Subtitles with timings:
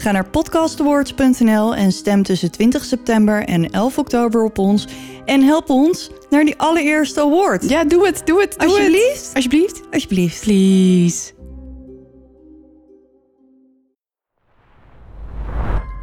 [0.00, 4.86] Ga naar podcastawards.nl en stem tussen 20 september en 11 oktober op ons.
[5.24, 7.68] En help ons naar die allereerste award.
[7.68, 9.26] Ja, doe het, doe het, doe Alsjeblieft.
[9.26, 9.34] het.
[9.34, 9.82] Alsjeblieft.
[9.90, 10.40] Alsjeblieft.
[10.40, 11.32] Please.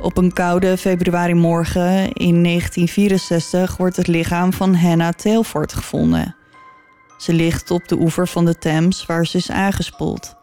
[0.01, 6.35] Op een koude februarimorgen in 1964 wordt het lichaam van Hannah Tailford gevonden.
[7.17, 10.35] Ze ligt op de oever van de Thames waar ze is aangespoeld.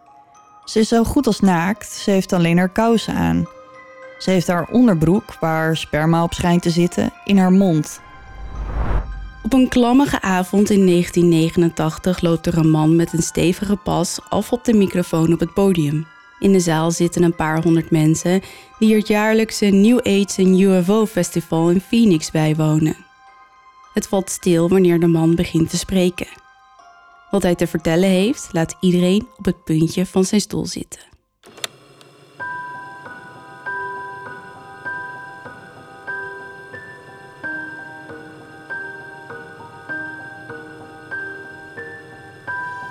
[0.64, 3.46] Ze is zo goed als naakt, ze heeft alleen haar kousen aan.
[4.18, 8.00] Ze heeft haar onderbroek, waar sperma op schijnt te zitten, in haar mond.
[9.42, 14.52] Op een klammige avond in 1989 loopt er een man met een stevige pas af
[14.52, 16.06] op de microfoon op het podium.
[16.38, 18.42] In de zaal zitten een paar honderd mensen
[18.78, 22.96] die het jaarlijkse New Age en UFO Festival in Phoenix bijwonen.
[23.92, 26.26] Het valt stil wanneer de man begint te spreken.
[27.32, 31.00] Wat hij te vertellen heeft, laat iedereen op het puntje van zijn stoel zitten.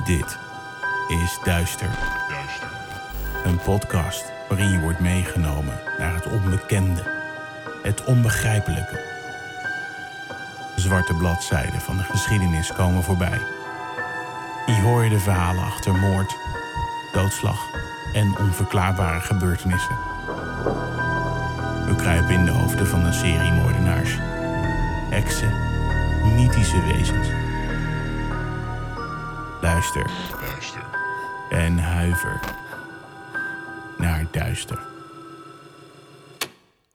[0.05, 0.37] Dit
[1.07, 1.97] is Duister.
[3.43, 7.03] Een podcast waarin je wordt meegenomen naar het onbekende,
[7.83, 8.99] het onbegrijpelijke.
[10.75, 13.60] Zwarte bladzijden van de geschiedenis komen voorbij.
[14.65, 16.35] Hier hoor je de verhalen achter moord,
[17.13, 17.69] doodslag
[18.13, 19.95] en onverklaarbare gebeurtenissen.
[21.87, 24.17] We kruipen in de hoofden van een serie moordenaars,
[25.09, 25.53] heksen,
[26.35, 27.27] mythische wezens.
[29.61, 30.11] Luister.
[31.49, 32.39] En huiver
[33.97, 34.79] naar duister.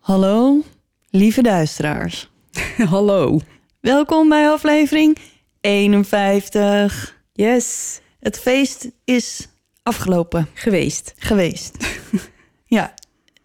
[0.01, 0.63] Hallo,
[1.11, 2.31] lieve duisteraars.
[2.91, 3.41] Hallo.
[3.81, 5.17] Welkom bij aflevering
[5.61, 7.16] 51.
[7.37, 8.01] Yes.
[8.21, 9.49] Het feest is
[9.83, 11.15] afgelopen Geweest.
[11.19, 11.77] geweest.
[12.77, 12.95] ja,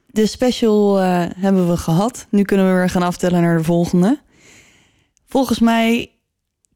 [0.07, 2.27] de special eh, hebben we gehad.
[2.29, 4.19] Nu kunnen we weer gaan aftellen naar de volgende.
[5.25, 6.11] Volgens mij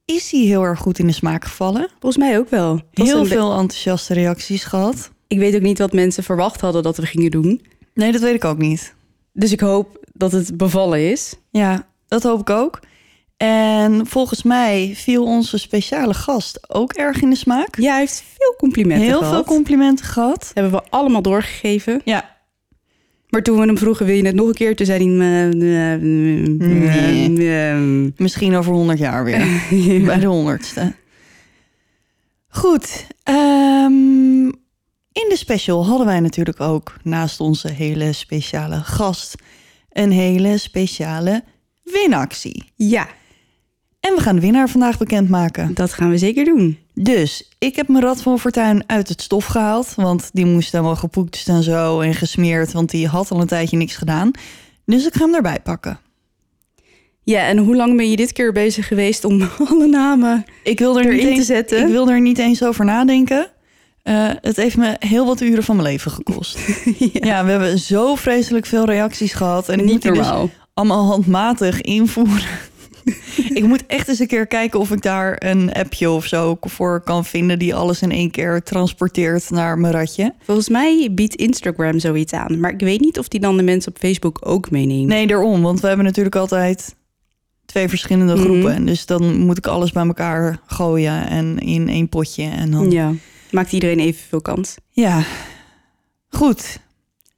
[0.06, 1.88] is hij heel erg goed in de smaak gevallen.
[2.00, 2.82] Volgens mij ook wel.
[2.92, 5.12] Heel veel enthousiaste reacties gehad.
[5.28, 7.66] Ik weet ook niet wat mensen verwacht hadden dat we gingen doen.
[7.94, 8.96] Nee, dat weet ik ook niet.
[9.34, 11.36] Dus ik hoop dat het bevallen is.
[11.52, 12.80] Ja, dat hoop ik ook.
[13.38, 17.76] En volgens mij viel onze speciale gast ook erg in de smaak.
[17.80, 19.34] Ja, hij heeft veel complimenten Heel gehad.
[19.34, 20.52] veel complimenten gehad.
[20.54, 22.02] Hebben we allemaal doorgegeven.
[22.04, 22.38] Ja,
[23.30, 24.76] Maar toen we hem vroegen, wil je het nog een keer?
[24.76, 25.08] Toen zei hij...
[25.48, 26.00] Nee.
[28.18, 29.48] misschien over 100 jaar weer.
[30.06, 30.94] Bij de honderdste.
[32.48, 33.08] Goed.
[33.24, 34.46] ehm,
[35.12, 39.36] in de special hadden wij natuurlijk ook naast onze hele speciale gast
[39.92, 41.44] een hele speciale
[41.84, 42.64] winactie.
[42.76, 43.08] Ja,
[44.08, 45.74] En we gaan de winnaar vandaag bekendmaken.
[45.74, 46.78] dat gaan we zeker doen.
[46.94, 49.94] Dus ik heb mijn Rad van Fortuin uit het stof gehaald.
[49.96, 52.72] Want die moest helemaal gepoetst en zo en gesmeerd.
[52.72, 54.32] Want die had al een tijdje niks gedaan.
[54.86, 56.00] Dus ik ga hem erbij pakken.
[57.24, 61.00] Ja, en hoe lang ben je dit keer bezig geweest om alle namen Ik wil
[61.00, 61.82] er erin niet te eens, zetten?
[61.82, 63.48] Ik wil er niet eens over nadenken.
[64.02, 66.58] Eh, het heeft me heel wat uren van mijn leven gekost.
[67.14, 67.46] ja.
[67.46, 69.70] we hebben zo vreselijk veel reacties gehad.
[69.70, 70.50] En ik moet Niet die dus normaal.
[70.74, 72.48] allemaal handmatig invoeren.
[73.60, 77.02] ik moet echt eens een keer kijken of ik daar een appje of zo voor
[77.02, 77.60] kan vinden...
[77.60, 80.34] die alles in één keer transporteert naar mijn radje.
[80.44, 82.60] Volgens mij biedt Instagram zoiets aan.
[82.60, 85.08] Maar ik weet niet of die dan de mensen op Facebook ook meeneemt.
[85.08, 85.62] Nee, daarom.
[85.62, 86.96] Want we hebben natuurlijk altijd
[87.66, 88.44] twee verschillende Mhm.
[88.44, 88.86] groepen.
[88.86, 92.44] Dus dan moet ik alles bij elkaar gooien en in één potje.
[92.44, 92.92] En dan...
[92.92, 93.14] Ja,
[93.52, 94.76] maakt iedereen evenveel kans.
[94.90, 95.24] Ja,
[96.30, 96.80] goed.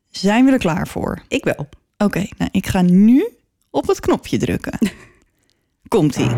[0.10, 1.22] Zijn we er klaar voor?
[1.28, 1.70] Ik wel.
[1.98, 3.28] Oké, nou, ik ga nu
[3.70, 4.78] op het knopje drukken.
[5.88, 6.30] Komt-ie.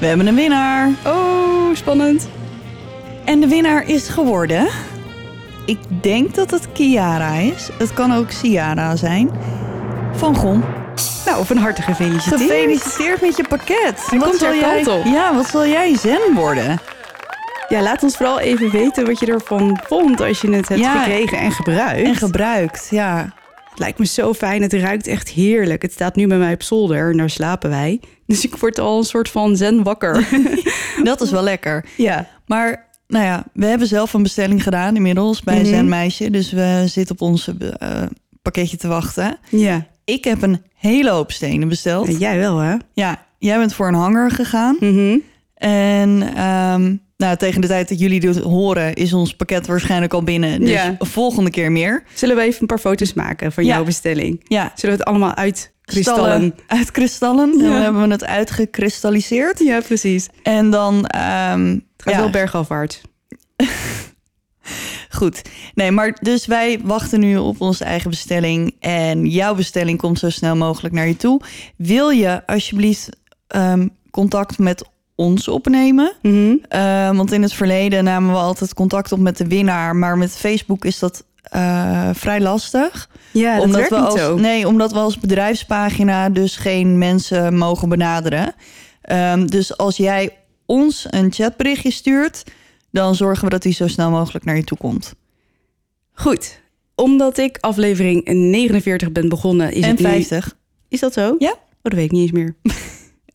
[0.00, 0.90] We hebben een winnaar.
[1.06, 2.28] Oh, spannend.
[3.24, 4.68] En de winnaar is geworden.
[5.66, 7.70] Ik denk dat het Kiara is.
[7.78, 9.30] Het kan ook Ciara zijn.
[10.16, 10.62] Van Gon.
[11.26, 12.40] Nou, van harte gefeliciteerd.
[12.40, 14.06] Gefeliciteerd met je pakket.
[14.10, 15.04] Hij komt er jij, op.
[15.04, 16.78] Ja, wat zal jij zen worden?
[17.68, 21.02] Ja, laat ons vooral even weten wat je ervan vond als je het hebt Ja.
[21.02, 22.06] gekregen en gebruikt.
[22.08, 23.32] En gebruikt, ja.
[23.70, 24.62] Het lijkt me zo fijn.
[24.62, 25.82] Het ruikt echt heerlijk.
[25.82, 28.00] Het staat nu bij mij op zolder en daar slapen wij.
[28.26, 30.28] Dus ik word al een soort van zen wakker.
[31.02, 31.84] Dat is wel lekker.
[31.96, 32.26] ja.
[32.46, 35.64] Maar nou ja, we hebben zelf een bestelling gedaan inmiddels bij.
[35.64, 36.30] Zen Meisje.
[36.30, 38.02] Dus we zitten op ons eh,
[38.42, 39.38] pakketje te wachten.
[39.48, 39.86] Ja.
[40.04, 42.06] Ik heb een hele hoop stenen besteld.
[42.06, 42.74] Ja, Jij wel, hè?
[42.92, 44.76] Ja, jij bent voor een hanger gegaan.
[44.80, 45.18] Mhm.
[45.54, 50.22] En ehm, nou, tegen de tijd dat jullie dit horen, is ons pakket waarschijnlijk al
[50.22, 50.60] binnen.
[50.60, 50.96] Dus Ja.
[50.98, 52.02] volgende keer meer.
[52.14, 53.74] Zullen we even een paar foto's maken van Ja.
[53.74, 54.40] jouw bestelling?
[54.48, 56.54] Ja, Zullen we het allemaal uit kristallen?
[56.66, 57.52] uit kristallen.
[57.52, 57.70] En Ja.
[57.70, 59.58] dan hebben we het uitgekristalliseerd.
[59.58, 60.24] Ja, precies.
[60.24, 63.00] Het En dan, ehm gaat ja, wel bergafwaarts.
[65.14, 65.42] Goed.
[65.74, 68.76] Nee, maar dus wij wachten nu op onze eigen bestelling.
[68.80, 71.40] En jouw bestelling komt zo snel mogelijk naar je toe.
[71.76, 73.08] Wil je alsjeblieft
[73.46, 74.84] ehm, contact met
[75.14, 76.12] ons opnemen?
[76.22, 76.56] Mhm.
[76.68, 79.96] Eh, want in het verleden namen we altijd contact op met de winnaar.
[79.96, 83.08] Maar met Facebook is dat eh, vrij lastig.
[83.30, 84.36] Ja, dat werkt we niet als, zo.
[84.36, 88.54] Nee, omdat we als bedrijfspagina dus geen mensen mogen benaderen.
[89.00, 90.36] Ehm, dus als jij
[90.66, 92.42] ons een chatberichtje stuurt...
[92.94, 95.14] dan zorgen we dat die zo snel mogelijk naar je toe komt.
[96.12, 96.60] Goed.
[96.94, 100.04] Omdat ik aflevering 49 ben begonnen, is en het nu...
[100.04, 100.56] 50.
[100.88, 101.34] Is dat zo?
[101.38, 101.50] Ja.
[101.52, 102.54] Oh, dat weet ik niet eens meer.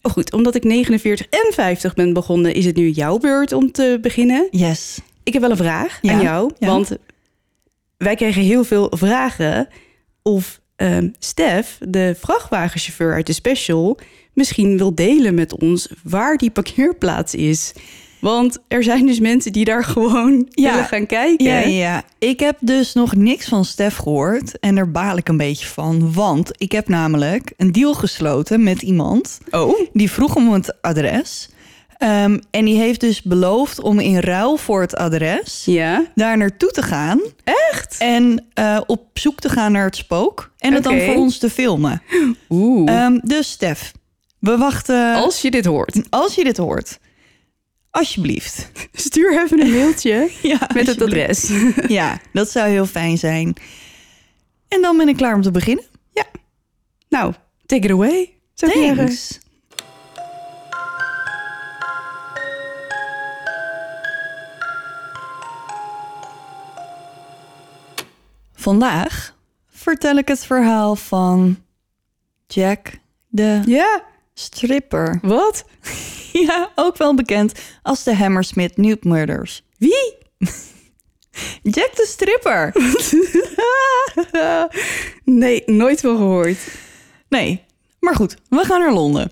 [0.01, 0.33] oh, goed.
[0.33, 4.47] Omdat ik 49 en 50 ben begonnen, is het nu jouw beurt om te beginnen.
[4.51, 4.99] Yes.
[5.23, 6.51] Ik heb wel een vraag Ja, aan jou.
[6.59, 6.67] ja.
[6.67, 6.91] Want
[7.97, 9.67] wij kregen heel veel vragen
[10.21, 13.97] of ehm Stef, de vrachtwagenchauffeur uit de special,
[14.33, 17.73] misschien wil delen met ons waar die parkeerplaats is.
[18.19, 20.71] Want er zijn dus mensen die daar gewoon Ja.
[20.71, 21.45] willen gaan kijken.
[21.45, 24.59] Ja, ja, ik heb dus nog niks van Stef gehoord.
[24.59, 26.13] En daar baal ik een beetje van.
[26.13, 29.37] Want ik heb namelijk een deal gesloten met iemand...
[29.51, 31.49] Oh, Die vroeg om het adres.
[31.97, 36.05] Ehm, en die heeft dus beloofd om in ruil voor het adres ja.
[36.15, 37.19] daar naartoe te gaan.
[37.71, 37.95] Echt?
[37.99, 40.51] En eh, op zoek te gaan naar het spook.
[40.57, 42.01] En het dan voor ons te filmen.
[42.49, 42.91] Oeh.
[42.91, 43.91] Ehm, dus Stef,
[44.39, 45.13] we wachten.
[45.15, 45.23] Als...
[45.25, 45.95] Als je dit hoort,
[46.35, 46.99] je dit hoort,
[47.91, 48.71] alsjeblieft.
[48.93, 51.51] stuur even een mailtje Ja, met het adres.
[51.87, 53.55] Ja, dat zou heel fijn zijn.
[54.67, 55.85] En dan ben ik klaar om te beginnen.
[57.09, 57.33] nou,
[57.65, 58.33] take it away.
[58.53, 58.95] Zou zeggen.
[58.95, 59.39] Thanks.
[68.53, 69.35] Vandaag
[69.67, 71.63] vertel ik het verhaal van
[72.47, 72.91] Jack
[73.27, 74.03] de Ja,
[74.39, 75.19] stripper.
[75.21, 75.65] wat?
[76.31, 79.63] Ja, ook wel bekend als de Hammersmith Nude Murders.
[79.77, 80.15] Wie?
[81.75, 82.73] Jack de stripper.
[85.41, 86.57] nee, nooit wel gehoord.
[87.29, 87.63] Nee,
[87.99, 89.31] maar goed, we gaan naar Londen.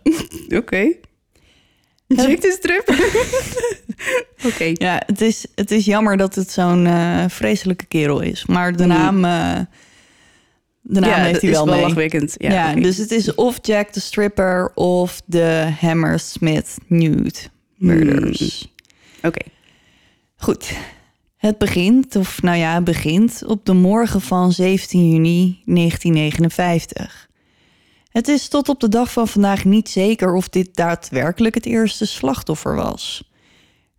[0.50, 0.94] Oké.
[2.07, 3.00] Jack de stripper.
[4.45, 4.71] Oké.
[4.74, 8.45] Ja, het is, het is jammer dat het zo'n eh, vreselijke kerel is.
[8.45, 9.60] Maar de naam, eh,
[10.89, 11.81] de naam Ja, heeft hij wel mee.
[11.81, 12.36] lachwekkend.
[12.38, 17.39] Ja, dus het is of Jack the Stripper of de Hammersmith Nude
[17.75, 18.74] Murders.
[19.24, 19.39] Oké.
[20.36, 20.72] Goed,
[21.38, 27.30] het begint, of nou ja, begint op de morgen van 17 juni 1959.
[28.10, 32.06] Het is tot op de dag van vandaag niet zeker of dit daadwerkelijk het eerste
[32.06, 33.31] slachtoffer was.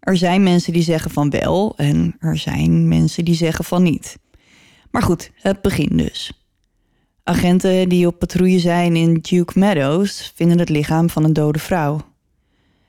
[0.00, 4.18] Er zijn mensen die zeggen van wel en er zijn mensen die zeggen van niet.
[4.90, 6.32] Maar goed, het begint dus.
[7.28, 12.00] Agenten die op patrouille zijn in Duke Meadows vinden het lichaam van een dode vrouw.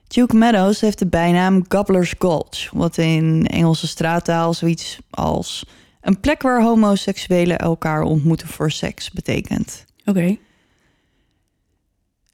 [0.08, 5.66] Duke Meadows heeft de bijnaam Gobbler's Gulch, wat in Engelse straattaal zoiets als
[6.02, 9.86] een plek waar homoseksuelen elkaar ontmoeten voor seks betekent.
[10.06, 10.38] Oké.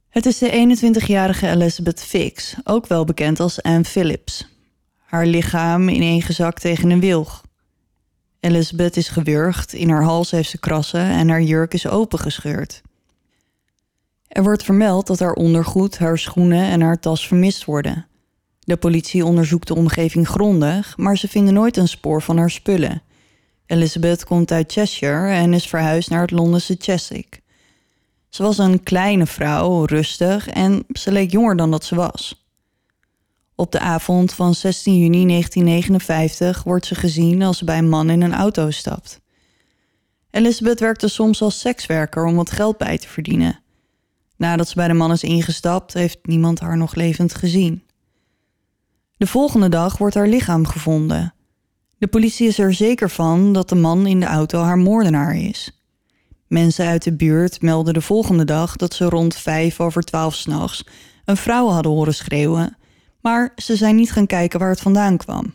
[0.10, 4.48] Het is de 21-jarige Elizabeth Fix, ook wel bekend als Anne Phillips.
[4.98, 7.45] Haar lichaam ineengezakt tegen een wilg.
[8.46, 12.82] Elizabeth is gewurgd, in haar hals heeft ze krassen en haar jurk is opengescheurd.
[14.28, 18.08] Er wordt vermeld dat haar ondergoed, haar schoenen en haar tas vermist worden.
[18.60, 23.02] De politie onderzoekt de omgeving grondig, maar ze vinden nooit een spoor van haar spullen.
[23.66, 27.42] Elizabeth komt uit Cheshire en is verhuisd naar het Londense Cheswick.
[28.30, 32.45] Ze was een kleine vrouw, rustig en ze leek jonger dan dat ze was.
[33.56, 38.10] Op de avond van 16 juni 1959 wordt ze gezien als ze bij een man
[38.10, 39.22] in een auto stapt.
[40.32, 43.60] Elizabeth werkte soms als sekswerker om wat geld bij te verdienen.
[44.38, 47.84] Nadat ze bij de man is ingestapt, heeft niemand haar nog levend gezien.
[49.18, 51.34] De volgende dag wordt haar lichaam gevonden.
[51.98, 55.84] De politie is er zeker van dat de man in de auto haar moordenaar is.
[56.48, 60.84] Mensen uit de buurt melden de volgende dag dat ze rond vijf over twaalf s'nachts
[61.26, 62.78] een vrouw hadden horen schreeuwen,
[63.26, 65.54] maar ze zijn niet gaan kijken waar het vandaan kwam.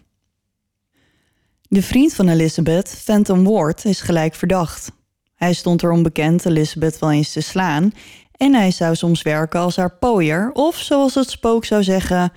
[1.68, 4.92] De vriend van Elizabeth, Phantom Ward, is gelijk verdacht.
[5.34, 7.92] Hij stond erom bekend Elizabeth wel eens te slaan.
[8.32, 10.50] En hij zou soms werken als haar pooier.
[10.52, 12.32] Of zoals het spook zou zeggen,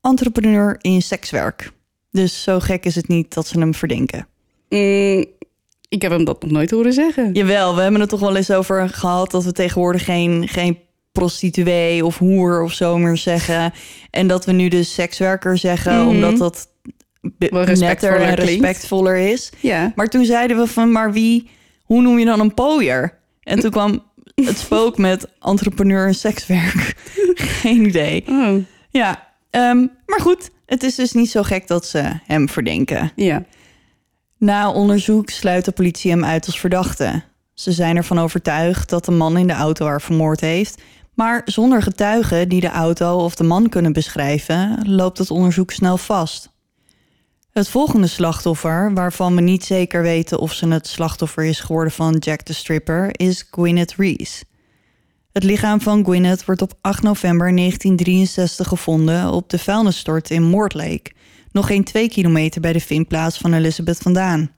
[0.00, 1.72] entrepreneur in sekswerk.
[2.10, 4.26] Dus zo gek is het niet dat ze hem verdenken.
[4.68, 5.24] Mm,
[5.88, 7.32] ik heb hem dat nog nooit horen zeggen.
[7.32, 10.78] Jawel, we hebben het toch wel eens over gehad dat we tegenwoordig geen, geen
[11.12, 13.72] prostituee of hoer of zo meer zeggen.
[14.10, 16.08] En dat we nu dus sekswerker zeggen, Mhm.
[16.08, 16.68] omdat dat
[17.38, 18.50] netter respectvoller en klinkt.
[18.62, 19.52] respectvoller is.
[19.60, 19.92] Ja.
[19.94, 21.50] Maar toen zeiden we van, maar wie,
[21.82, 23.18] hoe noem je dan een pooier?
[23.42, 24.02] En toen kwam
[24.34, 26.94] het spook met entrepreneur en sekswerk.
[27.60, 28.24] Geen idee.
[28.28, 28.54] Oh,
[28.90, 33.12] Ja, ehm, maar goed, het is dus niet zo gek dat ze hem verdenken.
[33.16, 33.44] ja.
[34.38, 37.22] Na onderzoek sluit de politie hem uit als verdachte.
[37.54, 40.82] Ze zijn ervan overtuigd dat de man in de auto haar vermoord heeft.
[41.14, 45.96] Maar zonder getuigen die de auto of de man kunnen beschrijven, loopt het onderzoek snel
[45.96, 46.50] vast.
[47.50, 52.16] Het volgende slachtoffer, waarvan we niet zeker weten of ze het slachtoffer is geworden van
[52.16, 54.44] Jack the Stripper, is Gwyneth Reese.
[55.32, 61.12] Het lichaam van Gwyneth wordt op 8 november 1963 gevonden op de vuilnisstort in Mortlake,
[61.50, 64.50] nog geen twee kilometer bij de vindplaats van Elizabeth vandaan.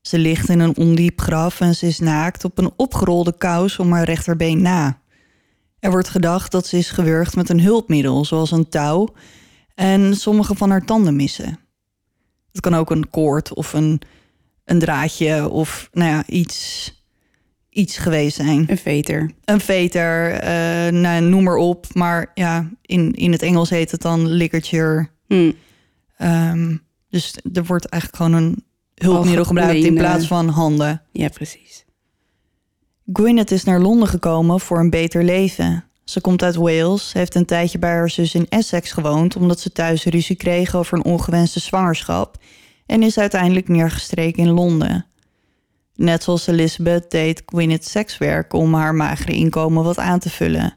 [0.00, 3.92] Ze ligt in een ondiep graf en ze is naakt op een opgerolde kous om
[3.92, 5.00] haar rechterbeen na.
[5.80, 9.08] Er wordt gedacht dat ze is gewurgd met een hulpmiddel, zoals een touw,
[9.74, 11.58] en sommige van haar tanden missen.
[12.52, 14.00] Het kan ook een koord of een,
[14.64, 16.92] een draadje of nou ja, iets,
[17.70, 18.64] iets geweest zijn.
[18.70, 19.30] Een veter.
[19.44, 21.86] Een veter, eh, nou, noem maar op.
[21.94, 25.08] Maar ja, in, in het Engels heet het dan ligature.
[25.26, 25.52] Hm.
[26.16, 26.76] Ehm,
[27.08, 31.02] dus er wordt eigenlijk gewoon een hulpmiddel gebruikt in plaats van handen.
[31.12, 31.84] Ja, precies.
[33.12, 35.84] Gwyneth is naar Londen gekomen voor een beter leven.
[36.04, 39.36] Ze komt uit Wales, heeft een tijdje bij haar zus in Essex gewoond...
[39.36, 42.36] omdat ze thuis ruzie kreeg over een ongewenste zwangerschap...
[42.86, 45.06] en is uiteindelijk neergestreken in Londen.
[45.94, 50.76] Net zoals Elizabeth deed Gwyneth sekswerk om haar magere inkomen wat aan te vullen.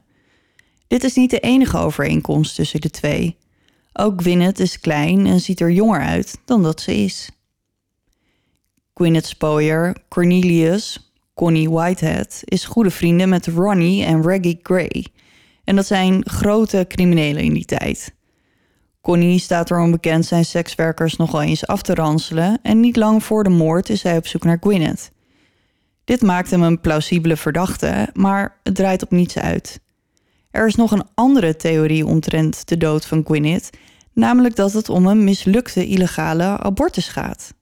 [0.86, 3.36] Dit is niet de enige overeenkomst tussen de twee.
[3.92, 7.30] Ook Gwyneth is klein en ziet er jonger uit dan dat ze is.
[8.94, 15.06] Gwyneth's pooier Cornelius, Connie Whitehead, is goede vrienden met Ronnie en Reggie Gray.
[15.64, 18.14] En dat zijn grote criminelen in die tijd.
[19.00, 22.58] Connie staat erom bekend zijn sekswerkers nogal eens af te ranselen...
[22.62, 25.10] en niet lang voor de moord is hij op zoek naar Gwyneth.
[26.04, 29.80] Dit maakt hem een plausibele verdachte, maar het draait op niets uit.
[30.50, 33.70] Er is nog een andere theorie omtrent de dood van Gwyneth...
[34.12, 37.54] namelijk dat het om een mislukte illegale abortus gaat.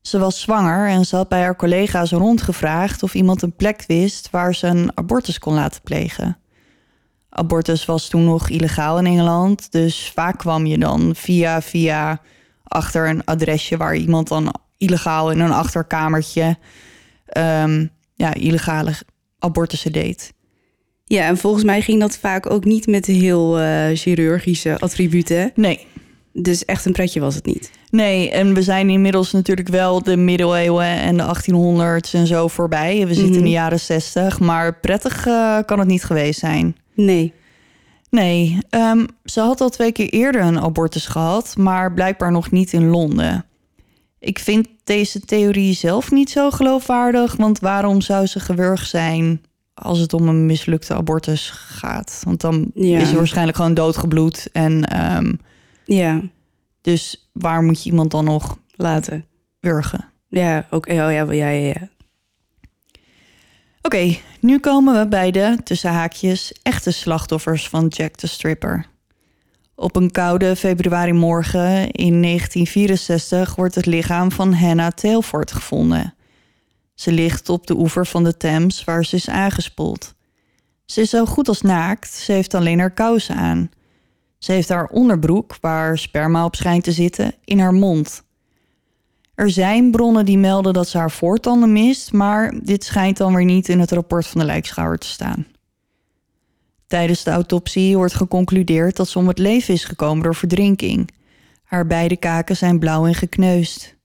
[0.00, 4.30] Ze was zwanger en ze had bij haar collega's rondgevraagd of iemand een plek wist
[4.30, 6.38] waar ze een abortus kon laten plegen.
[7.28, 12.20] Abortus was toen nog illegaal in Engeland, dus vaak kwam je dan via via
[12.64, 16.56] achter een adresje waar iemand dan illegaal in een achterkamertje
[17.26, 18.92] ehm, ja, illegale
[19.38, 20.32] abortussen deed.
[21.04, 25.52] Ja, en volgens mij ging dat vaak ook niet met heel eh, chirurgische attributen.
[25.54, 25.86] Nee,
[26.32, 27.70] Dus echt een pretje was het niet.
[27.90, 33.06] Nee, en we zijn inmiddels natuurlijk wel de middeleeuwen en de 1800s en zo voorbij.
[33.06, 33.48] We zitten in de Mhm.
[33.48, 36.76] jaren 60, maar prettig eh, kan het niet geweest zijn.
[36.94, 37.32] Nee.
[38.10, 42.72] Nee, ehm, ze had al twee keer eerder een abortus gehad, maar blijkbaar nog niet
[42.72, 43.44] in Londen.
[44.18, 49.40] Ik vind deze theorie zelf niet zo geloofwaardig, want waarom zou ze gewurgd zijn
[49.74, 52.20] als het om een mislukte abortus gaat?
[52.24, 52.98] Want dan Ja.
[53.00, 55.32] is ze waarschijnlijk gewoon doodgebloed en ehm,
[55.84, 56.20] Ja,
[56.80, 59.26] dus waar moet je iemand dan nog laten.
[59.60, 60.04] wurgen?
[60.28, 60.86] Ja, ook.
[60.86, 61.88] Oh, ja, ja, ja, ja.
[63.82, 68.86] Oké, nu komen we bij de, tussen haakjes, echte slachtoffers van Jack the Stripper.
[69.74, 76.14] Op een koude februarimorgen in 1964 wordt het lichaam van Hannah Tailford gevonden.
[76.94, 80.14] Ze ligt op de oever van de Thames waar ze is aangespoeld.
[80.84, 83.70] Ze is zo goed als naakt, ze heeft alleen haar kousen aan.
[84.38, 88.22] Ze heeft haar onderbroek, waar sperma op schijnt te zitten, in haar mond.
[89.34, 93.44] Er zijn bronnen die melden dat ze haar voortanden mist, maar dit schijnt dan weer
[93.44, 95.46] niet in het rapport van de lijkschouwer te staan.
[96.86, 101.10] Tijdens de autopsie wordt geconcludeerd dat ze om het leven is gekomen door verdrinking.
[101.64, 103.96] Haar beide kaken zijn blauw en gekneusd.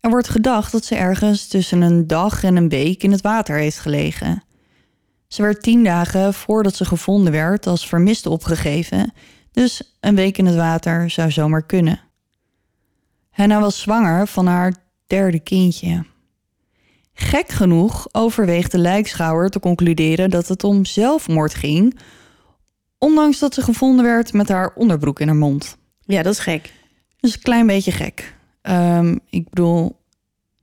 [0.00, 3.56] Er wordt gedacht dat ze ergens tussen een dag en een week in het water
[3.56, 4.42] heeft gelegen.
[5.28, 9.12] Ze werd tien dagen voordat ze gevonden werd als vermist opgegeven,
[9.54, 12.00] dus een week in het water zou zomaar kunnen.
[13.30, 14.74] Hannah was zwanger van haar
[15.06, 16.04] derde kindje.
[17.12, 21.98] Gek genoeg overweegt de lijkschouwer te concluderen dat het om zelfmoord ging,
[22.98, 25.76] ondanks dat ze gevonden werd met haar onderbroek in haar mond.
[26.00, 26.72] Ja, dat is gek.
[27.20, 28.36] Dus een klein beetje gek.
[28.62, 29.96] Ehm, ik bedoel,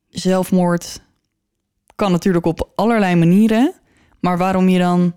[0.09, 1.01] zelfmoord
[1.95, 3.73] kan natuurlijk op allerlei manieren.
[4.19, 5.15] Maar waarom je dan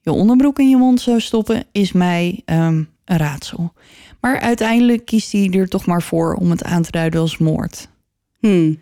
[0.00, 3.72] je onderbroek in je mond zou stoppen, is mij ehm, een raadsel.
[4.20, 7.88] Maar uiteindelijk kiest hij er toch maar voor om het aan te duiden als moord.
[8.38, 8.78] Hmm.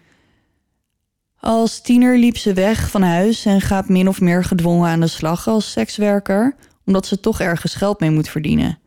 [1.40, 5.06] Als tiener liep ze weg van huis en gaat min of meer gedwongen aan de
[5.06, 8.78] slag als sekswerker, omdat ze toch ergens geld mee moet verdienen.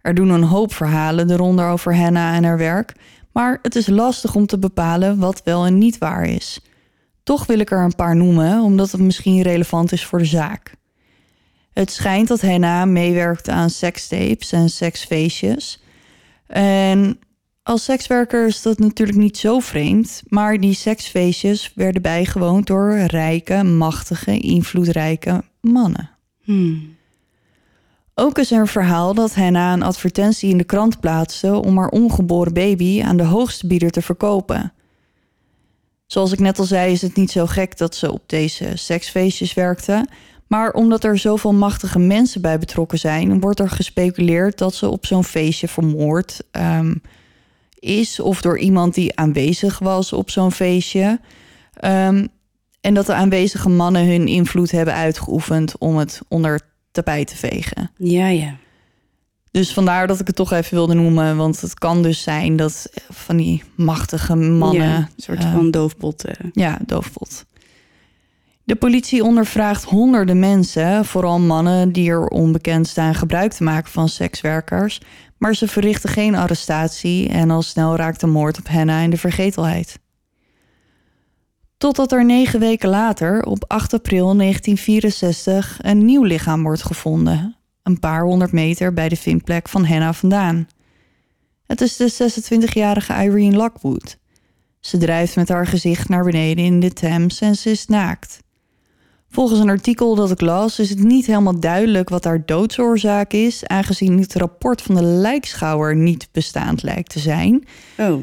[0.00, 2.94] Er doen een hoop verhalen eronder over Hannah en haar werk,
[3.32, 6.60] maar het is lastig om te bepalen wat wel en niet waar is.
[7.22, 10.74] Toch wil ik er een paar noemen, omdat het misschien relevant is voor de zaak.
[11.78, 15.82] Het schijnt dat Hannah meewerkt aan sekstapes en seksfeestjes.
[16.46, 17.18] En
[17.62, 23.62] als sekswerker is dat natuurlijk niet zo vreemd, maar die seksfeestjes werden bijgewoond door rijke,
[23.62, 26.10] machtige, invloedrijke mannen.
[26.42, 26.96] Hmm.
[28.14, 31.88] Ook is er een verhaal dat Hannah een advertentie in de krant plaatste om haar
[31.88, 34.72] ongeboren baby aan de hoogste bieder te verkopen.
[36.06, 39.54] Zoals ik net al zei, is het niet zo gek dat ze op deze seksfeestjes
[39.54, 40.06] werkte.
[40.48, 45.06] Maar omdat er zoveel machtige mensen bij betrokken zijn, wordt er gespeculeerd dat ze op
[45.06, 46.94] zo'n feestje vermoord ehm,
[47.78, 48.20] is.
[48.20, 51.20] Of door iemand die aanwezig was op zo'n feestje.
[51.74, 52.26] Ehm,
[52.80, 57.90] en dat de aanwezige mannen hun invloed hebben uitgeoefend om het onder tapijt te vegen.
[57.96, 58.56] Ja, ja.
[59.50, 61.36] Dus vandaar dat ik het toch even wilde noemen.
[61.36, 64.88] Want het kan dus zijn dat van die machtige mannen.
[64.88, 66.24] Ja, een soort eh, van doofpot.
[66.24, 66.34] eh.
[66.52, 67.44] ja, doofpot.
[68.68, 74.08] De politie ondervraagt honderden mensen, vooral mannen die er onbekend staan gebruik te maken van
[74.08, 75.00] sekswerkers.
[75.38, 79.16] Maar ze verrichten geen arrestatie en al snel raakt de moord op Hannah in de
[79.16, 79.98] vergetelheid.
[81.78, 87.56] Totdat er negen weken later, op 8 april 1964, een nieuw lichaam wordt gevonden.
[87.82, 90.68] Een paar honderd meter bij de vindplek van Hannah vandaan.
[91.66, 94.18] Het is de 26-jarige Irene Lockwood.
[94.80, 98.46] Ze drijft met haar gezicht naar beneden in de Thames en ze is naakt.
[99.30, 103.66] Volgens een artikel dat ik las is het niet helemaal duidelijk wat haar doodsoorzaak is,
[103.66, 107.64] aangezien het rapport van de lijkschouwer niet bestaand lijkt te zijn.
[107.98, 108.22] Oh,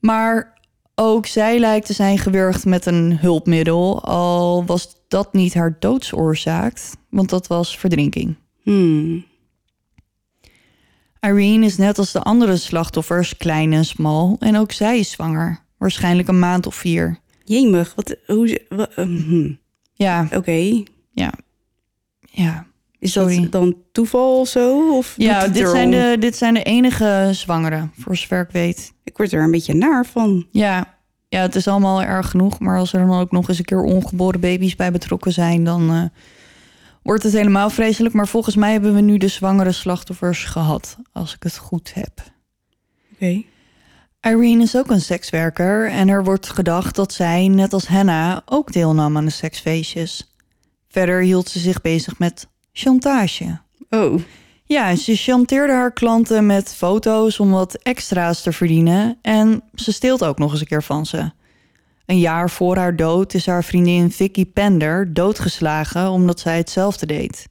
[0.00, 0.60] Maar
[0.94, 6.78] ook zij lijkt te zijn gewurgd met een hulpmiddel, al was dat niet haar doodsoorzaak,
[7.10, 8.36] want dat was verdrinking.
[8.62, 9.24] hmm.
[11.20, 15.64] Irene is net als de andere slachtoffers klein en smal en ook zij is zwanger,
[15.78, 17.18] waarschijnlijk een maand of vier.
[17.44, 19.60] Jemig, wat, hoe, wa- eh, hmm.
[20.02, 20.82] Ja, oké.
[21.12, 21.32] ja,
[22.20, 22.66] ja.
[22.98, 23.40] Is Sorry.
[23.40, 24.96] dat dan toeval of zo?
[24.96, 28.92] Of Ja, dit zijn, de, dit zijn de enige zwangeren, voor zover ik weet.
[29.04, 30.46] Ik word er een beetje naar van.
[30.50, 32.58] Ja, ja, het is allemaal erg genoeg.
[32.58, 35.90] Maar als er dan ook nog eens een keer ongeboren baby's bij betrokken zijn, dan
[35.90, 36.02] eh,
[37.02, 38.14] wordt het helemaal vreselijk.
[38.14, 42.12] Maar volgens mij hebben we nu de zwangere slachtoffers gehad, als ik het goed heb.
[43.14, 43.42] Oké.
[44.22, 48.72] Irene is ook een sekswerker en er wordt gedacht dat zij, net als Hannah, ook
[48.72, 50.34] deelnam aan de seksfeestjes.
[50.88, 53.60] Verder hield ze zich bezig met chantage.
[53.90, 54.20] Oh,
[54.64, 60.24] Ja, ze chanteerde haar klanten met foto's om wat extra's te verdienen en ze steelt
[60.24, 61.30] ook nog eens een keer van ze.
[62.06, 67.48] Een jaar voor haar dood is haar vriendin Vicky Pender doodgeslagen omdat zij hetzelfde deed.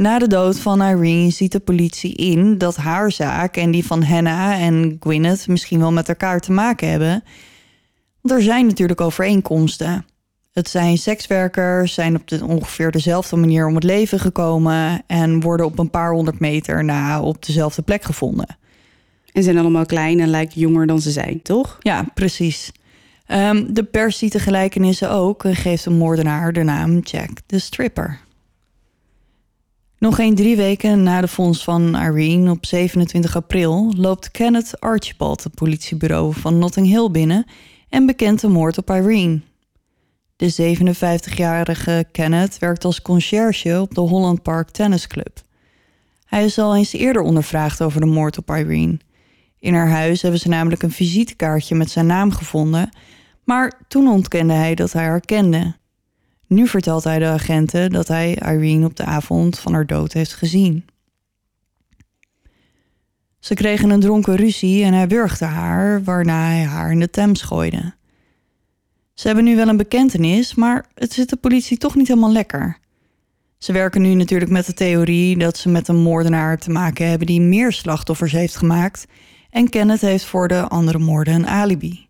[0.00, 4.02] Na de dood van Irene ziet de politie in dat haar zaak en die van
[4.02, 7.24] Hannah en Gwyneth misschien wel met elkaar te maken hebben.
[8.20, 10.06] Want er zijn natuurlijk overeenkomsten.
[10.52, 15.66] Het zijn sekswerkers, zijn op de, ongeveer dezelfde manier om het leven gekomen en worden
[15.66, 18.58] op een paar honderd meter na op dezelfde plek gevonden.
[19.32, 21.76] en zijn allemaal klein en lijken jonger dan ze zijn, toch?
[21.80, 22.72] Ja, precies.
[23.26, 27.58] Ehm, de pers ziet de gelijkenissen ook en geeft de moordenaar de naam Jack de
[27.58, 28.28] Stripper.
[30.00, 35.44] Nog geen drie weken na de vondst van Irene op 27 april loopt Kenneth Archibald
[35.44, 37.44] het politiebureau van Notting Hill binnen
[37.88, 39.40] en bekent de moord op Irene.
[40.36, 45.42] De 57-jarige Kenneth werkt als conciërge op de Holland Park Tennis Club.
[46.24, 48.98] Hij is al eens eerder ondervraagd over de moord op Irene.
[49.58, 52.90] In haar huis hebben ze namelijk een visitekaartje met zijn naam gevonden,
[53.44, 55.78] maar toen ontkende hij dat hij haar kende.
[56.50, 60.34] Nu vertelt hij de agenten dat hij Irene op de avond van haar dood heeft
[60.34, 60.84] gezien.
[63.38, 67.42] Ze kregen een dronken ruzie en hij wurgde haar, waarna hij haar in de Thames
[67.42, 67.94] gooide.
[69.14, 72.78] Ze hebben nu wel een bekentenis, maar het zit de politie toch niet helemaal lekker.
[73.58, 77.26] Ze werken nu natuurlijk met de theorie dat ze met een moordenaar te maken hebben
[77.26, 79.06] die meer slachtoffers heeft gemaakt
[79.50, 82.08] en Kenneth heeft voor de andere moorden een alibi.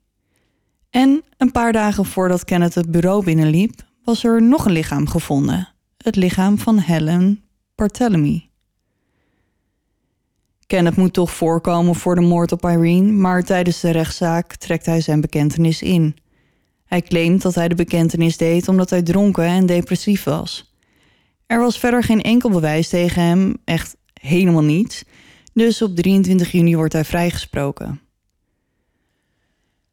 [0.91, 5.69] En een paar dagen voordat Kenneth het bureau binnenliep, was er nog een lichaam gevonden.
[5.97, 8.49] Het lichaam van Helen Barthélemy.
[10.67, 15.01] Kenneth moet toch voorkomen voor de moord op Irene, maar tijdens de rechtszaak trekt hij
[15.01, 16.17] zijn bekentenis in.
[16.85, 20.75] Hij claimt dat hij de bekentenis deed omdat hij dronken en depressief was.
[21.47, 25.05] Er was verder geen enkel bewijs tegen hem, echt helemaal niets.
[25.53, 28.01] Dus op 23 juni wordt hij vrijgesproken.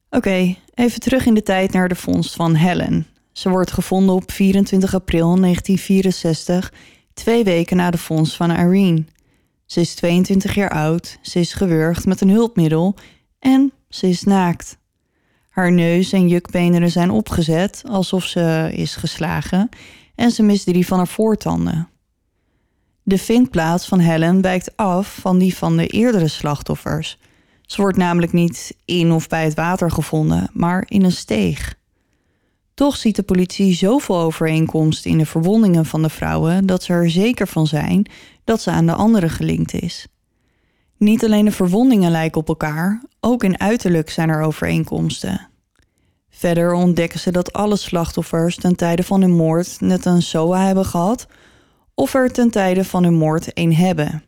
[0.10, 3.08] Oké, even terug in de tijd naar de vondst van Helen.
[3.38, 6.74] Ze wordt gevonden op 24 april 1964,
[7.14, 9.06] twee weken na de vondst van Irene.
[9.66, 12.96] Ze is 22 jaar oud, ze is gewurgd met een hulpmiddel
[13.40, 14.78] en ze is naakt.
[15.50, 19.70] Haar neus en jukbeenderen zijn opgezet alsof ze is geslagen
[20.16, 21.90] en ze mist drie van haar voortanden.
[23.04, 27.18] De vindplaats van Helen wijkt af van die van de eerdere slachtoffers.
[27.62, 31.76] Ze wordt namelijk niet in of bij het water gevonden, maar in een steeg.
[32.78, 37.10] Toch ziet de politie zoveel overeenkomsten in de verwondingen van de vrouwen dat ze er
[37.10, 38.10] zeker van zijn
[38.44, 40.08] dat ze aan de andere gelinkt is.
[40.98, 45.50] Niet alleen de verwondingen lijken op elkaar, ook in uiterlijk zijn er overeenkomsten.
[46.30, 50.86] Verder ontdekken ze dat alle slachtoffers ten tijde van hun moord net een SOA hebben
[50.86, 51.28] gehad
[51.94, 54.24] of er ten tijde van hun moord een hebben.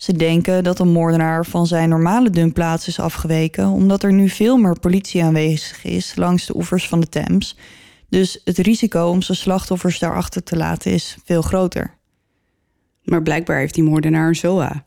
[0.00, 4.56] Ze denken dat de moordenaar van zijn normale dunplaats is afgeweken omdat er nu veel
[4.56, 7.56] meer politie aanwezig is langs de oevers van de Thames.
[8.08, 11.94] Dus het risico om zijn slachtoffers daarachter te laten is veel groter.
[13.02, 14.86] Maar blijkbaar heeft die moordenaar een SOA.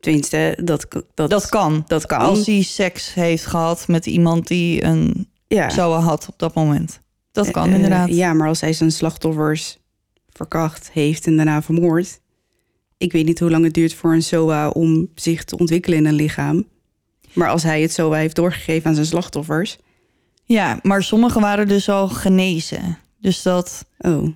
[0.00, 1.84] Tenminste, dat, dat, Dat kan.
[1.86, 2.18] Dat kan.
[2.18, 5.68] Als hij seks heeft gehad met iemand die een ja.
[5.68, 7.00] SOA had op dat moment.
[7.32, 8.08] Dat kan Eh, inderdaad.
[8.08, 9.78] ja, maar als hij zijn slachtoffers
[10.30, 12.20] verkracht heeft en daarna vermoord.
[12.98, 16.06] Ik weet niet hoe lang het duurt voor een SOA om zich te ontwikkelen in
[16.06, 16.64] een lichaam.
[17.32, 19.78] Maar als hij het SOA heeft doorgegeven aan zijn slachtoffers.
[20.44, 22.98] Ja, maar sommige waren dus al genezen.
[23.20, 24.28] Dus dat, Oh,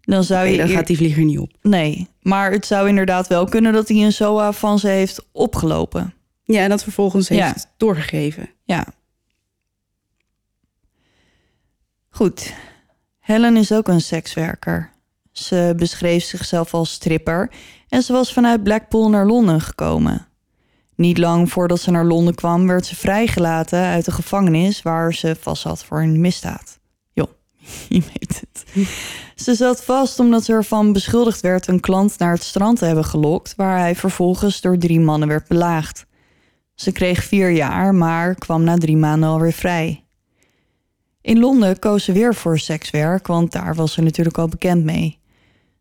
[0.00, 0.56] dan zou je...
[0.56, 1.52] dan gaat die vlieger niet op.
[1.62, 6.14] Nee, maar het zou inderdaad wel kunnen dat hij een SOA van ze heeft opgelopen.
[6.44, 7.70] Ja, en dat vervolgens heeft Ja.
[7.76, 8.50] doorgegeven.
[8.64, 8.86] Ja.
[12.10, 12.54] Goed.
[13.18, 14.90] Helen is ook een sekswerker.
[15.44, 17.50] Ze beschreef zichzelf als stripper
[17.88, 20.26] en ze was vanuit Blackpool naar Londen gekomen.
[20.94, 25.36] Niet lang voordat ze naar Londen kwam, werd ze vrijgelaten uit de gevangenis waar ze
[25.40, 26.78] vast zat voor een misdaad.
[27.12, 27.28] Joh,
[27.88, 28.86] je weet het.
[29.34, 33.04] Ze zat vast omdat ze ervan beschuldigd werd een klant naar het strand te hebben
[33.04, 36.06] gelokt, waar hij vervolgens door drie mannen werd belaagd.
[36.74, 40.04] Ze kreeg vier jaar, maar kwam na drie maanden alweer vrij.
[41.20, 45.18] In Londen koos ze weer voor sekswerk, want daar was ze natuurlijk al bekend mee.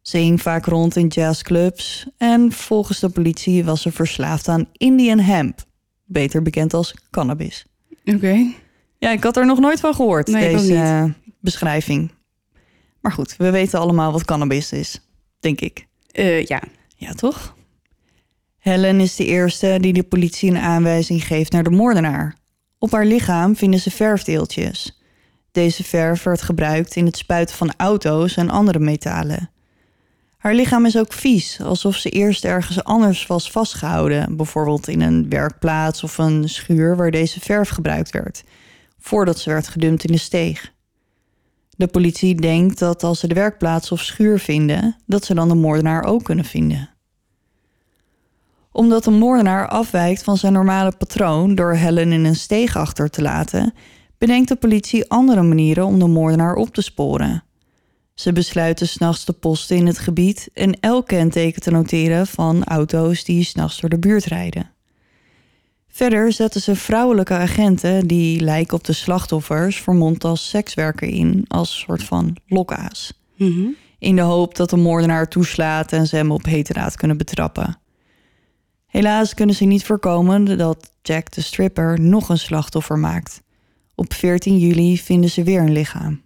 [0.08, 5.20] Ze hing vaak rond in jazzclubs en volgens de politie was ze verslaafd aan Indian
[5.20, 5.63] hemp,
[6.06, 7.65] beter bekend als cannabis.
[8.06, 8.54] Oké.
[8.98, 12.12] Ja, ik had er nog nooit van gehoord, Nee, deze beschrijving.
[13.02, 15.02] Maar goed, we weten allemaal wat cannabis is,
[15.39, 15.88] denk ik.
[16.12, 16.62] Eh, ja.
[16.96, 17.56] Ja, toch?
[18.58, 22.36] Helen is de eerste die de politie een aanwijzing geeft naar de moordenaar.
[22.80, 25.02] Op haar lichaam vinden ze verfdeeltjes.
[25.52, 29.50] Deze verf werd gebruikt in het spuiten van auto's en andere metalen.
[30.38, 35.30] Haar lichaam is ook vies, alsof ze eerst ergens anders was vastgehouden, bijvoorbeeld in een
[35.30, 38.43] werkplaats of een schuur waar deze verf gebruikt werd,
[39.00, 40.73] voordat ze werd gedumpt in de steeg.
[41.69, 45.56] De politie denkt dat als ze de werkplaats of schuur vinden, dat ze dan de
[45.56, 46.89] moordenaar ook kunnen vinden.
[48.71, 53.21] Omdat de moordenaar afwijkt van zijn normale patroon door Helen in een steeg achter te
[53.21, 53.73] laten,
[54.17, 57.43] bedenkt de politie andere manieren om de moordenaar op te sporen.
[58.18, 63.24] Ze besluiten s'nachts te posten in het gebied en elk kenteken te noteren van auto's
[63.24, 64.72] die s'nachts door de buurt rijden.
[65.88, 71.80] Verder zetten ze vrouwelijke agenten die lijken op de slachtoffers vermomd als sekswerker in als
[71.80, 73.14] soort van lokaas.
[73.36, 73.68] Mhm.
[74.00, 77.80] In de hoop dat de moordenaar toeslaat en ze hem op heterdaad kunnen betrappen.
[78.86, 83.42] Helaas kunnen ze niet voorkomen dat Jack de stripper nog een slachtoffer maakt.
[83.96, 86.26] Op 14 juli vinden ze weer een lichaam.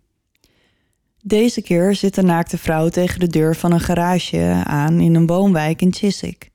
[1.23, 5.27] Deze keer zit de naakte vrouw tegen de deur van een garage aan in een
[5.27, 6.51] woonwijk in Chiswick.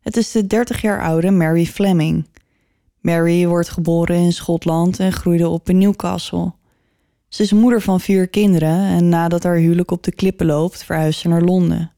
[0.00, 2.26] Het is de 30 jaar oude Mary Fleming.
[3.00, 6.52] Mary wordt geboren in Schotland en groeide op in Newcastle.
[7.28, 11.20] Ze is moeder van vier kinderen en nadat haar huwelijk op de klippen loopt, verhuist
[11.20, 11.92] ze naar Londen.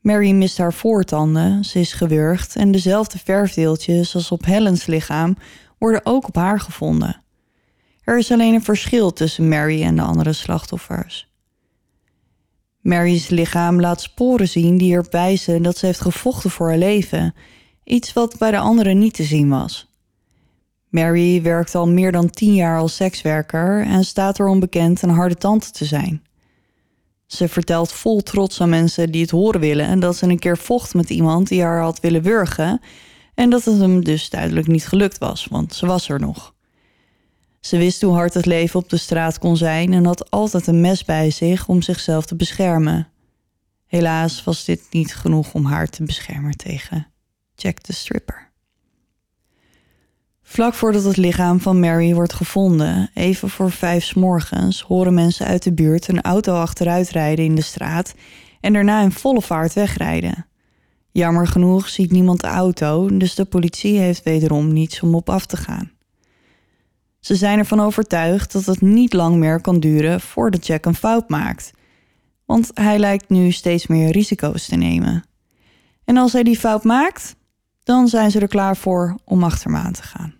[0.00, 5.36] Mary mist haar voortanden, ze is gewurgd en dezelfde verfdeeltjes als op Helens lichaam
[5.78, 7.22] worden ook op haar gevonden.
[8.10, 11.28] Er is alleen een verschil tussen Mary en de andere slachtoffers.
[12.80, 17.34] Mary's lichaam laat sporen zien die erop wijzen dat ze heeft gevochten voor haar leven,
[17.84, 19.90] iets wat bij de anderen niet te zien was.
[20.88, 25.36] Mary werkt al meer dan tien jaar als sekswerker en staat erom bekend een harde
[25.36, 26.22] tante te zijn.
[27.26, 30.94] Ze vertelt vol trots aan mensen die het horen willen dat ze een keer vocht
[30.94, 32.80] met iemand die haar had willen wurgen
[33.34, 36.54] en dat het hem dus duidelijk niet gelukt was, want ze was er nog.
[37.60, 40.80] Ze wist hoe hard het leven op de straat kon zijn en had altijd een
[40.80, 43.08] mes bij zich om zichzelf te beschermen.
[43.86, 47.06] Helaas was dit niet genoeg om haar te beschermen tegen
[47.54, 48.50] Jack de Stripper.
[50.42, 55.46] Vlak voordat het lichaam van Mary wordt gevonden, even voor vijf s morgens, horen mensen
[55.46, 58.14] uit de buurt een auto achteruit rijden in de straat
[58.60, 60.46] en daarna in volle vaart wegrijden.
[61.10, 65.46] Jammer genoeg ziet niemand de auto, dus de politie heeft wederom niets om op af
[65.46, 65.90] te gaan.
[67.20, 71.28] Ze zijn ervan overtuigd dat het niet lang meer kan duren voordat Jack een fout
[71.28, 71.72] maakt,
[72.44, 75.24] want hij lijkt nu steeds meer risico's te nemen.
[76.04, 77.36] En als hij die fout maakt,
[77.82, 80.34] dan zijn ze er klaar voor om achter hem aan te gaan.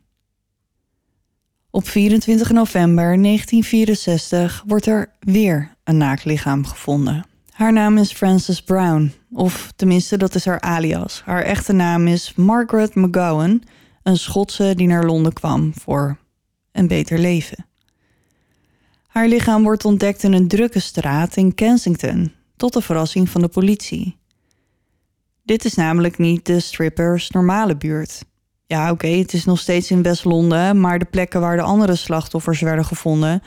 [1.70, 7.24] Op 24 november 1964 wordt er weer een naakt lichaam gevonden.
[7.50, 11.22] Haar naam is Frances Brown, of tenminste dat is haar alias.
[11.24, 13.62] Haar echte naam is Margaret McGowan,
[14.02, 16.18] een Schotse die naar Londen kwam voor
[16.80, 17.66] een beter leven.
[19.06, 23.48] Haar lichaam wordt ontdekt in een drukke straat in Kensington, tot de verrassing van de
[23.48, 24.16] politie.
[25.42, 28.22] Dit is namelijk niet de strippers normale buurt.
[28.66, 32.60] Ja, oké, het is nog steeds in West-Londen, maar de plekken waar de andere slachtoffers
[32.60, 33.42] werden gevonden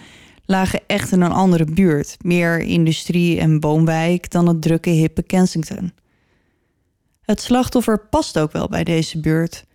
[0.46, 5.94] lagen echt in een andere buurt, meer industrie- en woonwijk dan het drukke hippe Kensington.
[7.22, 9.66] Het slachtoffer past ook wel bij deze buurt.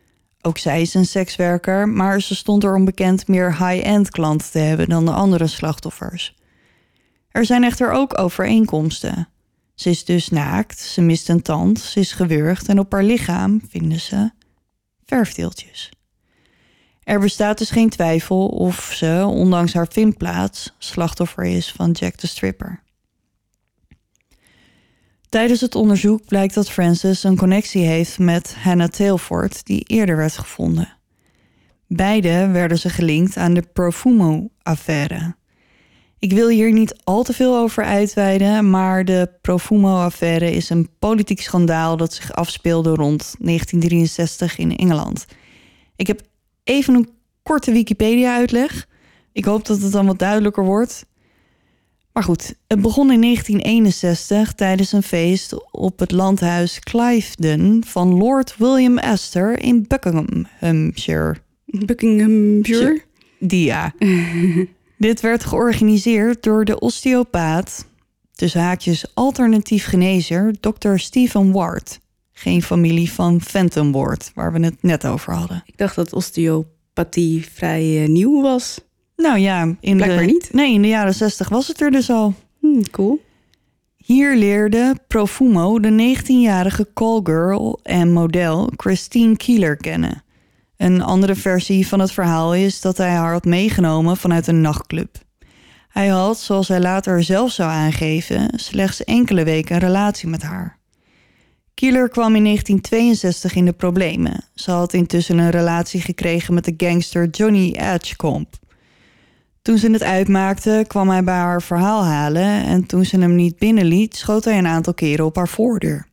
[0.40, 4.88] Ook zij is een sekswerker, maar ze stond er onbekend meer high-end klanten te hebben
[4.88, 6.36] dan de andere slachtoffers.
[7.30, 9.28] Er zijn echter ook overeenkomsten.
[9.74, 13.60] Ze is dus naakt, ze mist een tand, ze is gewurgd en op haar lichaam
[13.68, 14.30] vinden ze
[15.04, 15.90] verfdeeltjes.
[17.02, 22.26] Er bestaat dus geen twijfel of ze, ondanks haar vindplaats, slachtoffer is van Jack de
[22.26, 22.82] Stripper.
[25.28, 30.38] Tijdens het onderzoek blijkt dat Francis een connectie heeft met Hannah Tailford, die eerder werd
[30.38, 30.96] gevonden.
[31.86, 35.36] Beide werden ze gelinkt aan de Profumo-affaire.
[36.18, 41.40] Ik wil hier niet al te veel over uitweiden, maar de Profumo-affaire is een politiek
[41.40, 45.26] schandaal dat zich afspeelde rond 1963 in Engeland.
[45.96, 46.20] Ik heb
[46.64, 47.08] even een
[47.42, 48.86] korte Wikipedia-uitleg.
[49.32, 51.06] Ik hoop dat het dan wat duidelijker wordt.
[52.18, 58.56] Maar goed, het begon in 1961 tijdens een feest op het landhuis Cliveden van Lord
[58.56, 61.36] William Astor in Buckinghamshire.
[61.64, 63.02] Buckinghamshire?
[63.38, 63.94] Die ja.
[64.98, 67.86] Dit werd georganiseerd door de osteopaat,
[68.32, 70.96] tussen haakjes alternatief genezer, Dr.
[70.96, 72.00] Stephen Ward.
[72.32, 75.62] Geen familie van Phantom Ward, waar we het net over hadden.
[75.66, 78.80] Ik dacht dat osteopathie vrij uh, nieuw was.
[79.22, 80.48] Nou ja, in Blijkbaar de, niet.
[80.52, 82.34] Nee, in de jaren 60 was het er dus al.
[82.60, 83.20] Hmm, cool.
[83.96, 90.22] Hier leerde Profumo de 19-jarige callgirl en model Christine Keeler kennen.
[90.76, 95.16] Een andere versie van het verhaal is dat hij haar had meegenomen vanuit een nachtclub.
[95.88, 100.78] Hij had, zoals hij later zelf zou aangeven, slechts enkele weken een relatie met haar.
[101.74, 104.44] Keeler kwam in 1962 in de problemen.
[104.54, 108.48] Ze had intussen een relatie gekregen met de gangster Johnny Edgecombe.
[109.62, 113.58] Toen ze het uitmaakte, kwam hij bij haar verhaal halen en toen ze hem niet
[113.58, 116.06] binnenliet, schoot hij een aantal keren op haar voordeur.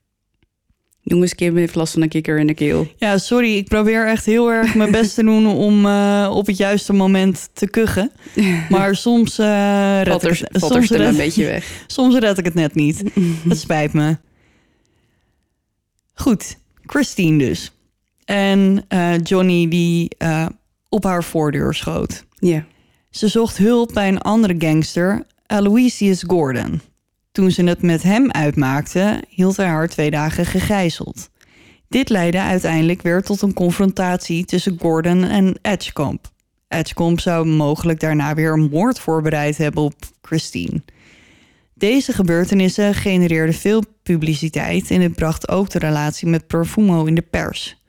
[1.02, 2.88] Jongens, Kim heeft last van een kikker in de keel.
[2.98, 6.58] Ja, sorry, ik probeer echt heel erg mijn best te doen om uh, op het
[6.58, 8.12] juiste moment te kuchen.
[8.70, 11.66] Maar soms uh, red er, ik het, soms red- een beetje weg.
[11.88, 13.04] Soms red ik het net niet.
[13.50, 14.18] Het spijt me.
[16.14, 17.72] Goed, Christine dus.
[18.26, 20.46] En eh, Johnny die eh,
[20.90, 22.26] op haar voordeur schoot.
[22.40, 22.66] Ja.
[23.16, 26.82] Ze zocht hulp bij een andere gangster, Aloysius Gordon.
[27.32, 31.30] Toen ze het met hem uitmaakte, hield hij haar twee dagen gegijzeld.
[31.88, 36.22] Dit leidde uiteindelijk weer tot een confrontatie tussen Gordon en Edgecombe.
[36.68, 40.82] Edgecombe zou mogelijk daarna weer een moord voorbereid hebben op Christine.
[41.74, 47.22] Deze gebeurtenissen genereerden veel publiciteit en het bracht ook de relatie met Profumo in de
[47.22, 47.84] pers.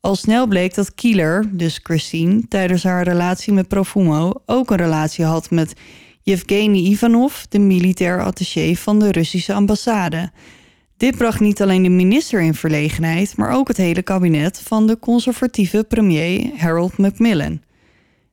[0.00, 5.24] Al snel bleek dat Kieler, dus Christine, tijdens haar relatie met Profumo ook een relatie
[5.24, 5.72] had met
[6.22, 10.30] Yevgeny Ivanov, de militair attaché van de Russische ambassade.
[10.96, 14.98] Dit bracht niet alleen de minister in verlegenheid, maar ook het hele kabinet van de
[14.98, 17.60] conservatieve premier Harold Macmillan.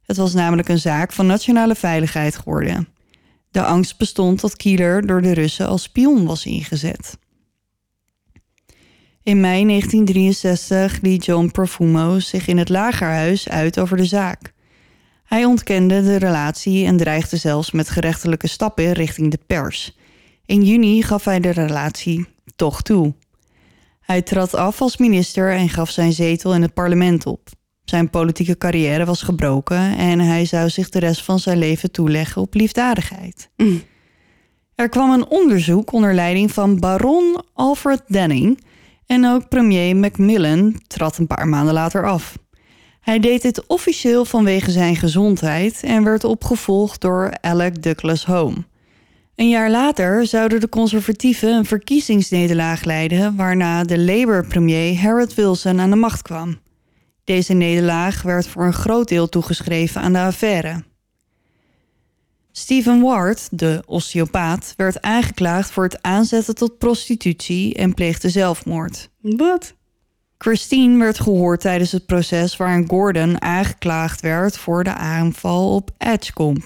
[0.06, 2.88] Het was namelijk een zaak van nationale veiligheid geworden.
[3.52, 7.18] De angst bestond dat Kieler door de Russen als spion was ingezet.
[9.24, 14.54] In mei 1963 liet John Profumo zich in het lagerhuis uit over de zaak.
[15.24, 19.98] Hij ontkende de relatie en dreigde zelfs met gerechtelijke stappen richting de pers.
[20.46, 23.14] In juni gaf hij de relatie toch toe.
[24.00, 27.50] Hij trad af als minister en gaf zijn zetel in het parlement op.
[27.84, 32.42] Zijn politieke carrière was gebroken en hij zou zich de rest van zijn leven toeleggen
[32.42, 33.50] op liefdadigheid.
[33.58, 33.82] Mm.
[34.76, 38.60] Er kwam een onderzoek onder leiding van baron Alfred Denning
[39.14, 42.38] en ook premier Macmillan trad een paar maanden later af.
[43.02, 48.56] Hij deed dit officieel vanwege zijn gezondheid en werd opgevolgd door Alec Douglas Home.
[49.36, 55.90] Een jaar later zouden de conservatieven een verkiezingsnederlaag leiden, waarna de Labour-premier Harold Wilson aan
[55.90, 56.60] de macht kwam.
[57.24, 60.84] Deze nederlaag werd voor een groot deel toegeschreven aan de affaire.
[62.56, 69.10] Stephen Ward, de osteopaat, werd aangeklaagd voor het aanzetten tot prostitutie en pleegde zelfmoord.
[69.22, 69.74] Wat?
[70.38, 76.62] Christine werd gehoord tijdens het proces waarin Gordon aangeklaagd werd voor de aanval op Edgecombe.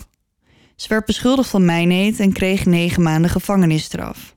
[0.76, 4.36] Ze werd beschuldigd van mijnheid en kreeg negen maanden gevangenisstraf.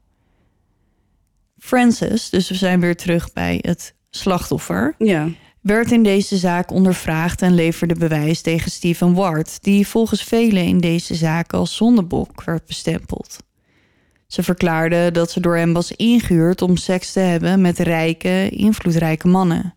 [1.58, 5.28] Francis, dus we zijn weer terug bij het slachtoffer, Ja.
[5.61, 10.79] Werd in deze zaak ondervraagd en leverde bewijs tegen Stephen Ward, die volgens velen in
[10.79, 13.38] deze zaak als zondebok werd bestempeld.
[14.27, 19.29] Ze verklaarde dat ze door hem was ingehuurd om seks te hebben met rijke, invloedrijke
[19.29, 19.75] mannen.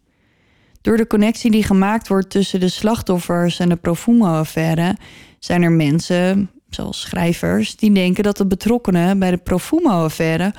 [0.82, 4.96] Door de connectie die gemaakt wordt tussen de slachtoffers en de Profumo-affaire
[5.40, 10.54] zijn er mensen, zoals schrijvers, die denken dat de betrokkenen bij de Profumo-affaire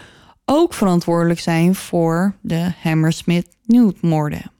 [0.44, 4.52] ook verantwoordelijk zijn voor de Hammersmith-Newt-moorden.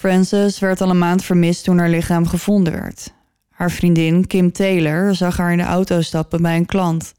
[0.00, 3.12] Frances werd al een maand vermist toen haar lichaam gevonden werd.
[3.50, 7.14] Haar vriendin Kim Taylor zag haar in de auto stappen bij een klant.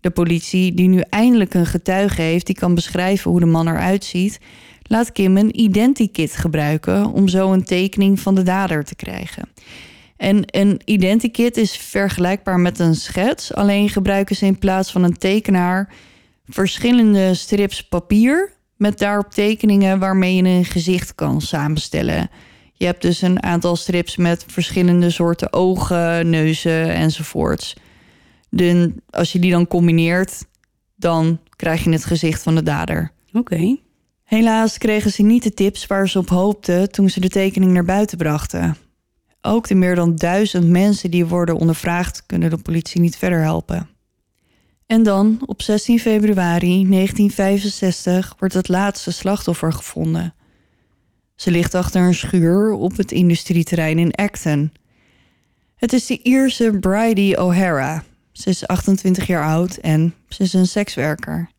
[0.00, 4.04] De politie, die nu eindelijk een getuige heeft die kan beschrijven hoe de man eruit
[4.04, 4.40] ziet,
[4.82, 9.48] laat Kim een identikit gebruiken om zo een tekening van de dader te krijgen.
[10.16, 15.18] En een identikit is vergelijkbaar met een schets, alleen gebruiken ze in plaats van een
[15.18, 15.92] tekenaar
[16.46, 22.30] verschillende strips papier met daarop tekeningen waarmee je een gezicht kan samenstellen.
[22.72, 27.76] Je hebt dus een aantal strips met verschillende soorten ogen, neuzen enzovoorts.
[28.48, 30.44] De, als je die dan combineert,
[30.96, 33.12] dan krijg je het gezicht van de dader.
[33.32, 33.76] Oké.
[34.24, 37.84] Helaas kregen ze niet de tips waar ze op hoopten toen ze de tekening naar
[37.84, 38.76] buiten brachten.
[39.40, 43.88] Ook de meer dan duizend mensen die worden ondervraagd kunnen de politie niet verder helpen.
[44.88, 50.34] En dan, op 16 februari 1965, wordt het laatste slachtoffer gevonden.
[51.34, 54.72] Ze ligt achter een schuur op het industrieterrein in Acton.
[55.76, 58.04] Het is de Ierse Bridie O'Hara.
[58.32, 61.50] Ze is 28 jaar oud en ze is een sekswerker.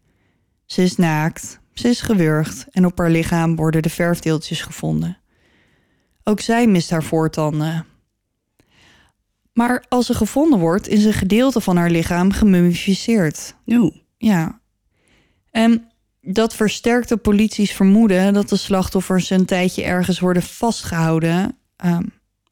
[0.66, 5.18] Ze is naakt, ze is gewurgd en op haar lichaam worden de verfdeeltjes gevonden.
[6.24, 7.86] Ook zij mist haar voortanden.
[9.54, 13.56] Maar als ze gevonden wordt, is een gedeelte van haar lichaam gemummificeerd.
[13.66, 13.96] Oh.
[14.18, 14.60] Ja.
[15.52, 22.04] En dat versterkt de polities vermoeden dat de slachtoffers een tijdje ergens worden vastgehouden ehm,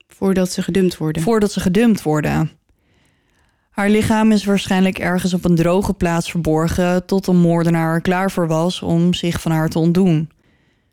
[0.07, 1.21] Voordat ze gedumpt worden.
[1.21, 2.51] voordat ze gedumpt worden.
[3.69, 8.31] Haar lichaam is waarschijnlijk ergens op een droge plaats verborgen tot een moordenaar er klaar
[8.31, 10.29] voor was om zich van haar te ontdoen.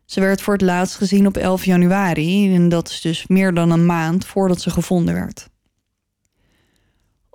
[0.05, 3.71] Ze werd voor het laatst gezien op 11 januari en dat is dus meer dan
[3.71, 5.49] een maand voordat ze gevonden werd.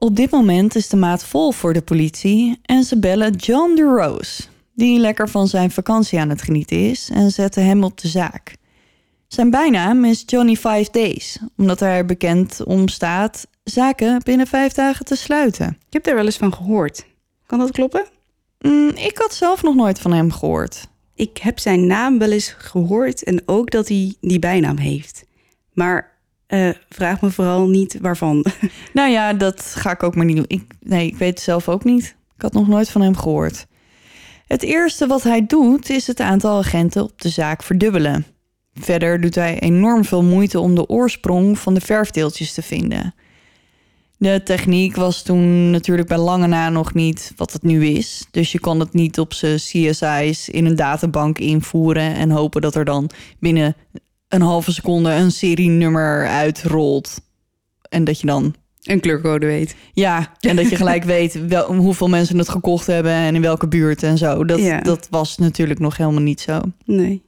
[0.02, 3.82] Op dit moment is de maat vol voor de politie en ze bellen John de
[3.82, 4.42] Rose,
[4.74, 8.54] die lekker van zijn vakantie aan het genieten is, en zetten hem op de zaak.
[9.26, 14.72] Zijn bijnaam is Johnny Five Days, omdat hij er bekend om staat zaken binnen vijf
[14.72, 15.68] dagen te sluiten.
[15.68, 17.06] Ik heb daar wel eens van gehoord.
[17.46, 18.06] Kan dat kloppen?
[18.58, 20.88] Mm, ik had zelf nog nooit van hem gehoord.
[21.14, 25.24] Ik heb zijn naam wel eens gehoord en ook dat hij die bijnaam heeft.
[25.72, 26.18] Maar
[26.50, 28.44] eh, vraag me vooral niet waarvan.
[28.92, 30.44] Nou ja, dat ga ik ook maar niet doen.
[30.48, 32.16] Ik, nee, ik weet het zelf ook niet.
[32.36, 33.66] Ik had nog nooit van hem gehoord.
[34.46, 38.26] Het eerste wat hij doet is het aantal agenten op de zaak verdubbelen.
[38.74, 43.14] Verder doet hij enorm veel moeite om de oorsprong van de verfdeeltjes te vinden.
[44.18, 48.26] De techniek was toen natuurlijk bij lange na nog niet wat het nu is.
[48.30, 52.74] Dus je kon het niet op zijn CSI's in een databank invoeren en hopen dat
[52.74, 53.76] er dan binnen
[54.30, 57.20] een halve seconde een serienummer uitrolt.
[57.88, 59.74] En dat je dan Een kleurcode weet.
[59.92, 63.68] ja, en dat je gelijk weet wel, hoeveel mensen het gekocht hebben en in welke
[63.68, 64.44] buurt en zo.
[64.44, 64.80] Dat, Ja.
[64.80, 66.60] dat was natuurlijk nog helemaal niet zo.
[66.84, 67.22] Nee.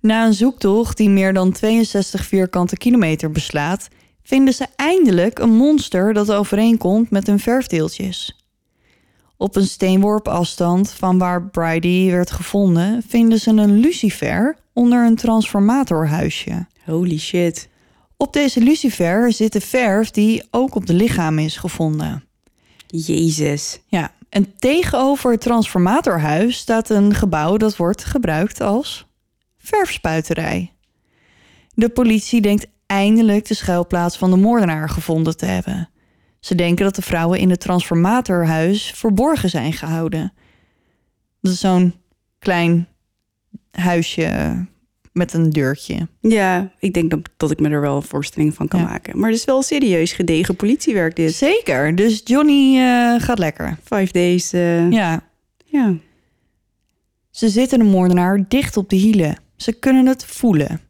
[0.00, 3.88] Na een zoektocht die meer dan 62 vierkante kilometer beslaat,
[4.22, 8.44] vinden ze eindelijk een monster dat overeenkomt met hun verfdeeltjes.
[9.36, 15.16] Op een steenworp afstand van waar Bridie werd gevonden, vinden ze een lucifer onder een
[15.16, 16.66] transformatorhuisje.
[16.84, 17.68] Holy shit.
[18.16, 22.24] Op deze lucifer zit de verf die ook op de lichaam is gevonden.
[22.86, 23.80] Jezus.
[23.86, 29.06] Ja, en tegenover het transformatorhuis staat een gebouw dat wordt gebruikt als
[29.58, 30.72] verfspuiterij.
[31.74, 35.88] De politie denkt eindelijk de schuilplaats van de moordenaar gevonden te hebben.
[36.40, 40.32] Ze denken dat de vrouwen in het transformatorhuis verborgen zijn gehouden.
[41.40, 41.94] Dat is zo'n
[42.38, 42.88] klein
[43.70, 44.54] huisje
[45.12, 46.08] met een deurtje.
[46.20, 48.86] Ja, ik denk dat, dat ik me er wel een voorstelling van kan Ja.
[48.86, 49.18] maken.
[49.18, 51.34] Maar het is wel serieus gedegen politiewerk dit.
[51.34, 53.78] Zeker, dus Johnny eh, gaat lekker.
[53.84, 54.52] Five days.
[54.52, 55.22] eh, Ja,
[55.64, 55.94] ja.
[57.30, 59.36] ze zitten de moordenaar dicht op de hielen.
[59.56, 60.80] Ze kunnen het voelen.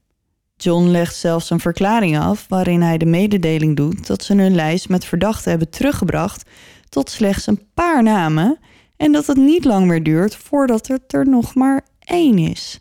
[0.57, 4.89] John legt zelfs een verklaring af waarin hij de mededeling doet dat ze hun lijst
[4.89, 6.51] met verdachten hebben teruggebracht
[6.89, 8.59] tot slechts een paar namen
[8.97, 12.81] en dat het niet lang meer duurt voordat het er nog maar één is.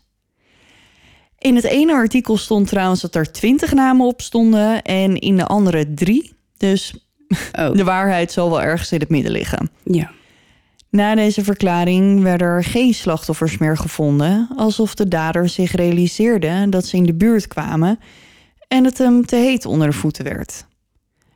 [1.38, 5.46] In het ene artikel stond trouwens dat er twintig namen op stonden en in de
[5.46, 6.32] andere drie.
[6.56, 6.94] Dus
[7.58, 9.70] Oh, de waarheid zal wel ergens in het midden liggen.
[9.84, 10.14] ja.
[10.90, 16.86] Na deze verklaring werden er geen slachtoffers meer gevonden, alsof de dader zich realiseerde dat
[16.86, 17.98] ze in de buurt kwamen
[18.68, 20.66] en het hem te heet onder de voeten werd.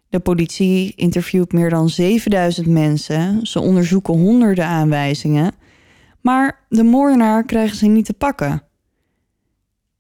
[0.08, 5.52] De politie interviewt meer dan 7000 mensen, ze onderzoeken honderden aanwijzingen,
[6.20, 8.62] maar de moordenaar krijgen ze niet te pakken.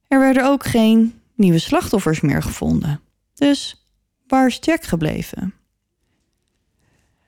[0.08, 3.00] Er werden ook geen nieuwe slachtoffers meer gevonden.
[3.34, 3.86] Dus
[4.26, 5.54] waar is Jack gebleven?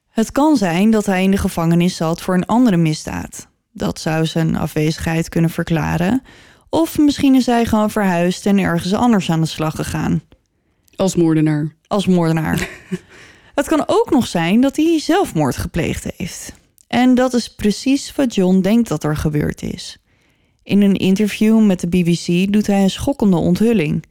[0.09, 3.49] Het kan zijn dat hij in de gevangenis zat voor een andere misdaad.
[3.73, 6.23] Dat zou zijn afwezigheid kunnen verklaren.
[6.69, 10.23] Of misschien is hij gewoon verhuisd en ergens anders aan de slag gegaan.
[10.97, 11.75] Als moordenaar.
[11.87, 12.69] Als moordenaar.
[13.55, 16.55] Het kan ook nog zijn dat hij zelfmoord gepleegd heeft.
[16.93, 19.99] En dat is precies wat John denkt dat er gebeurd is.
[20.63, 24.05] In een interview met de BBC doet hij een schokkende onthulling.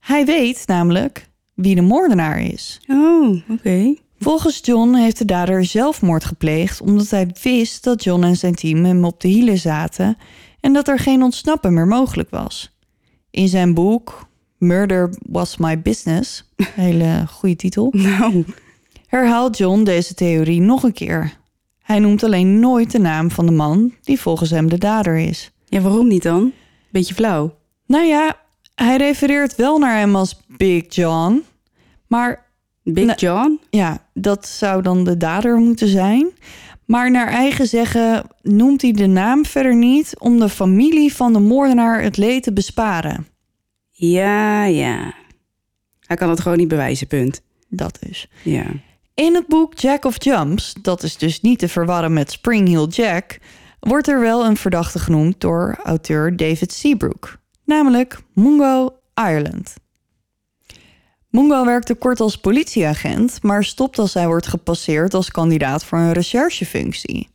[0.00, 2.80] Hij weet namelijk wie de moordenaar is.
[2.88, 3.94] Oh, oké.
[4.18, 8.84] Volgens John heeft de dader zelfmoord gepleegd omdat hij wist dat John en zijn team
[8.84, 10.16] hem op de hielen zaten
[10.60, 12.76] en dat er geen ontsnappen meer mogelijk was.
[13.30, 18.44] In zijn boek Murder Was My Business, hele goede titel, Nou,
[19.06, 21.37] herhaalt John deze theorie nog een keer.
[21.88, 25.50] Hij noemt alleen nooit de naam van de man die volgens hem de dader is.
[25.64, 26.52] ja, waarom niet dan?
[26.90, 27.54] Beetje flauw.
[27.86, 28.36] Nou ja,
[28.74, 31.44] hij refereert wel naar hem als Big John,
[32.06, 32.46] maar
[32.82, 33.20] Big.
[33.20, 33.60] John?
[33.70, 36.30] Ja, dat zou dan de dader moeten zijn.
[36.84, 41.40] Maar naar eigen zeggen noemt hij de naam verder niet om de familie van de
[41.40, 43.26] moordenaar het leed te besparen.
[43.90, 45.14] Ja, ja.
[46.00, 47.42] Hij kan het gewoon niet bewijzen, punt.
[47.68, 48.28] Dat is.
[48.42, 48.66] Ja.
[49.18, 52.88] In het boek Jack of Jumps, dat is dus niet te verwarren met Spring Heel
[52.88, 53.38] Jack,
[53.80, 59.74] wordt er wel een verdachte genoemd door auteur David Seabrook, namelijk Mungo Ireland.
[61.30, 66.12] Mungo werkte kort als politieagent, maar stopt als hij wordt gepasseerd als kandidaat voor een
[66.12, 67.28] recherchefunctie.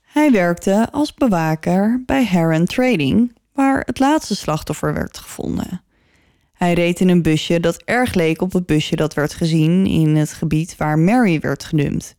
[0.00, 5.80] Hij werkte als bewaker bij Heron Trading, waar het laatste slachtoffer werd gevonden.
[6.56, 10.16] Hij reed in een busje dat erg leek op het busje dat werd gezien in
[10.16, 12.16] het gebied waar Mary werd gedumpt.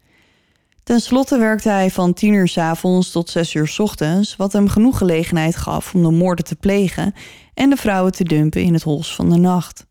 [0.84, 4.54] Ten slotte werkte hij van 10 uur 's avonds tot 6 uur 's ochtends, wat
[4.54, 7.14] hem genoeg gelegenheid gaf om de moorden te plegen
[7.54, 9.86] en de vrouwen te dumpen in het hols van de nacht.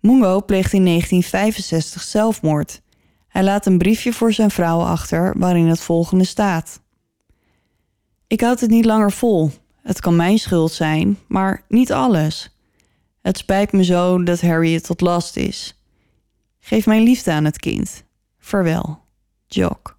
[0.00, 2.82] Mungo pleegt in 1965 zelfmoord.
[3.28, 6.80] Hij laat een briefje voor zijn vrouw achter waarin het volgende staat.
[8.26, 9.50] Ik houd het niet langer vol.
[9.82, 12.51] Het kan mijn schuld zijn, maar niet alles.
[13.22, 15.76] Het spijt me zo dat Harry het tot last is.
[16.60, 18.04] Geef mijn liefde aan het kind.
[18.38, 19.00] Vaarwel.
[19.46, 19.98] Jock.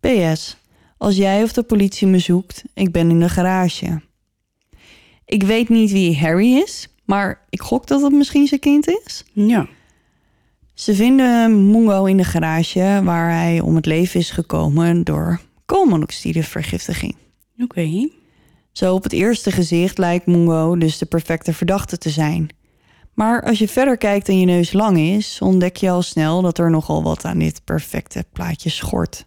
[0.00, 0.56] PS.
[0.96, 4.00] Als jij of de politie me zoekt, ik ben in de garage.
[5.24, 9.24] Ik weet niet wie Harry is, maar ik gok dat het misschien zijn kind is.
[9.32, 9.68] Ja.
[10.74, 17.16] Ze vinden Mungo in de garage waar hij om het leven is gekomen door koolmonoxidevergiftiging.
[17.58, 18.08] Oké.
[18.80, 22.48] Zo op het eerste gezicht lijkt Mungo dus de perfecte verdachte te zijn.
[23.14, 26.58] Maar als je verder kijkt en je neus lang is, ontdek je al snel dat
[26.58, 29.24] er nogal wat aan dit perfecte plaatje schort.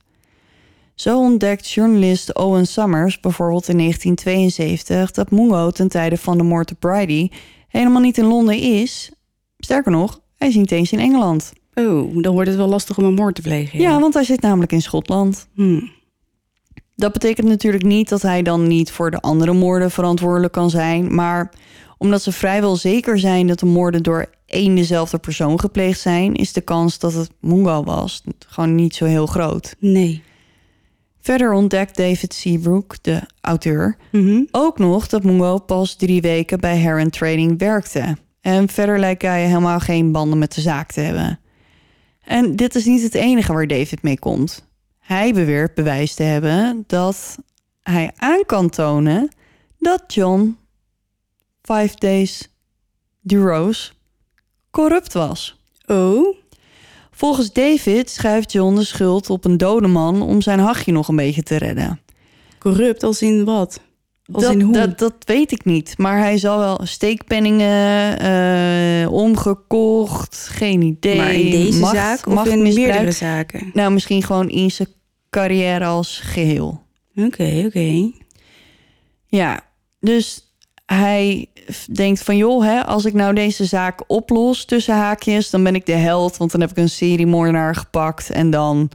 [0.95, 6.71] Zo ontdekt journalist Owen Summers bijvoorbeeld in 1972 dat Mungo ten tijde van de moord
[6.71, 7.31] op Bridie
[7.67, 9.11] helemaal niet in Londen is.
[9.57, 11.53] Sterker nog, hij is niet eens in Engeland.
[11.73, 13.79] Oh, dan wordt het wel lastig om een moord te plegen.
[13.79, 15.47] Ja, want hij zit namelijk in Schotland.
[15.55, 15.81] Hm.
[16.95, 21.15] Dat betekent natuurlijk niet dat hij dan niet voor de andere moorden verantwoordelijk kan zijn.
[21.15, 21.51] Maar
[21.97, 26.53] omdat ze vrijwel zeker zijn dat de moorden door één dezelfde persoon gepleegd zijn, is
[26.53, 29.75] de kans dat het Mungo was gewoon niet zo heel groot.
[29.79, 30.23] Nee.
[31.21, 34.43] Verder ontdekt David Seabrook, de auteur, Mhm.
[34.51, 38.17] ook nog dat Mungo pas drie weken bij Heron Trading werkte.
[38.41, 41.39] En verder lijkt hij helemaal geen banden met de zaak te hebben.
[42.23, 44.67] En dit is niet het enige waar David mee komt.
[45.03, 47.37] Hij beweert bewijs te hebben dat
[47.81, 49.29] hij aan kan tonen
[49.79, 50.57] dat John
[51.61, 52.49] vijf days
[53.21, 53.91] Durose
[54.71, 55.59] corrupt was.
[55.85, 56.37] Oh?
[57.11, 61.15] Volgens David schuift John de schuld op een dode man om zijn hachje nog een
[61.15, 61.99] beetje te redden.
[62.59, 63.79] Corrupt als in wat?
[64.31, 64.73] Als dat, in hoe?
[64.73, 65.97] Dat, dat weet ik niet.
[65.97, 70.47] Maar hij zal wel steekpenningen eh, omgekocht.
[70.51, 71.15] Geen idee.
[71.15, 73.71] maar in deze Macht- zaak of in meerdere zaken?
[73.73, 74.87] Nou, misschien gewoon in zijn
[75.29, 76.81] carrière als geheel.
[77.15, 78.11] Oké, oké.
[79.27, 79.59] Ja,
[79.99, 80.53] dus
[80.85, 81.49] hij
[81.91, 82.37] denkt van...
[82.37, 85.49] joh, hè, als ik nou deze zaak oplos tussen haakjes...
[85.49, 88.29] dan ben ik de held, want dan heb ik een seriemoordenaar gepakt...
[88.29, 88.89] en dan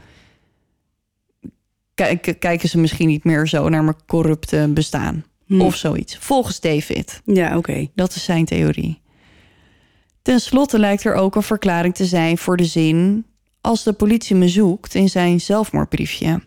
[2.39, 5.25] kijken, ze misschien niet meer zo naar mijn corrupte bestaan.
[5.47, 5.61] Hm.
[5.61, 6.17] Of zoiets.
[6.21, 7.21] Volgens David.
[7.25, 7.87] Ja, oké.
[7.95, 9.01] Dat is zijn theorie.
[10.23, 13.27] Ten slotte lijkt er ook een verklaring te zijn voor de zin...
[13.61, 16.41] als de politie me zoekt in zijn zelfmoordbriefje.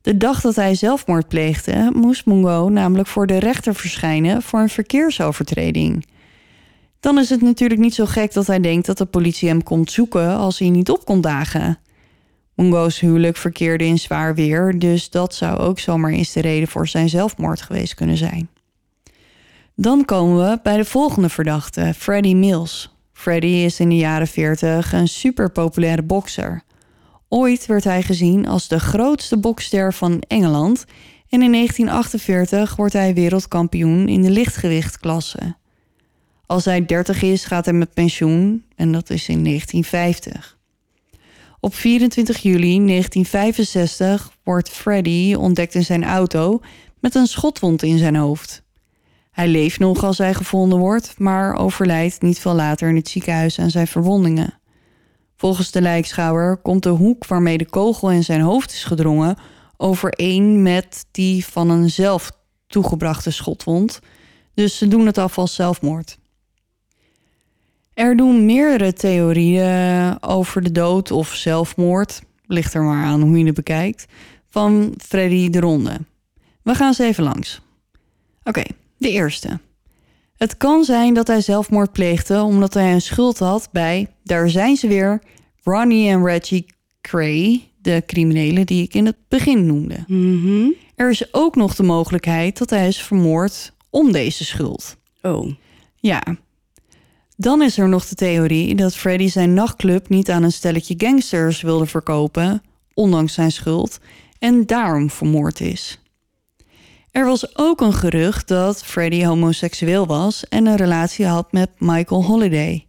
[0.00, 1.90] De dag dat hij zelfmoord pleegde...
[1.94, 4.42] moest Mungo namelijk voor de rechter verschijnen...
[4.42, 6.06] voor een verkeersovertreding.
[7.00, 8.86] Dan is het natuurlijk niet zo gek dat hij denkt...
[8.86, 11.78] dat de politie hem komt zoeken als hij niet op kon dagen.
[12.58, 14.78] Mungo's huwelijk verkeerde in zwaar weer...
[14.78, 18.48] dus dat zou ook zomaar eens de reden voor zijn zelfmoord geweest kunnen zijn.
[19.74, 22.94] Dan komen we bij de volgende verdachte, Freddie Mills.
[23.12, 26.62] Freddie is in de jaren 40 een superpopulaire bokser.
[27.28, 30.84] Ooit werd hij gezien als de grootste bokster van Engeland
[31.28, 35.56] en in 1948 wordt hij wereldkampioen in de lichtgewichtklasse.
[36.46, 40.57] Als hij 30 is, gaat hij met pensioen en dat is in 1950.
[41.60, 46.60] Op 24 juli 1965 wordt Freddie ontdekt in zijn auto
[47.00, 48.62] met een schotwond in zijn hoofd.
[49.30, 53.58] Hij leeft nog als hij gevonden wordt, maar overlijdt niet veel later in het ziekenhuis
[53.58, 54.58] aan zijn verwondingen.
[55.36, 59.36] Volgens de lijkschouwer komt de hoek waarmee de kogel in zijn hoofd is gedrongen
[59.76, 62.30] overeen met die van een zelf
[62.66, 64.00] toegebrachte schotwond,
[64.54, 66.18] dus ze doen het af als zelfmoord.
[67.98, 73.44] Er doen meerdere theorieën over de dood of zelfmoord, ligt er maar aan hoe je
[73.44, 74.06] het bekijkt,
[74.48, 75.98] van Freddy de Ronde.
[76.62, 77.60] We gaan ze even langs.
[78.44, 78.62] Oké,
[78.96, 79.60] de eerste.
[80.36, 84.76] Het kan zijn dat hij zelfmoord pleegde omdat hij een schuld had bij, daar zijn
[84.76, 85.22] ze weer,
[85.62, 86.66] Ronnie en Reggie
[87.00, 90.04] Cray, de criminelen die ik in het begin noemde.
[90.06, 90.70] Mhm.
[90.94, 94.96] Er is ook nog de mogelijkheid dat hij is vermoord om deze schuld.
[95.22, 95.52] Oh.
[95.96, 96.22] Ja.
[97.40, 101.62] Dan is er nog de theorie dat Freddy zijn nachtclub niet aan een stelletje gangsters
[101.62, 102.62] wilde verkopen,
[102.94, 103.98] ondanks zijn schuld,
[104.38, 106.00] en daarom vermoord is.
[107.10, 112.24] Er was ook een gerucht dat Freddy homoseksueel was en een relatie had met Michael
[112.24, 112.86] Holiday.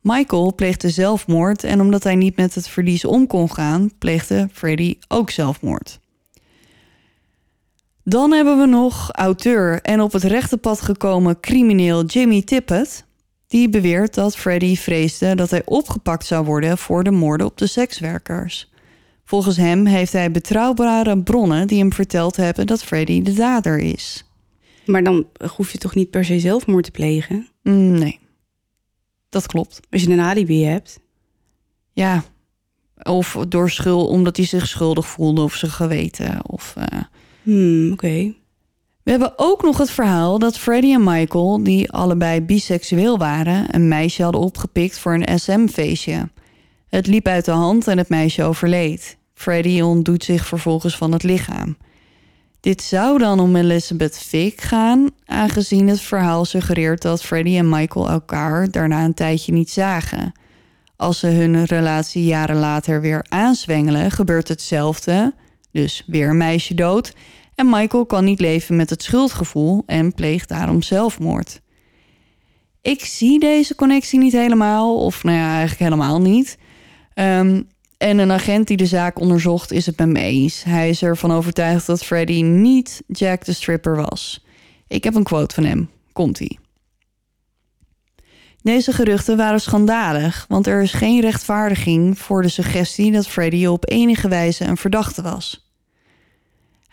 [0.00, 4.98] Michael pleegde zelfmoord en omdat hij niet met het verlies om kon gaan, pleegde Freddy
[5.08, 6.00] ook zelfmoord.
[8.02, 13.05] Dan hebben we nog auteur en op het rechte pad gekomen crimineel Jimmy Tippett.
[13.46, 17.66] Die beweert dat Freddy vreesde dat hij opgepakt zou worden voor de moorden op de
[17.66, 18.70] sekswerkers.
[19.24, 24.24] Volgens hem heeft hij betrouwbare bronnen die hem verteld hebben dat Freddy de dader is.
[24.86, 25.26] Maar dan
[25.56, 27.48] hoef je toch niet per se zelfmoord te plegen?
[27.62, 28.18] Mm, Nee,
[29.28, 29.80] dat klopt.
[29.90, 31.00] Als je een alibi hebt.
[31.92, 32.24] Ja,
[33.02, 36.50] of door schuld, omdat hij zich schuldig voelde of zijn geweten.
[36.50, 37.00] Of, eh,
[37.42, 38.34] Hmm, oké.
[39.06, 43.88] We hebben ook nog het verhaal dat Freddie en Michael, die allebei biseksueel waren, een
[43.88, 46.28] meisje hadden opgepikt voor een SM-feestje.
[46.88, 49.16] Het liep uit de hand en het meisje overleed.
[49.34, 51.76] Freddie ontdoet zich vervolgens van het lichaam.
[52.60, 58.08] Dit zou dan om Elizabeth Fick gaan, aangezien het verhaal suggereert dat Freddie en Michael
[58.08, 60.32] elkaar daarna een tijdje niet zagen.
[60.96, 65.34] Als ze hun relatie jaren later weer aanzwengelen, gebeurt hetzelfde,
[65.72, 67.12] dus weer een meisje dood,
[67.56, 71.60] en Michael kan niet leven met het schuldgevoel en pleegt daarom zelfmoord.
[72.82, 76.58] Ik zie deze connectie niet helemaal, of nou ja, eigenlijk helemaal niet.
[77.14, 77.62] Ehm,
[77.98, 80.64] en een agent die de zaak onderzocht is het met me eens.
[80.64, 84.44] Hij is ervan overtuigd dat Freddy niet Jack de Stripper was.
[84.88, 85.90] Ik heb een quote van hem.
[86.12, 86.58] Komt-ie.
[88.62, 93.90] Deze geruchten waren schandalig, want er is geen rechtvaardiging voor de suggestie dat Freddy op
[93.90, 95.65] enige wijze een verdachte was.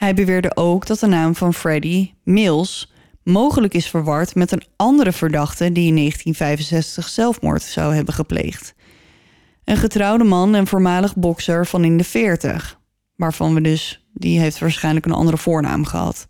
[0.03, 2.93] Hij beweerde ook dat de naam van Freddy, Mills,
[3.23, 8.73] mogelijk is verward met een andere verdachte die in 1965 zelfmoord zou hebben gepleegd.
[9.63, 12.79] Een getrouwde man en voormalig bokser van in de 40,
[13.15, 16.27] waarvan we dus, die heeft waarschijnlijk een andere voornaam gehad.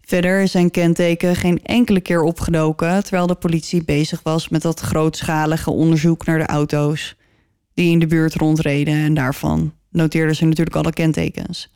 [0.00, 4.80] Verder is zijn kenteken geen enkele keer opgedoken, terwijl de politie bezig was met dat
[4.80, 7.16] grootschalige onderzoek naar de auto's
[7.74, 11.70] die in de buurt rondreden en daarvan noteerden ze natuurlijk alle kentekens.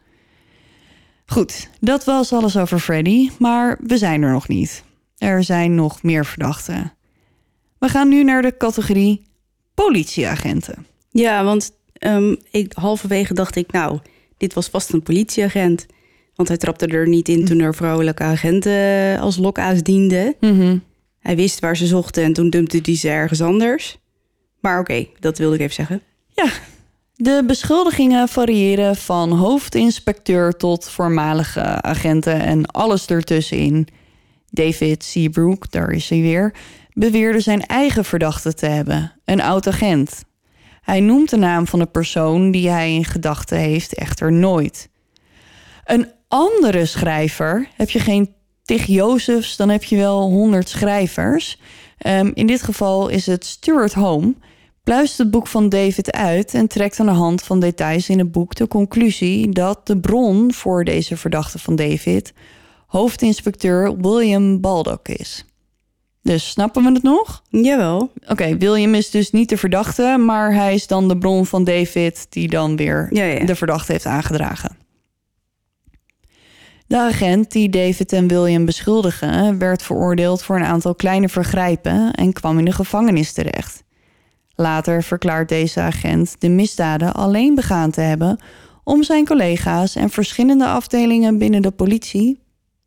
[1.27, 4.85] Goed, dat was alles over Freddy, maar we zijn er nog niet.
[5.19, 6.93] Er zijn nog meer verdachten.
[7.79, 9.23] We gaan nu naar de categorie
[9.75, 10.87] politieagenten.
[11.11, 13.99] Ja, want ehm, ik, halverwege dacht ik, nou,
[14.37, 15.87] dit was vast een politieagent.
[16.35, 20.35] Want hij trapte er niet in toen er vrouwelijke agenten als lokaas dienden.
[21.19, 23.99] Hij wist waar ze zochten en toen dumpte hij ze ergens anders.
[24.61, 26.03] Maar oké, dat wilde ik even zeggen.
[26.35, 26.51] Ja,
[27.17, 33.89] de beschuldigingen variëren van hoofdinspecteur tot voormalige agenten en alles ertussenin.
[34.51, 36.55] David Seabrook, daar is hij weer,
[36.93, 40.25] beweerde zijn eigen verdachte te hebben, een oud agent.
[40.83, 44.89] Hij noemt de naam van de persoon die hij in gedachten heeft echter nooit.
[45.85, 51.61] Een andere schrijver, heb je geen Tig Jozefs, dan heb je wel honderd schrijvers.
[51.99, 54.35] Ehm, in dit geval is het Stuart Home,
[54.87, 58.33] pluist het boek van David uit en trekt aan de hand van details in het
[58.33, 62.33] boek de conclusie dat de bron voor deze verdachte van David
[62.87, 65.45] hoofdinspecteur William Baldock is.
[66.23, 67.43] Dus snappen we het nog?
[67.49, 68.13] Jawel.
[68.29, 72.27] Oké, William is dus niet de verdachte, maar hij is dan de bron van David
[72.29, 73.45] die dan weer Ja, ja.
[73.45, 74.77] de verdachte heeft aangedragen.
[76.87, 82.33] De agent die David en William beschuldigen werd veroordeeld voor een aantal kleine vergrijpen en
[82.33, 83.85] kwam in de gevangenis terecht.
[84.57, 88.39] Later verklaart deze agent de misdaden alleen begaan te hebben
[88.85, 92.41] om zijn collega's en verschillende afdelingen binnen de politie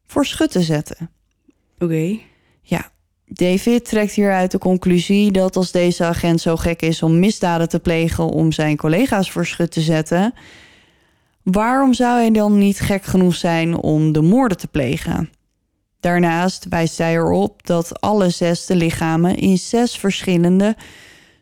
[0.06, 1.10] voor schut te zetten.
[1.80, 2.18] Oké.
[2.62, 2.92] Ja,
[3.26, 7.80] David trekt hieruit de conclusie dat als deze agent zo gek is om misdaden te
[7.80, 10.34] plegen om zijn collega's voor schut te zetten,
[11.44, 15.30] waarom zou hij dan niet gek genoeg zijn om de moorden te plegen?
[16.00, 20.76] Daarnaast wijst hij erop dat alle zes de lichamen in zes verschillende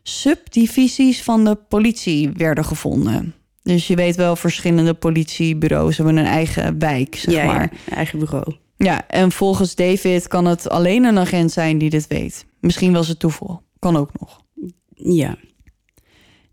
[0.08, 3.36] subdivisies van de politie werden gevonden.
[3.64, 7.74] Dus je weet wel, verschillende politiebureaus hebben een eigen wijk, zeg ja, maar.
[7.86, 8.56] ja, eigen bureau.
[8.78, 12.46] Ja, en volgens David kan het alleen een agent zijn die dit weet.
[12.60, 13.62] Misschien was het toeval.
[13.80, 14.42] Kan ook nog.
[14.94, 15.38] Ja.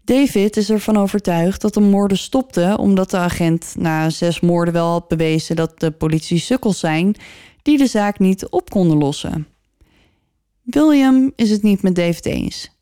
[0.05, 4.89] David is ervan overtuigd dat de moorden stopten omdat de agent na zes moorden wel
[4.89, 7.15] had bewezen dat de politie sukkels zijn
[7.63, 9.47] die de zaak niet op konden lossen.
[10.63, 12.74] William is het niet met David eens.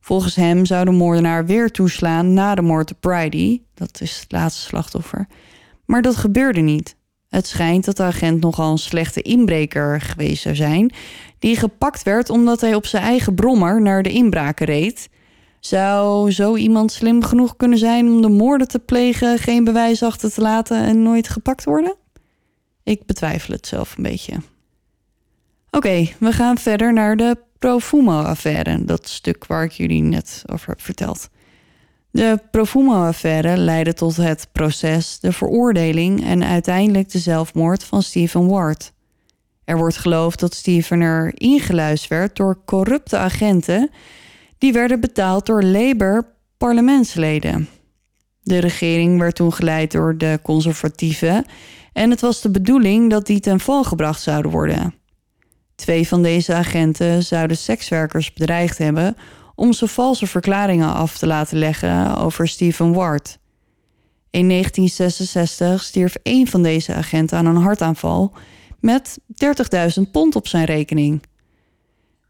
[0.00, 4.32] Volgens hem zou de moordenaar weer toeslaan na de moord op Bridie, dat is het
[4.32, 5.26] laatste slachtoffer.
[5.84, 6.96] Maar dat gebeurde niet.
[7.28, 10.92] Het schijnt dat de agent nogal een slechte inbreker geweest zou zijn,
[11.38, 15.08] die gepakt werd omdat hij op zijn eigen brommer naar de inbraken reed.
[15.60, 20.32] Zou zo iemand slim genoeg kunnen zijn om de moorden te plegen, geen bewijs achter
[20.32, 21.96] te laten en nooit gepakt worden?
[22.82, 24.34] Ik betwijfel het zelf een beetje.
[25.70, 30.80] Oké, we gaan verder naar de Profumo-affaire, dat stuk waar ik jullie net over heb
[30.80, 31.28] verteld.
[32.10, 38.92] De Profumo-affaire leidde tot het proces, de veroordeling en uiteindelijk de zelfmoord van Stephen Ward.
[39.64, 43.90] Er wordt geloofd dat Stephen er ingeluisterd werd door corrupte agenten
[44.58, 47.68] die werden betaald door Labour-parlementsleden.
[48.42, 51.44] De regering werd toen geleid door de conservatieven
[51.92, 54.99] en het was de bedoeling dat die ten val gebracht zouden worden.
[55.80, 59.16] Twee van deze agenten zouden sekswerkers bedreigd hebben
[59.54, 63.38] om ze valse verklaringen af te laten leggen over Stephen Ward.
[64.30, 68.32] In 1966 stierf één van deze agenten aan een hartaanval
[68.80, 69.18] met
[70.04, 71.22] 30.000 pond op zijn rekening.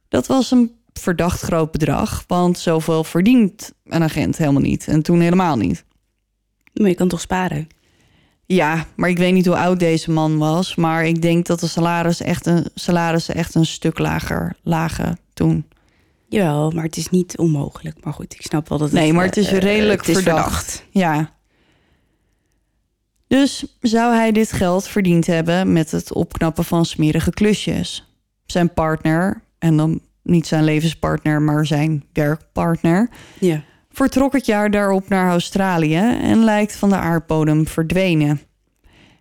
[0.09, 5.21] Dat was een verdacht groot bedrag, want zoveel verdient een agent helemaal niet en toen
[5.21, 5.85] helemaal niet.
[6.73, 7.69] Maar je kan toch sparen?
[8.53, 11.67] Ja, maar ik weet niet hoe oud deze man was, maar ik denk dat de
[11.67, 15.67] salaris echt een, salarissen echt een stuk lager lagen toen.
[16.29, 18.05] Jawel, maar het is niet onmogelijk.
[18.05, 19.01] Maar goed, ik snap wel dat het...
[19.01, 20.85] Nee, maar het is eh, redelijk het is verdacht.
[20.91, 21.33] Ja.
[23.27, 28.15] Dus zou hij dit geld verdiend hebben met het opknappen van smerige klusjes?
[28.47, 33.63] Zijn partner, en dan niet zijn levenspartner, maar zijn werkpartner, Ja.
[33.93, 38.41] Vertrok het jaar daarop naar Australië en lijkt van de aardbodem verdwenen.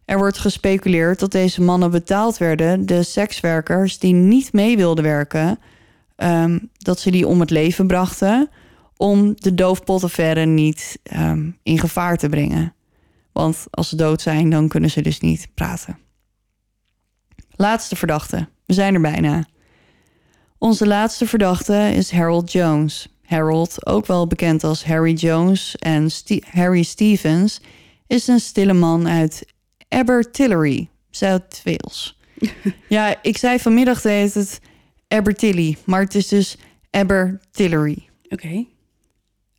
[0.05, 5.59] Er wordt gespeculeerd dat deze mannen betaald werden, de sekswerkers die niet mee wilden werken,
[6.15, 8.49] ehm, dat ze die om het leven brachten
[8.97, 12.73] om de doofpotaffaire niet ehm, in gevaar te brengen.
[13.31, 15.97] Want als ze dood zijn, dan kunnen ze dus niet praten.
[17.51, 18.47] Laatste verdachte.
[18.65, 19.45] We zijn er bijna.
[20.57, 23.18] Onze laatste verdachte is Harold Jones.
[23.29, 26.09] Harold, ook wel bekend als Harry Jones en
[26.51, 27.61] Harry Stevens,
[28.07, 29.45] is een stille man uit
[29.87, 32.19] Abertillery, Zuid-Wales.
[32.87, 34.59] ja, ik zei vanmiddag dat heet het
[35.07, 36.57] Abertilly, maar het is dus
[36.89, 38.65] Abertillery Oké.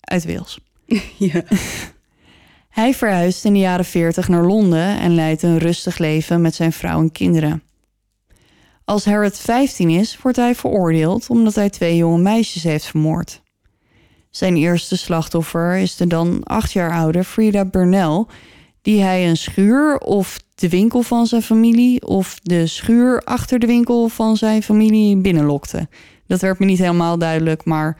[0.01, 0.59] uit Wales.
[1.19, 1.43] Ja.
[2.69, 6.73] Hij verhuist in de jaren 40 naar Londen en leidt een rustig leven met zijn
[6.73, 7.63] vrouw en kinderen.
[8.85, 13.43] Als Harriet 15 is, wordt hij veroordeeld omdat hij twee jonge meisjes heeft vermoord.
[14.31, 18.25] Zijn eerste slachtoffer is de dan acht jaar oude Frida Burnell,
[18.83, 23.67] die hij een schuur of de winkel van zijn familie of de schuur achter de
[23.67, 25.89] winkel van zijn familie binnenlokte.
[26.27, 27.97] Dat werd me niet helemaal duidelijk, maar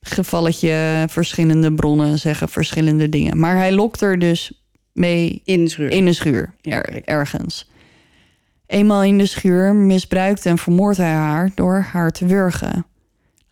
[0.00, 3.38] gevalletje verschillende bronnen zeggen verschillende dingen.
[3.38, 5.90] Maar hij lokt er dus mee In de schuur.
[5.90, 7.70] in een schuur, er- ergens.
[8.66, 12.86] Eenmaal in de schuur misbruikt en vermoordt hij haar door haar te wurgen.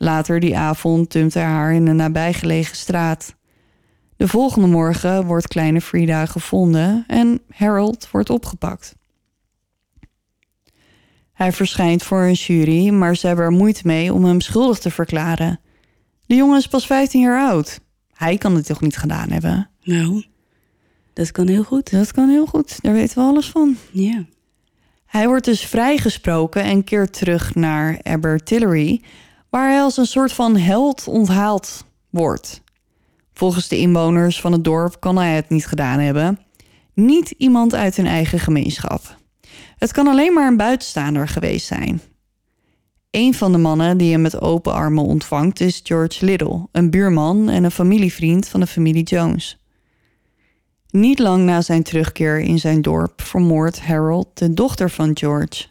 [0.03, 3.35] Later die avond dumpt hij haar in een nabijgelegen straat.
[4.17, 8.95] De volgende morgen wordt kleine Frida gevonden en Harold wordt opgepakt.
[11.33, 14.91] Hij verschijnt voor een jury, maar ze hebben er moeite mee om hem schuldig te
[14.91, 15.61] verklaren.
[16.27, 17.81] De jongen is pas 15 jaar oud.
[18.13, 19.71] Hij kan het toch niet gedaan hebben?
[19.83, 20.25] Nou,
[21.13, 21.91] dat kan heel goed.
[21.91, 23.77] Dat kan heel goed, daar weten we alles van.
[23.91, 24.25] Ja.
[25.07, 29.03] Hij wordt dus vrijgesproken en keert terug naar Abertillery,
[29.51, 32.63] waar hij als een soort van held onthaald wordt.
[33.33, 36.39] Volgens de inwoners van het dorp kan hij het niet gedaan hebben.
[36.95, 39.17] Niet iemand uit hun eigen gemeenschap.
[39.79, 42.01] Het kan alleen maar een buitenstaander geweest zijn.
[43.11, 47.49] Een van de mannen die hem met open armen ontvangt is George Little, een buurman
[47.49, 49.59] en een familievriend van de familie Jones.
[50.91, 55.67] Niet lang na zijn terugkeer in zijn dorp vermoordt Harold de dochter van George,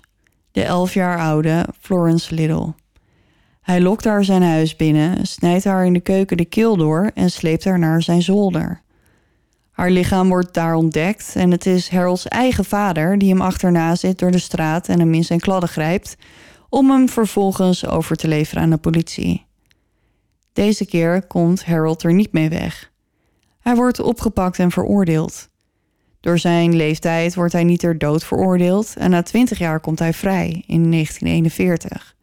[0.51, 2.73] de elf jaar oude Florence Little.
[3.61, 7.29] Hij lokt haar zijn huis binnen, snijdt haar in de keuken de keel door en
[7.29, 8.81] sleept haar naar zijn zolder.
[9.71, 14.19] Haar lichaam wordt daar ontdekt en het is Harold's eigen vader die hem achterna zit
[14.19, 16.15] door de straat en hem in zijn kladden grijpt
[16.69, 19.45] om hem vervolgens over te leveren aan de politie.
[20.53, 22.91] Deze keer komt Harold er niet mee weg.
[23.59, 25.49] Hij wordt opgepakt en veroordeeld.
[26.19, 30.13] Door zijn leeftijd wordt hij niet ter dood veroordeeld en na 20 jaar komt hij
[30.13, 32.15] vrij in 1941.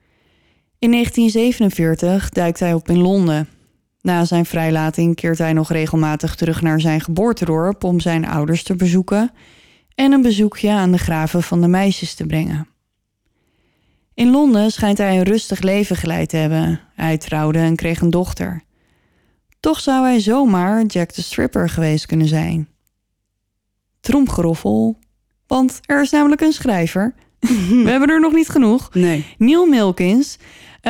[0.87, 3.49] In 1947 duikt hij op in Londen.
[4.01, 8.77] Na zijn vrijlating keert hij nog regelmatig terug naar zijn geboortedorp om zijn ouders te
[8.77, 9.31] bezoeken
[9.95, 12.69] en een bezoekje aan de graven van de meisjes te brengen.
[14.15, 16.81] In Londen schijnt hij een rustig leven geleid te hebben.
[16.95, 18.63] Hij trouwde en kreeg een dochter.
[19.61, 22.69] Toch zou hij zomaar Jack the Stripper geweest kunnen zijn.
[24.01, 24.99] Tromgeroffel,
[25.47, 27.15] want er is namelijk een schrijver.
[27.85, 28.95] We hebben er nog niet genoeg.
[28.95, 29.27] Nee.
[29.39, 30.39] Neil Milkins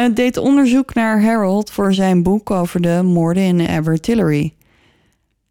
[0.05, 4.55] eh, deed onderzoek naar Harold voor zijn boek over de moorden in Abertillery.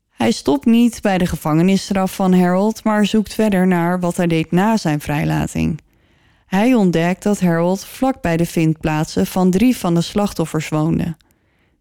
[0.09, 4.51] Hij stopt niet bij de gevangenisstraf van Harold, maar zoekt verder naar wat hij deed
[4.51, 5.81] na zijn vrijlating.
[6.45, 11.15] Hij ontdekt dat Harold vlak bij de vindplaatsen van drie van de slachtoffers woonde.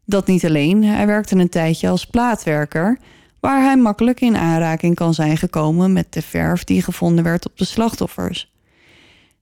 [0.04, 2.98] Dat niet alleen, hij werkte een tijdje als plaatwerker,
[3.40, 7.58] waar hij makkelijk in aanraking kan zijn gekomen met de verf die gevonden werd op
[7.58, 8.52] de slachtoffers.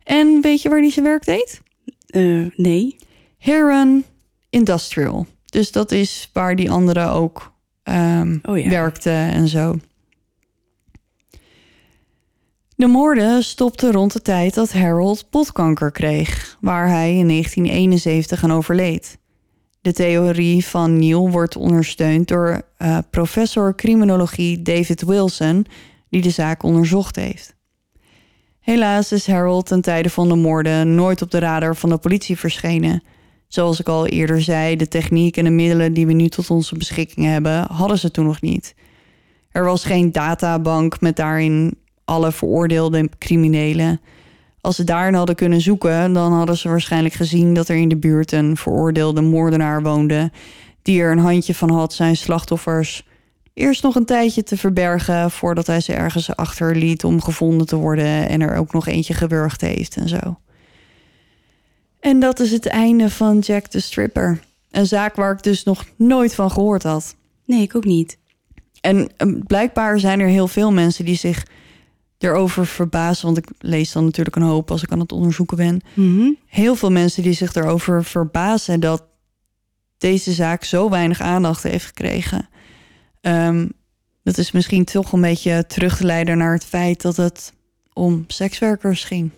[0.03, 1.61] En weet je waar hij zijn werk deed?
[2.07, 2.97] Eh, nee.
[3.43, 4.05] Heron
[4.51, 5.27] Industrial.
[5.45, 7.53] Dus dat is waar die anderen ook
[8.43, 8.69] Oh ja.
[8.69, 9.79] werkten en zo.
[12.77, 18.53] De moorden stopten rond de tijd dat Harold botkanker kreeg, waar hij in 1971 aan
[18.53, 19.19] overleed.
[19.81, 25.67] De theorie van Neil wordt ondersteund door eh, professor criminologie David Wilson,
[26.09, 27.55] die de zaak onderzocht heeft.
[28.61, 32.39] Helaas is Harold ten tijde van de moorden nooit op de radar van de politie
[32.39, 33.03] verschenen.
[33.53, 36.77] Zoals ik al eerder zei, de techniek en de middelen die we nu tot onze
[36.77, 38.75] beschikking hebben, hadden ze toen nog niet.
[39.51, 41.75] Er was geen databank met daarin
[42.05, 44.01] alle veroordeelde criminelen.
[44.61, 47.97] Als ze daarin hadden kunnen zoeken, dan hadden ze waarschijnlijk gezien dat er in de
[47.97, 50.31] buurt een veroordeelde moordenaar woonde,
[50.83, 53.07] die er een handje van had zijn slachtoffers
[53.55, 58.29] eerst nog een tijdje te verbergen voordat hij ze ergens achterliet om gevonden te worden
[58.29, 60.37] en er ook nog eentje gewurgd heeft en zo.
[62.03, 64.41] En dat is het einde van Jack the Stripper.
[64.71, 67.17] Een zaak waar ik dus nog nooit van gehoord had.
[67.45, 68.19] Nee, ik ook niet.
[68.81, 71.47] En eh, blijkbaar zijn er heel veel mensen die zich
[72.19, 73.25] erover verbazen.
[73.25, 75.81] Want ik lees dan natuurlijk een hoop als ik aan het onderzoeken ben.
[75.95, 76.31] Mhm.
[76.47, 79.05] Heel veel mensen die zich erover verbazen dat
[79.99, 82.49] deze zaak zo weinig aandacht heeft gekregen.
[83.21, 83.69] Ehm,
[84.23, 87.53] dat is misschien toch een beetje terug te leiden naar het feit dat het
[87.93, 89.31] om sekswerkers ging.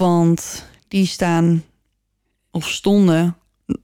[0.00, 1.64] Want die staan
[2.50, 3.36] of stonden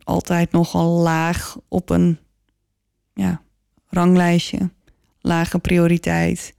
[0.04, 2.18] altijd nogal laag op een
[3.14, 3.42] ja,
[3.88, 4.70] ranglijstje.
[5.20, 6.54] Lage prioriteit.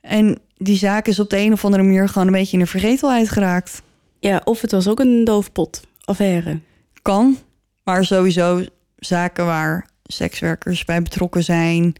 [0.00, 2.70] En die zaak is op de een of andere manier gewoon een beetje in de
[2.70, 3.82] vergetelheid geraakt.
[4.20, 6.60] Ja, of het was ook een doofpot affaire.
[7.02, 7.38] Kan,
[7.84, 8.64] maar sowieso
[8.96, 11.94] zaken waar sekswerkers bij betrokken zijn.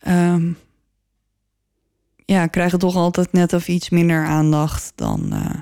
[0.00, 0.52] ehm,
[2.34, 5.32] ja, krijgen toch altijd net of iets minder aandacht dan.
[5.32, 5.60] eh,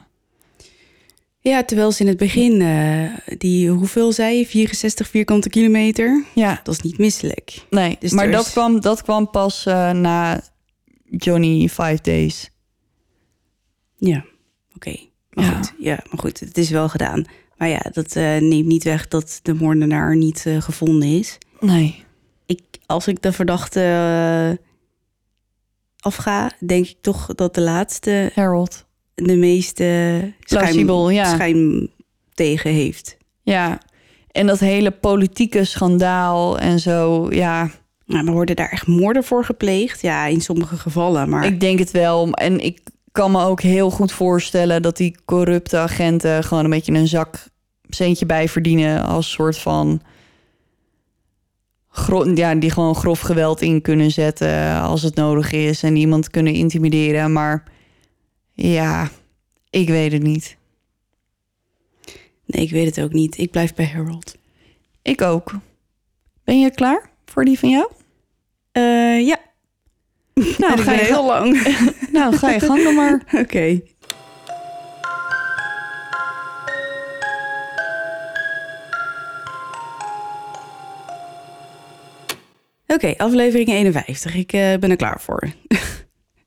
[1.41, 6.25] Ja, terwijl ze in het begin, eh, die, hoeveel zei je, 64 vierkante kilometer?
[6.35, 7.67] ja, Dat is niet misselijk.
[7.71, 7.97] nee.
[8.01, 10.41] Dus maar dat, is- kwam, dat kwam pas eh, na
[11.11, 12.51] Johnny Five Days.
[13.97, 14.25] Ja,
[14.75, 14.97] oké.
[15.31, 15.51] Maar Ja.
[15.57, 17.25] goed, ja, maar goed, het is wel gedaan.
[17.57, 21.39] Maar ja, dat neemt niet weg dat de moordenaar niet gevonden is.
[21.61, 22.05] Nee.
[22.47, 23.81] Ik, als ik de verdachte
[26.01, 28.87] afga, denk ik toch dat de laatste Harold.
[29.15, 31.35] de meeste schijn, ja.
[31.35, 31.91] schijn
[32.35, 33.17] tegen heeft.
[33.43, 33.81] Ja.
[34.31, 37.27] En dat hele politieke schandaal en zo.
[37.31, 37.71] Ja,
[38.07, 40.01] Nou, maar worden daar echt moorden voor gepleegd?
[40.01, 41.29] Ja, in sommige gevallen.
[41.29, 42.33] Maar ik denk het wel.
[42.33, 42.81] En ik
[43.13, 47.47] kan me ook heel goed voorstellen dat die corrupte agenten gewoon een beetje een zak
[47.89, 50.01] centje bij verdienen als soort van.
[52.35, 56.53] Ja, die gewoon grof geweld in kunnen zetten als het nodig is en iemand kunnen
[56.53, 57.33] intimideren.
[57.33, 57.65] Maar
[58.53, 59.09] ja,
[59.71, 60.57] ik weet het niet.
[62.47, 63.39] nee, ik weet het ook niet.
[63.39, 64.37] Ik blijf bij Harold.
[65.03, 65.53] Ik ook.
[66.45, 67.91] Ben je klaar voor die van jou?
[68.73, 69.39] Eh, ja.
[70.59, 71.77] Nou, ga je, heel lang.
[72.13, 73.23] nou, ga je gang dan maar.
[73.43, 73.81] Oké.
[82.99, 84.35] Oké, aflevering 51.
[84.35, 85.43] Ik eh, ben er klaar voor.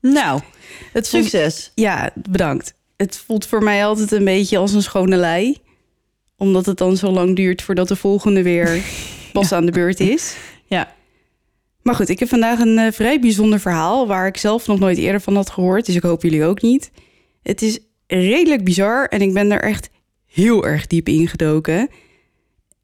[0.02, 0.42] Nou,
[0.94, 1.72] Het voelt, succes.
[1.76, 2.74] ja, bedankt.
[2.98, 5.58] Het voelt voor mij altijd een beetje als een schone lei.
[6.38, 8.84] Omdat het dan zo lang duurt voordat de volgende weer
[9.34, 10.36] pas aan de beurt is.
[10.66, 10.94] Ja.
[11.82, 14.08] Maar goed, ik heb vandaag een eh, vrij bijzonder verhaal...
[14.08, 15.86] waar ik zelf nog nooit eerder van had gehoord.
[15.86, 16.92] Dus ik hoop jullie ook niet.
[17.44, 19.90] Het is redelijk bizar en ik ben er echt
[20.26, 21.90] heel erg diep ingedoken.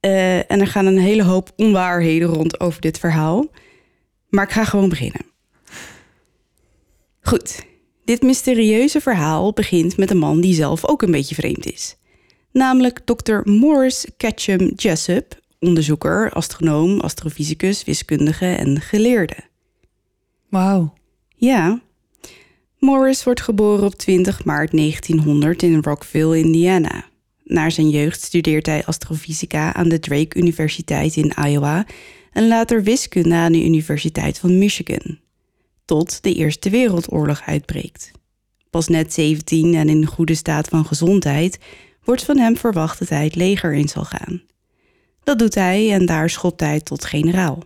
[0.08, 3.46] Eh en er gaan een hele hoop onwaarheden rond over dit verhaal.
[4.30, 5.22] Maar ik ga gewoon beginnen.
[7.22, 7.66] Goed,
[8.06, 11.96] dit mysterieuze verhaal begint met een man die zelf ook een beetje vreemd is.
[12.52, 13.40] Namelijk Dr.
[13.44, 19.38] Morris Ketchum Jessup, onderzoeker, astronoom, astrofysicus, wiskundige en geleerde.
[20.50, 20.94] Wauw.
[21.36, 21.82] Ja.
[22.80, 27.06] Morris wordt geboren op 20 maart 1900 in Rockville, Indiana.
[27.48, 31.86] Na zijn jeugd studeert hij astrofysica aan de Drake Universiteit in Iowa
[32.32, 35.20] en later wiskunde aan de Universiteit van Michigan.
[35.86, 38.12] Tot de Eerste Wereldoorlog uitbreekt.
[38.70, 41.60] Pas net 17 en in goede staat van gezondheid
[42.04, 44.42] wordt van hem verwacht dat hij het leger in zal gaan.
[45.24, 47.64] Dat doet hij en daar schopt hij tot generaal.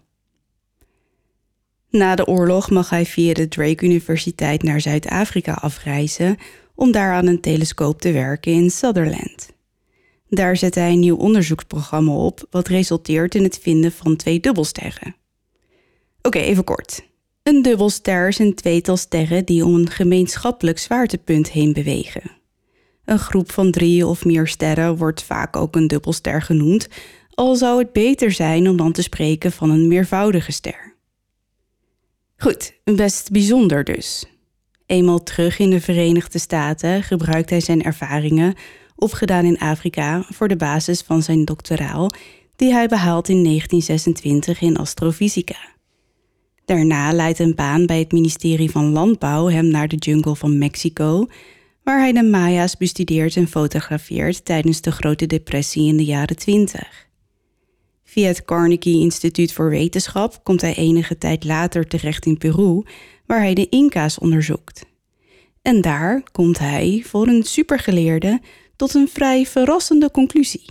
[1.89, 6.37] Na de oorlog mag hij via de Drake Universiteit naar Zuid-Afrika afreizen
[6.75, 9.49] om daar aan een telescoop te werken in Sutherland.
[10.33, 15.15] Daar zet hij een nieuw onderzoeksprogramma op, wat resulteert in het vinden van twee dubbelsterren.
[16.21, 17.03] Oké, even kort.
[17.43, 22.31] Een dubbelster is een tweetal sterren die om een gemeenschappelijk zwaartepunt heen bewegen.
[23.05, 26.87] Een groep van drie of meer sterren wordt vaak ook een dubbelster genoemd,
[27.33, 30.95] al zou het beter zijn om dan te spreken van een meervoudige ster.
[32.37, 34.25] Goed, best bijzonder dus.
[34.85, 38.55] Eenmaal terug in de Verenigde Staten gebruikt hij zijn ervaringen,
[39.01, 42.09] opgedaan in Afrika, voor de basis van zijn doctoraal,
[42.55, 45.57] die hij behaalt in 1926 in astrofysica.
[46.65, 51.27] Daarna leidt een baan bij het ministerie van Landbouw hem naar de jungle van Mexico,
[51.83, 57.09] waar hij de Maya's bestudeert en fotografeert tijdens de Grote Depressie in de jaren 20.
[58.03, 62.83] Via het Carnegie Instituut voor Wetenschap komt hij enige tijd later terecht in Peru,
[63.25, 64.85] waar hij de Inca's onderzoekt.
[65.61, 68.41] En daar komt hij, voor een supergeleerde,
[68.81, 70.65] tot een vrij verrassende conclusie.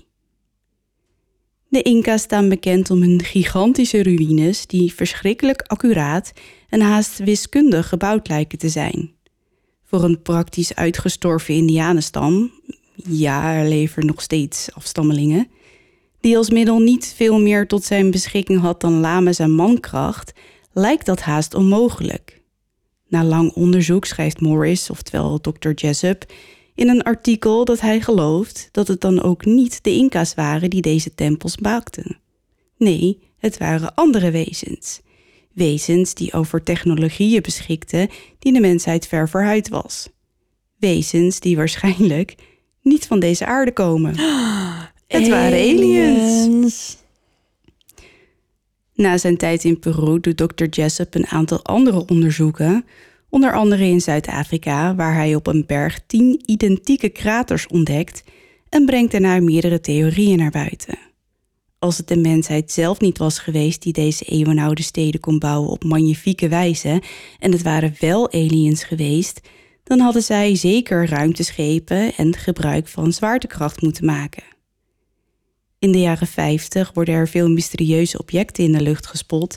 [1.69, 6.33] De Inca's staan bekend om hun gigantische ruïnes die verschrikkelijk accuraat
[6.69, 9.13] en haast wiskundig gebouwd lijken te zijn.
[9.85, 12.53] Voor een praktisch uitgestorven indianenstam,
[12.95, 15.49] ja, er nog steeds afstammelingen,
[16.21, 20.33] die als middel niet veel meer tot zijn beschikking had dan lames en mankracht,
[20.73, 22.41] lijkt dat haast onmogelijk.
[23.09, 25.71] Na lang onderzoek schrijft Morris, oftewel Dr.
[25.71, 26.25] Jessup,
[26.81, 30.83] in een artikel dat hij gelooft dat het dan ook niet de Inca's waren die
[30.83, 32.19] deze tempels maakten.
[32.77, 35.01] Nee, het waren andere wezens.
[35.53, 38.09] Wezens die over technologieën beschikten
[38.39, 40.09] die de mensheid ver vooruit was.
[40.77, 42.35] Wezens die waarschijnlijk
[42.83, 44.15] niet van deze aarde komen.
[45.07, 46.97] Het waren aliens.
[48.95, 50.65] Na zijn tijd in Peru doet Dr.
[50.65, 52.85] Jessup een aantal andere onderzoeken,
[53.31, 58.23] onder andere in Zuid-Afrika, waar hij op een berg tien identieke kraters ontdekt
[58.69, 60.99] en brengt daarna meerdere theorieën naar buiten.
[61.79, 65.85] Als het de mensheid zelf niet was geweest die deze eeuwenoude steden kon bouwen op
[65.85, 67.03] magnifieke wijze
[67.39, 69.41] en het waren wel aliens geweest,
[69.85, 74.43] dan hadden zij zeker ruimteschepen en gebruik van zwaartekracht moeten maken.
[75.79, 79.57] In de jaren 50 worden er veel mysterieuze objecten in de lucht gespot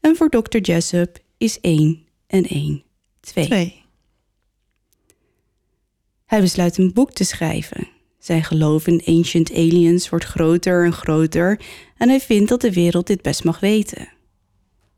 [0.00, 0.58] en voor Dr.
[0.58, 2.82] Jessup is 1 en 1
[3.22, 3.44] 2.
[3.46, 3.82] Twee.
[6.26, 7.88] Hij besluit een boek te schrijven.
[8.18, 11.60] Zijn geloof in ancient aliens wordt groter en groter
[11.96, 14.08] en hij vindt dat de wereld dit best mag weten.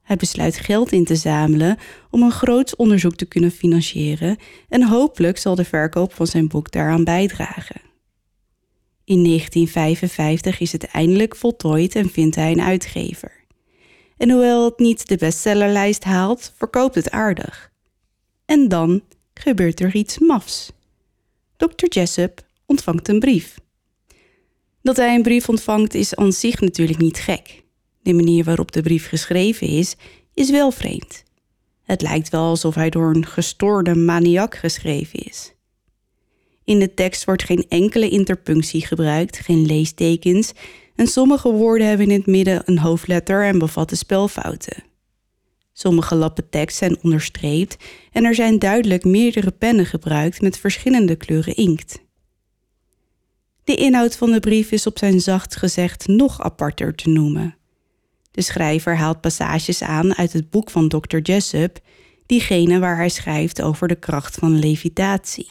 [0.03, 1.79] Hij besluit geld in te zamelen
[2.11, 4.37] om een groot onderzoek te kunnen financieren
[4.69, 7.81] en hopelijk zal de verkoop van zijn boek daaraan bijdragen.
[9.05, 13.45] In 1955 is het eindelijk voltooid en vindt hij een uitgever.
[14.17, 17.73] En hoewel het niet de bestsellerlijst haalt, verkoopt het aardig.
[18.45, 19.03] En dan
[19.35, 20.73] gebeurt er iets mafs.
[21.57, 21.87] Dr.
[21.89, 23.59] Jessup ontvangt een brief.
[24.83, 27.63] Dat hij een brief ontvangt is aan zich natuurlijk niet gek.
[28.03, 29.97] De manier waarop de brief geschreven is,
[30.35, 31.23] is wel vreemd.
[31.83, 35.53] Het lijkt wel alsof hij door een gestoorde maniak geschreven is.
[36.65, 40.53] In de tekst wordt geen enkele interpunctie gebruikt, geen leestekens
[40.95, 44.83] en sommige woorden hebben in het midden een hoofdletter en bevatten spelfouten.
[45.77, 47.77] Sommige lappen tekst zijn onderstreept
[48.13, 52.03] en er zijn duidelijk meerdere pennen gebruikt met verschillende kleuren inkt.
[53.65, 57.57] De inhoud van de brief is op zijn zacht gezegd nog aparter te noemen.
[58.31, 61.19] De schrijver haalt passages aan uit het boek van Dr.
[61.19, 61.79] Jessup,
[62.27, 65.51] diegene waar hij schrijft over de kracht van levitatie.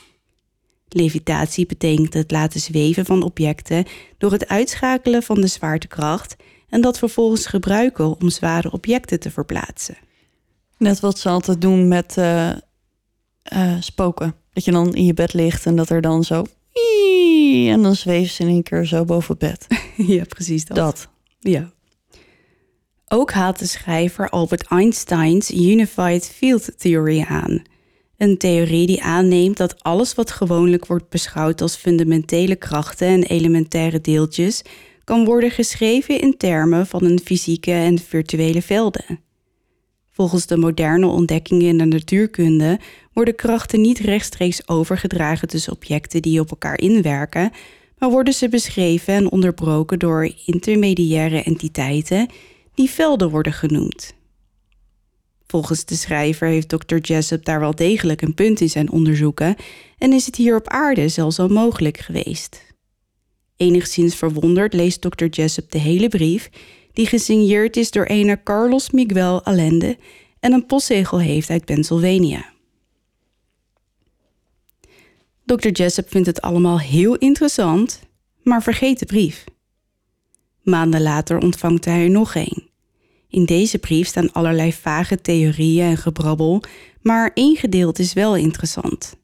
[0.88, 3.86] Levitatie betekent het laten zweven van objecten
[4.18, 6.36] door het uitschakelen van de zwaartekracht
[6.70, 9.98] en dat vervolgens gebruiken om zware objecten te verplaatsen.
[10.84, 12.58] Net wat ze altijd doen met eh, eh,
[13.80, 14.36] spoken.
[14.54, 16.44] Dat je dan in je bed ligt en dat er dan zo...
[17.68, 19.68] En dan zweeft ze in één keer zo boven het bed.
[20.16, 20.78] ja, precies dat.
[20.78, 21.08] Dat.
[21.40, 21.72] Ja.
[23.08, 27.62] Ook haalt de schrijver Albert Einsteins Unified Field Theory aan.
[28.18, 34.02] Een theorie die aanneemt dat alles wat gewoonlijk wordt beschouwd als fundamentele krachten en elementaire
[34.02, 34.62] deeltjes,
[35.04, 39.20] kan worden geschreven in termen van een fysieke en virtuele velden.
[40.16, 42.80] Volgens de moderne ontdekkingen in de natuurkunde
[43.14, 47.52] worden krachten niet rechtstreeks overgedragen tussen objecten die op elkaar inwerken,
[47.98, 52.28] maar worden ze beschreven en onderbroken door intermediaire entiteiten
[52.74, 54.14] die velden worden genoemd.
[55.48, 56.98] Volgens de schrijver heeft Dr.
[56.98, 59.56] Jessup daar wel degelijk een punt in zijn onderzoeken
[59.98, 62.62] en is het hier op aarde zelfs al mogelijk geweest.
[63.58, 65.26] Enigszins verwonderd leest Dr.
[65.26, 66.50] Jessup de hele brief,
[66.94, 69.98] die gesigneerd is door ene Carlos Miguel Allende
[70.40, 72.52] en een postzegel heeft uit Pennsylvania.
[75.46, 75.70] Dr.
[75.70, 78.02] Jessup vindt het allemaal heel interessant,
[78.44, 79.44] maar vergeet de brief.
[80.62, 82.70] Maanden later ontvangt hij er nog een.
[83.30, 86.64] In deze brief staan allerlei vage theorieën en gebrabbel,
[87.02, 89.16] maar één gedeelte is wel interessant.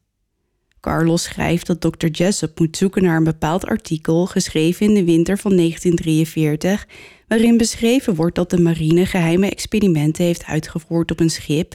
[0.80, 2.06] Carlos schrijft dat Dr.
[2.06, 6.86] Jessup moet zoeken naar een bepaald artikel geschreven in de winter van 1943,
[7.28, 11.74] waarin beschreven wordt dat de marine geheime experimenten heeft uitgevoerd op een schip,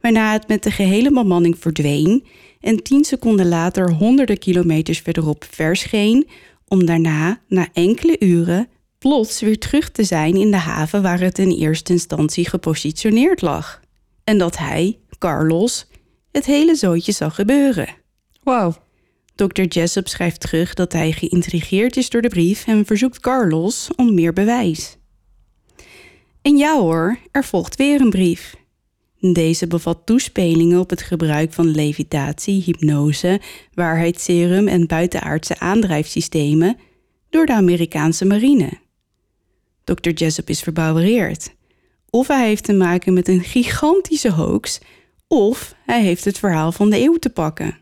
[0.00, 2.24] waarna het met de gehele bemanning verdween
[2.60, 6.28] en tien seconden later honderden kilometers verderop verscheen,
[6.68, 11.38] om daarna, na enkele uren, plots weer terug te zijn in de haven waar het
[11.38, 13.80] in eerste instantie gepositioneerd lag.
[14.24, 15.86] En dat hij, Carlos,
[16.32, 17.99] het hele zootje zag gebeuren.
[18.42, 18.74] Wauw.
[19.34, 19.62] Dr.
[19.62, 24.32] Jessup schrijft terug dat hij geïntrigeerd is door de brief en verzoekt Carlos om meer
[24.32, 24.96] bewijs.
[26.42, 28.56] En ja hoor, er volgt weer een brief.
[29.20, 33.40] Deze bevat toespelingen op het gebruik van levitatie, hypnose,
[33.74, 36.76] waarheidsserum en buitenaardse aandrijfsystemen
[37.30, 38.70] door de Amerikaanse marine.
[39.84, 40.10] Dr.
[40.10, 41.54] Jessup is verbouwereerd.
[42.10, 44.80] Of hij heeft te maken met een gigantische hoax,
[45.28, 47.79] of hij heeft het verhaal van de eeuw te pakken.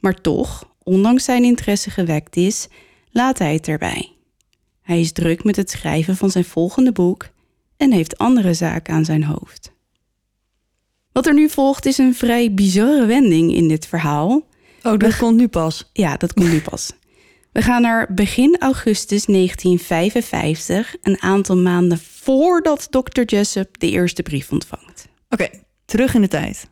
[0.00, 2.68] Maar toch, ondanks zijn interesse gewekt is,
[3.10, 4.12] laat hij het erbij.
[4.82, 7.28] Hij is druk met het schrijven van zijn volgende boek
[7.76, 9.72] en heeft andere zaken aan zijn hoofd.
[11.12, 14.46] Wat er nu volgt is een vrij bizarre wending in dit verhaal.
[14.82, 15.90] Oh, dat komt nu pas.
[15.92, 16.92] Ja, dat komt nu pas.
[17.52, 23.22] We gaan naar begin augustus 1955, een aantal maanden voordat Dr.
[23.22, 25.08] Jessup de eerste brief ontvangt.
[25.28, 25.48] Oké,
[25.84, 26.68] terug in de tijd.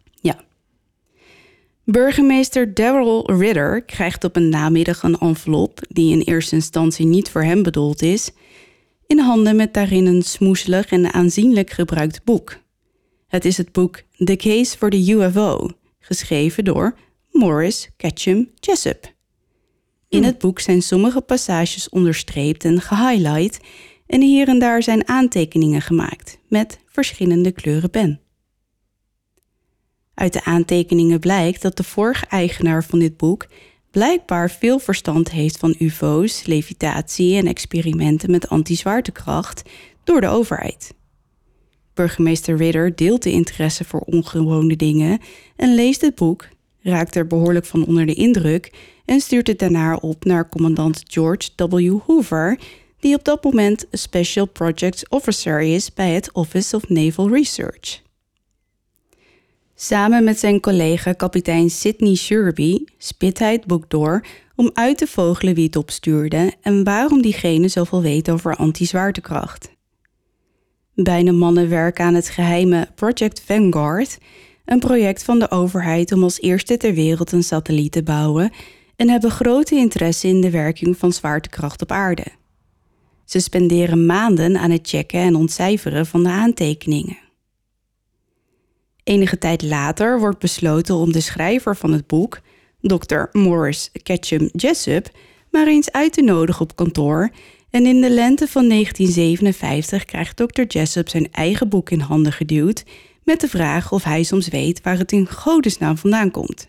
[1.90, 7.42] Burgemeester Daryl Ritter krijgt op een namiddag een envelop, die in eerste instantie niet voor
[7.42, 8.30] hem bedoeld is,
[9.06, 12.56] in handen met daarin een smoeselig en aanzienlijk gebruikt boek.
[13.28, 15.70] Het is het boek The Case for the UFO,
[16.00, 16.98] geschreven door
[17.30, 19.12] Morris Ketchum Jessup.
[20.08, 23.60] In het boek zijn sommige passages onderstreept en gehighlight
[24.06, 28.20] en hier en daar zijn aantekeningen gemaakt met verschillende kleuren pen.
[30.18, 33.46] Uit de aantekeningen blijkt dat de vorige eigenaar van dit boek
[33.90, 39.62] blijkbaar veel verstand heeft van UFO's, levitatie en experimenten met anti-zwaartekracht
[40.04, 40.94] door de overheid.
[41.94, 45.20] Burgemeester Ritter deelt de interesse voor ongewone dingen
[45.56, 46.48] en leest het boek,
[46.80, 48.72] raakt er behoorlijk van onder de indruk
[49.04, 51.98] en stuurt het daarna op naar commandant George W.
[52.06, 52.58] Hoover,
[53.00, 58.06] die op dat moment Special Projects Officer is bij het Office of Naval Research.
[59.80, 64.24] Samen met zijn collega kapitein Sidney Sherby spit hij het boek door
[64.56, 69.70] om uit te vogelen wie het opstuurde en waarom diegene zoveel weet over anti-zwaartekracht.
[70.94, 74.18] Beide mannen werken aan het geheime Project Vanguard,
[74.64, 78.52] een project van de overheid om als eerste ter wereld een satelliet te bouwen
[78.96, 82.26] en hebben grote interesse in de werking van zwaartekracht op aarde.
[83.24, 87.27] Ze spenderen maanden aan het checken en ontcijferen van de aantekeningen.
[89.08, 92.40] Enige tijd later wordt besloten om de schrijver van het boek,
[92.80, 93.22] Dr.
[93.32, 95.10] Morris Ketchum Jessup,
[95.50, 97.30] maar eens uit te nodigen op kantoor.
[97.70, 100.62] En in de lente van 1957 krijgt Dr.
[100.62, 102.84] Jessup zijn eigen boek in handen geduwd
[103.24, 106.68] met de vraag of hij soms weet waar het in godesnaam vandaan komt.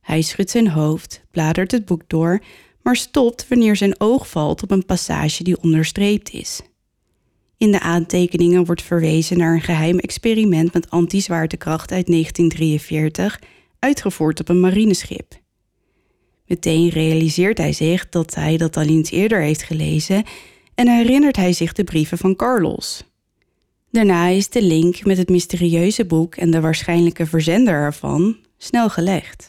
[0.00, 2.42] Hij schudt zijn hoofd, bladert het boek door,
[2.82, 6.60] maar stopt wanneer zijn oog valt op een passage die onderstreept is.
[7.58, 13.40] In de aantekeningen wordt verwezen naar een geheim experiment met anti-zwaartekracht uit 1943,
[13.78, 15.34] uitgevoerd op een marineschip.
[16.46, 20.24] Meteen realiseert hij zich dat hij dat al eens eerder heeft gelezen
[20.74, 23.04] en herinnert hij zich de brieven van Carlos.
[23.90, 29.48] Daarna is de link met het mysterieuze boek en de waarschijnlijke verzender ervan snel gelegd.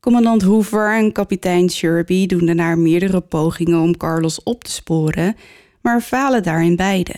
[0.00, 5.36] Commandant Hoover en kapitein Sherby doen daarna meerdere pogingen om Carlos op te sporen,
[5.82, 7.14] maar falen daarin beide.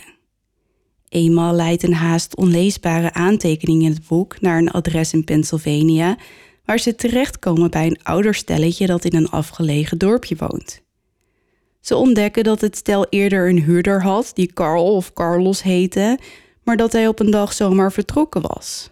[1.09, 6.17] Eenmaal leidt een haast onleesbare aantekening in het boek naar een adres in Pennsylvania,
[6.65, 10.81] waar ze terechtkomen bij een ouder stelletje dat in een afgelegen dorpje woont.
[11.81, 16.19] Ze ontdekken dat het stel eerder een huurder had die Carl of Carlos heette,
[16.63, 18.89] maar dat hij op een dag zomaar vertrokken was.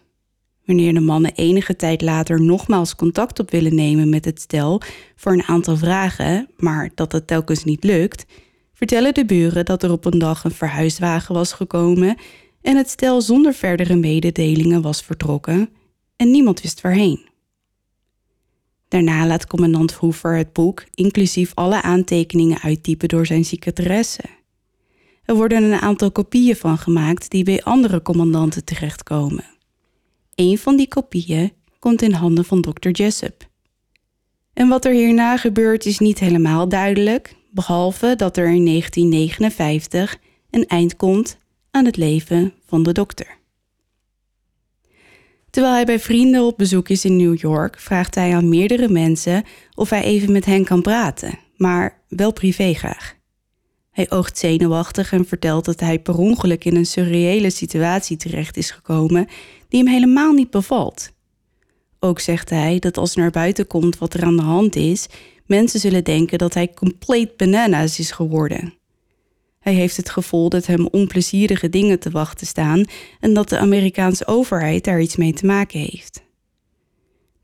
[0.65, 4.81] Wanneer de mannen enige tijd later nogmaals contact op willen nemen met het stel
[5.15, 8.25] voor een aantal vragen, maar dat het telkens niet lukt,
[8.79, 12.15] vertellen de buren dat er op een dag een verhuiswagen was gekomen
[12.61, 15.69] en het stel zonder verdere mededelingen was vertrokken
[16.15, 17.27] en niemand wist waarheen.
[18.87, 24.23] Daarna laat commandant Hoover het boek, inclusief alle aantekeningen, uittypen door zijn secretaresse.
[25.23, 29.45] Er worden een aantal kopieën van gemaakt die bij andere commandanten terechtkomen.
[30.35, 32.89] Een van die kopieën komt in handen van Dr.
[32.89, 33.47] Jessup.
[34.53, 40.17] En wat er hierna gebeurt is niet helemaal duidelijk, behalve dat er in 1959
[40.49, 41.37] een eind komt
[41.71, 43.37] aan het leven van de dokter.
[45.49, 49.43] Terwijl hij bij vrienden op bezoek is in New York, vraagt hij aan meerdere mensen
[49.75, 53.17] of hij even met hen kan praten, maar wel privé graag.
[53.91, 58.71] Hij oogt zenuwachtig en vertelt dat hij per ongeluk in een surreële situatie terecht is
[58.71, 59.27] gekomen
[59.67, 61.11] die hem helemaal niet bevalt.
[61.99, 65.07] Ook zegt hij dat als naar buiten komt wat er aan de hand is,
[65.49, 68.73] mensen zullen denken dat hij compleet bananas is geworden.
[69.59, 72.85] Hij heeft het gevoel dat hem onplezierige dingen te wachten staan
[73.19, 76.23] en dat de Amerikaanse overheid daar iets mee te maken heeft.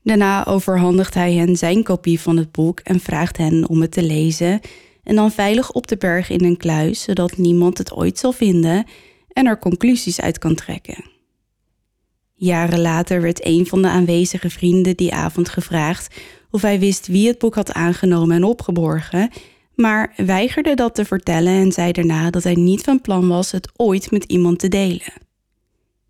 [0.02, 4.02] Daarna overhandigt hij hen zijn kopie van het boek en vraagt hen om het te
[4.02, 4.60] lezen
[5.02, 8.86] en dan veilig op te bergen in een kluis, zodat niemand het ooit zal vinden
[9.32, 11.04] en er conclusies uit kan trekken.
[12.34, 16.14] Jaren later werd een van de aanwezige vrienden die avond gevraagd
[16.50, 19.30] of hij wist wie het boek had aangenomen en opgeborgen,
[19.74, 23.68] maar weigerde dat te vertellen en zei daarna dat hij niet van plan was het
[23.76, 25.12] ooit met iemand te delen.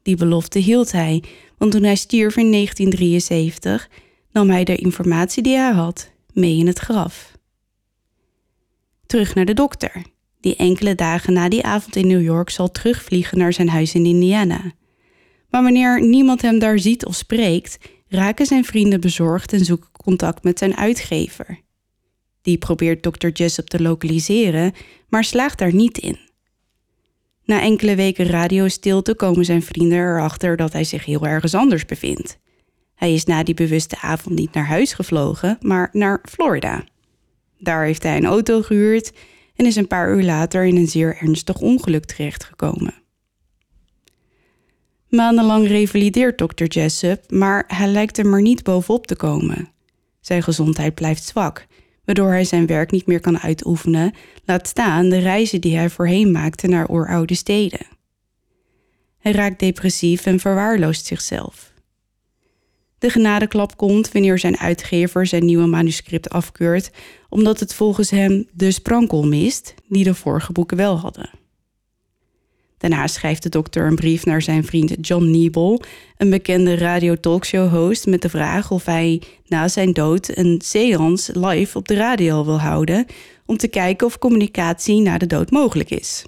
[0.02, 1.22] Die belofte hield hij,
[1.58, 3.88] want toen hij stierf in 1973
[4.32, 7.32] nam hij de informatie die hij had mee in het graf.
[9.06, 10.02] Terug naar de dokter,
[10.40, 14.06] die enkele dagen na die avond in New York zal terugvliegen naar zijn huis in
[14.06, 14.72] Indiana.
[15.50, 17.78] Maar wanneer niemand hem daar ziet of spreekt,
[18.16, 21.60] raken zijn vrienden bezorgd en zoeken contact met zijn uitgever.
[22.42, 23.28] Die probeert Dr.
[23.28, 24.72] Jessup te lokaliseren,
[25.08, 26.18] maar slaagt daar niet in.
[27.44, 32.38] Na enkele weken radiostilte komen zijn vrienden erachter dat hij zich heel ergens anders bevindt.
[32.94, 36.84] Hij is na die bewuste avond niet naar huis gevlogen, maar naar Florida.
[37.58, 39.12] Daar heeft hij een auto gehuurd
[39.54, 42.94] en is een paar uur later in een zeer ernstig ongeluk terechtgekomen.
[45.16, 46.64] Maandenlang revalideert Dr.
[46.64, 49.68] Jessup, maar hij lijkt er maar niet bovenop te komen.
[50.20, 51.66] Zijn gezondheid blijft zwak,
[52.04, 54.12] waardoor hij zijn werk niet meer kan uitoefenen,
[54.44, 57.86] laat staan de reizen die hij voorheen maakte naar oeroude steden.
[59.18, 61.72] Hij raakt depressief en verwaarloost zichzelf.
[62.98, 66.90] De genadeklap komt wanneer zijn uitgever zijn nieuwe manuscript afkeurt,
[67.28, 71.30] omdat het volgens hem de sprankel mist die de vorige boeken wel hadden.
[72.78, 75.82] Daarna schrijft de dokter een brief naar zijn vriend John Niebel,
[76.16, 81.88] een bekende radio-talkshow-host, met de vraag of hij na zijn dood een seance live op
[81.88, 83.06] de radio wil houden
[83.46, 86.24] om te kijken of communicatie na de dood mogelijk is.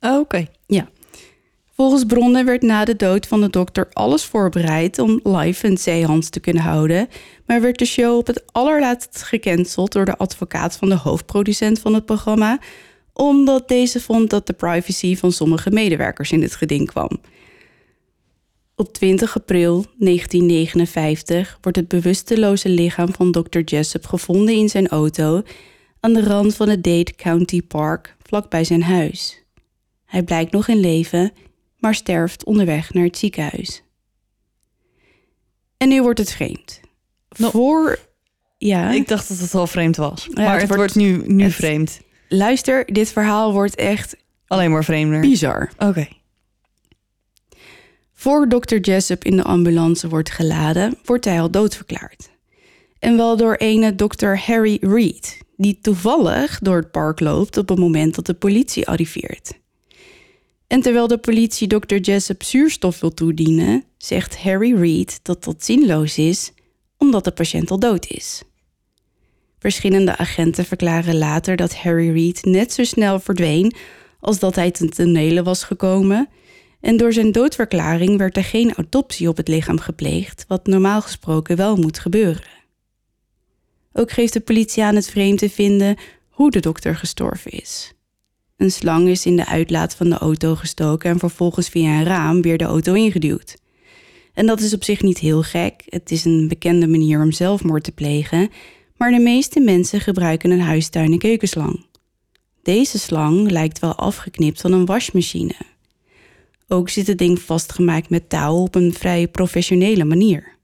[0.00, 0.46] Oh, Oké.
[0.66, 0.88] Ja.
[1.80, 6.30] Volgens bronnen werd na de dood van de dokter alles voorbereid om live een seance
[6.30, 7.08] te kunnen houden,
[7.46, 11.94] maar werd de show op het allerlaatst gecanceld door de advocaat van de hoofdproducent van
[11.94, 12.58] het programma,
[13.20, 17.10] omdat deze vond dat de privacy van sommige medewerkers in het geding kwam.
[18.76, 23.58] Op 20 april 1959 wordt het bewusteloze lichaam van Dr.
[23.58, 25.42] Jessup gevonden in zijn auto
[26.00, 29.42] aan de rand van het Dade County Park vlakbij zijn huis.
[30.04, 31.32] Hij blijkt nog in leven,
[31.78, 33.82] maar sterft onderweg naar het ziekenhuis.
[35.76, 36.80] En nu wordt het vreemd.
[37.36, 37.98] Nou, Voor.
[38.58, 40.24] Ja, Ik dacht dat het al vreemd was.
[40.34, 42.00] Ja, maar het het, wordt- wordt, nu, nu het- vreemd.
[42.30, 44.16] Luister, dit verhaal wordt echt
[44.46, 45.20] Alleen maar vreemder.
[45.20, 45.70] bizar.
[45.78, 46.08] Oké.
[48.12, 48.76] Voor Dr.
[48.76, 52.30] Jessup in de ambulance wordt geladen, wordt hij al doodverklaard.
[52.98, 54.34] En wel door ene Dr.
[54.34, 59.52] Harry Reid, die toevallig door het park loopt op het moment dat de politie arriveert.
[60.66, 61.96] En terwijl de politie Dr.
[61.96, 66.52] Jessup zuurstof wil toedienen, zegt Harry Reid dat dat zinloos is,
[66.98, 68.42] omdat de patiënt al dood is.
[69.60, 73.74] Verschillende agenten verklaren later dat Harry Reid net zo snel verdween
[74.20, 76.28] als dat hij ten tonele was gekomen.
[76.80, 81.56] En door zijn doodverklaring werd er geen autopsie op het lichaam gepleegd, wat normaal gesproken
[81.56, 82.48] wel moet gebeuren.
[83.92, 85.96] Ook geeft de politie aan het vreemd te vinden
[86.28, 87.92] hoe de dokter gestorven is.
[88.56, 92.42] Een slang is in de uitlaat van de auto gestoken en vervolgens via een raam
[92.42, 93.56] weer de auto ingeduwd.
[94.34, 97.84] En dat is op zich niet heel gek, het is een bekende manier om zelfmoord
[97.84, 98.50] te plegen,
[99.00, 101.86] maar de meeste mensen gebruiken een huistuin- en keukenslang.
[102.62, 105.54] Deze slang lijkt wel afgeknipt van een wasmachine.
[106.68, 110.56] Ook zit het ding vastgemaakt met touw op een vrij professionele manier.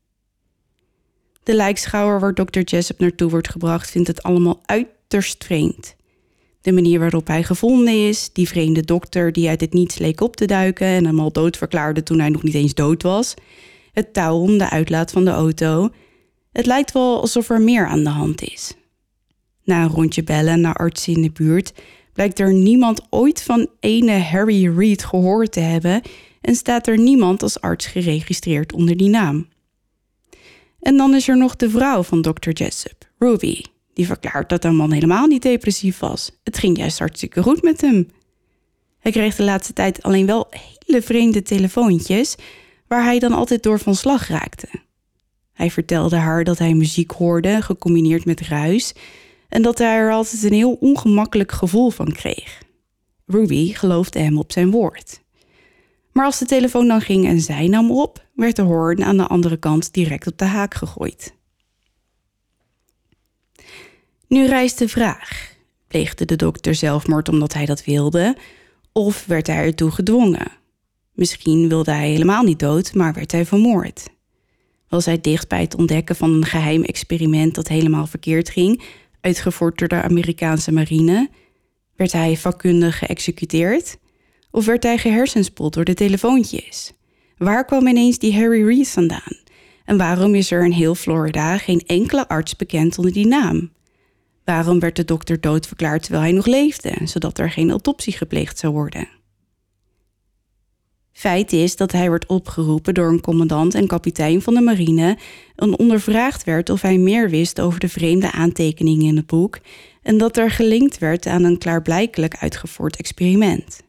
[1.42, 2.60] De lijkschouwer waar Dr.
[2.60, 5.96] Jessup naartoe wordt gebracht vindt het allemaal uiterst vreemd.
[6.60, 10.36] De manier waarop hij gevonden is, die vreemde dokter die uit het niets leek op
[10.36, 13.34] te duiken en hem al dood verklaarde toen hij nog niet eens dood was,
[13.92, 15.90] het touw om de uitlaat van de auto.
[16.56, 18.74] Het lijkt wel alsof er meer aan de hand is.
[19.64, 21.72] Na een rondje bellen naar artsen in de buurt
[22.12, 26.02] blijkt er niemand ooit van ene Harry Reid gehoord te hebben
[26.40, 29.48] en staat er niemand als arts geregistreerd onder die naam.
[30.80, 32.50] En dan is er nog de vrouw van Dr.
[32.50, 33.60] Jessup, Ruby,
[33.94, 36.30] die verklaart dat haar man helemaal niet depressief was.
[36.44, 38.08] Het ging juist hartstikke goed met hem.
[38.98, 40.46] Hij kreeg de laatste tijd alleen wel
[40.86, 42.34] hele vreemde telefoontjes,
[42.88, 44.68] waar hij dan altijd door van slag raakte.
[45.56, 48.94] Hij vertelde haar dat hij muziek hoorde, gecombineerd met ruis,
[49.48, 52.62] en dat hij er altijd een heel ongemakkelijk gevoel van kreeg.
[53.26, 55.20] Ruby geloofde hem op zijn woord.
[56.12, 59.26] Maar als de telefoon dan ging en zij nam op, werd de hoorn aan de
[59.26, 61.34] andere kant direct op de haak gegooid.
[64.28, 65.54] Nu rijst de vraag:
[65.88, 68.36] pleegde de dokter zelfmoord omdat hij dat wilde,
[68.92, 70.52] of werd hij ertoe gedwongen?
[71.12, 74.14] Misschien wilde hij helemaal niet dood, maar werd hij vermoord.
[74.88, 78.82] Was hij dicht bij het ontdekken van een geheim experiment dat helemaal verkeerd ging,
[79.20, 81.28] uitgevoerd door de Amerikaanse marine?
[81.96, 83.98] Werd hij vakkundig geëxecuteerd?
[84.50, 86.92] Of werd hij gehersenspoeld door de telefoontjes?
[87.36, 89.36] Waar kwam ineens die Harry Reid vandaan?
[89.84, 93.70] En waarom is er in heel Florida geen enkele arts bekend onder die naam?
[94.44, 98.72] Waarom werd de dokter doodverklaard terwijl hij nog leefde, zodat er geen autopsie gepleegd zou
[98.72, 99.08] worden?
[101.16, 105.18] Feit is dat hij werd opgeroepen door een commandant en kapitein van de marine
[105.54, 109.58] en ondervraagd werd of hij meer wist over de vreemde aantekeningen in het boek
[110.02, 113.82] en dat er gelinkt werd aan een klaarblijkelijk uitgevoerd experiment.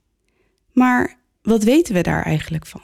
[0.71, 2.81] Maar wat weten we daar eigenlijk van?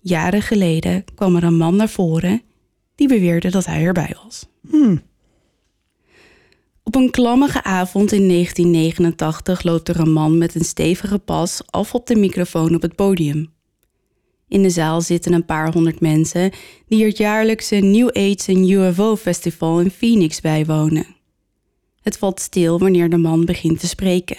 [0.00, 2.42] Jaren geleden kwam er een man naar voren
[2.94, 4.46] die beweerde dat hij erbij was.
[6.88, 11.94] Op een klammige avond in 1989 loopt er een man met een stevige pas af
[11.94, 13.52] op de microfoon op het podium.
[14.46, 16.52] In de zaal zitten een paar honderd mensen
[16.86, 21.06] die het jaarlijkse New Age en UFO Festival in Phoenix bijwonen.
[22.00, 24.38] Het valt stil wanneer de man begint te spreken.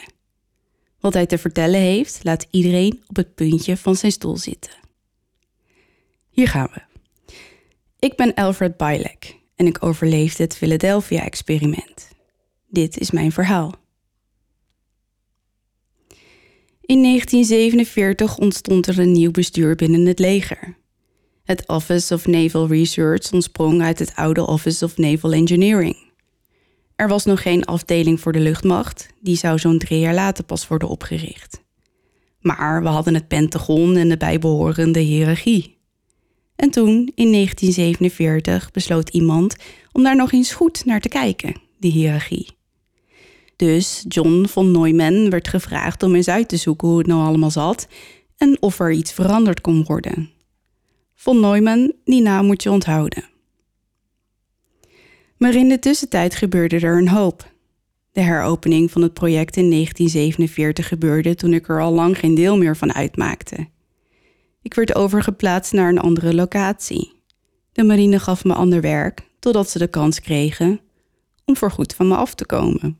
[0.99, 4.73] Wat hij te vertellen heeft, laat iedereen op het puntje van zijn stoel zitten.
[6.29, 6.81] Hier gaan we.
[7.99, 12.17] Ik ben Alfred Bilek en ik overleefde het Philadelphia-experiment.
[12.69, 13.73] Dit is mijn verhaal.
[16.81, 20.77] In 1947 ontstond er een nieuw bestuur binnen het leger.
[21.43, 25.97] Het Office of Naval Research ontsprong uit het oude Office of Naval Engineering.
[26.95, 30.67] Er was nog geen afdeling voor de luchtmacht, die zou zo'n drie jaar later pas
[30.67, 31.63] worden opgericht.
[32.39, 35.77] Maar we hadden het Pentagon en de bijbehorende hiërarchie.
[36.55, 39.55] En toen, in 1947, besloot iemand
[39.91, 42.58] om daar nog eens goed naar te kijken, die hiërarchie.
[43.59, 47.51] Dus John von Neumann werd gevraagd om eens uit te zoeken hoe het nou allemaal
[47.51, 47.87] zat
[48.37, 50.29] en of er iets veranderd kon worden.
[51.15, 53.23] Von Neumann, die naam moet je onthouden.
[55.37, 57.51] Maar in de tussentijd gebeurde er een hoop.
[58.11, 62.57] De heropening van het project in 1947 gebeurde toen ik er al lang geen deel
[62.57, 63.67] meer van uitmaakte.
[64.61, 67.11] Ik werd overgeplaatst naar een andere locatie.
[67.71, 70.79] De marine gaf me ander werk totdat ze de kans kregen
[71.45, 72.98] om voorgoed van me af te komen.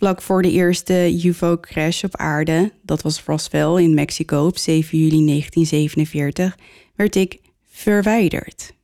[0.00, 5.26] Vlak voor de eerste UFO-crash op aarde, dat was Roswell in Mexico op 7 juli
[5.26, 6.58] 1947,
[6.94, 7.40] werd ik
[7.70, 8.74] verwijderd.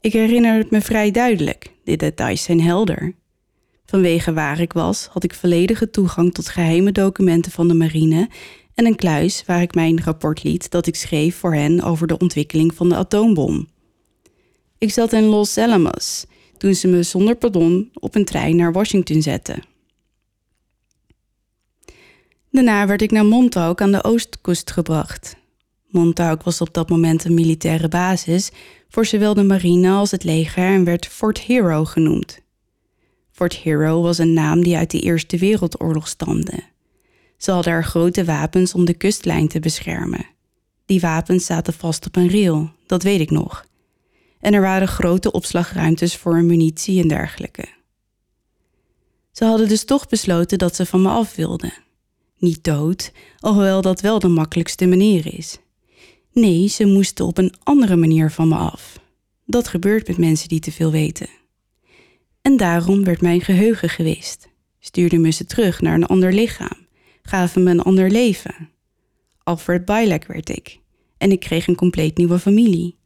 [0.00, 3.14] Ik herinner het me vrij duidelijk, de details zijn helder.
[3.86, 8.28] Vanwege waar ik was, had ik volledige toegang tot geheime documenten van de marine
[8.74, 12.18] en een kluis waar ik mijn rapport liet dat ik schreef voor hen over de
[12.18, 13.68] ontwikkeling van de atoombom.
[14.78, 19.22] Ik zat in Los Alamos toen ze me zonder pardon op een trein naar Washington
[19.22, 19.72] zetten.
[22.54, 25.36] Daarna werd ik naar Montauk aan de oostkust gebracht.
[25.88, 28.50] Montauk was op dat moment een militaire basis
[28.88, 32.40] voor zowel de marine als het leger en werd Fort Hero genoemd.
[33.30, 36.62] Fort Hero was een naam die uit de Eerste Wereldoorlog stamde.
[37.36, 40.26] Ze hadden er grote wapens om de kustlijn te beschermen.
[40.86, 43.66] Die wapens zaten vast op een rail, dat weet ik nog.
[44.40, 47.64] En er waren grote opslagruimtes voor munitie en dergelijke.
[49.32, 51.83] Ze hadden dus toch besloten dat ze van me af wilden.
[52.38, 55.58] Niet dood, alhoewel dat wel de makkelijkste manier is.
[56.32, 59.00] Nee, ze moesten op een andere manier van me af.
[59.46, 61.28] Dat gebeurt met mensen die te veel weten.
[62.42, 64.48] En daarom werd mijn geheugen geweest.
[64.78, 66.86] Stuurde me ze terug naar een ander lichaam.
[67.22, 68.70] Gaven me een ander leven.
[69.42, 70.80] Alfred Bilek werd ik.
[71.18, 72.96] En ik kreeg een compleet nieuwe familie.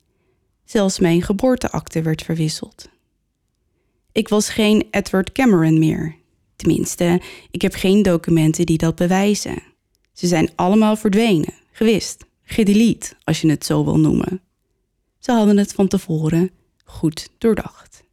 [0.64, 2.88] Zelfs mijn geboorteakte werd verwisseld.
[4.12, 6.16] Ik was geen Edward Cameron meer.
[6.58, 7.20] Tenminste,
[7.50, 9.62] ik heb geen documenten die dat bewijzen.
[10.12, 14.40] Ze zijn allemaal verdwenen, gewist gedelete, als je het zo wil noemen.
[15.18, 16.50] Ze hadden het van tevoren
[16.84, 18.04] goed doordacht.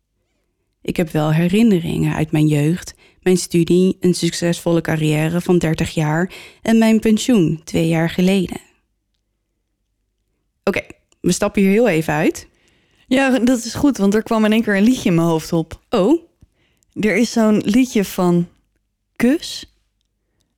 [0.81, 6.33] Ik heb wel herinneringen uit mijn jeugd, mijn studie, een succesvolle carrière van 30 jaar
[6.61, 8.61] en mijn pensioen twee jaar geleden.
[10.63, 10.81] Oké,
[11.21, 12.47] we stappen hier heel even uit.
[13.07, 15.53] Ja, dat is goed, want er kwam in één keer een liedje in mijn hoofd
[15.53, 15.81] op.
[15.89, 16.23] Oh?
[16.99, 18.47] Er is zo'n liedje van
[19.15, 19.75] Kus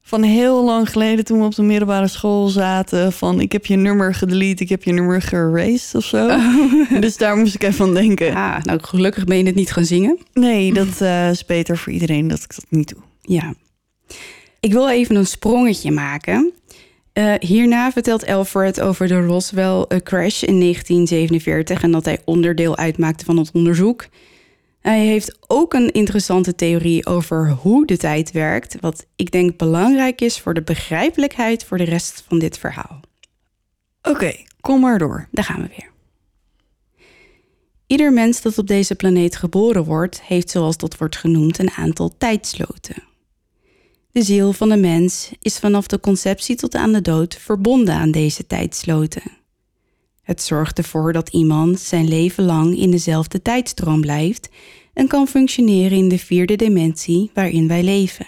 [0.07, 3.14] van heel lang geleden toen we op de middelbare school zaten.
[3.14, 6.27] Van ik heb je nummer gedelete, ik heb je nummer geraced of zo.
[6.27, 6.91] Oh.
[7.01, 8.35] Dus daar moest ik even aan denken.
[8.35, 10.18] Ah, nou gelukkig ben je het niet gaan zingen.
[10.34, 12.99] Nee, dat uh, is beter voor iedereen dat ik dat niet doe.
[13.22, 13.53] Ja.
[14.59, 16.51] Ik wil even een sprongetje maken.
[17.14, 22.77] Uh, hierna vertelt Alfred over de Roswell eh, crash in 1947 en dat hij onderdeel
[22.77, 24.05] uitmaakte van het onderzoek.
[24.88, 30.22] Hij heeft ook een interessante theorie over hoe de tijd werkt, wat ik denk belangrijk
[30.22, 32.99] is voor de begrijpelijkheid voor de rest van dit verhaal.
[34.01, 35.27] Oké, kom maar door.
[35.31, 35.91] Daar gaan we weer.
[37.88, 42.18] Ieder mens dat op deze planeet geboren wordt, heeft zoals dat wordt genoemd een aantal
[42.18, 43.03] tijdsloten.
[44.11, 48.11] De ziel van de mens is vanaf de conceptie tot aan de dood verbonden aan
[48.11, 49.36] deze tijdsloten.
[50.28, 54.49] Het zorgt ervoor dat iemand zijn leven lang in dezelfde tijdstroom blijft
[54.94, 58.28] en kan functioneren in de vierde dimensie waarin wij leven.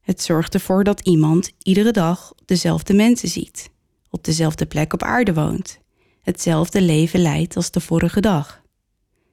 [0.00, 3.70] Het zorgt ervoor dat iemand iedere dag dezelfde mensen ziet,
[4.10, 5.78] op dezelfde plek op aarde woont,
[6.22, 8.62] hetzelfde leven leidt als de vorige dag.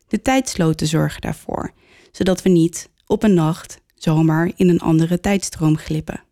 [0.07, 1.73] De tijdsloten zorgen daarvoor,
[2.11, 6.23] zodat we niet op een nacht zomaar in een andere tijdstroom glippen.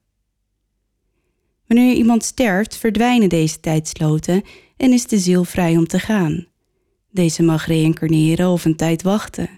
[1.65, 4.43] Wanneer iemand sterft, verdwijnen deze tijdsloten
[4.77, 6.47] en is de ziel vrij om te gaan.
[7.11, 9.49] Deze mag reïncarneren of een tijd wachten.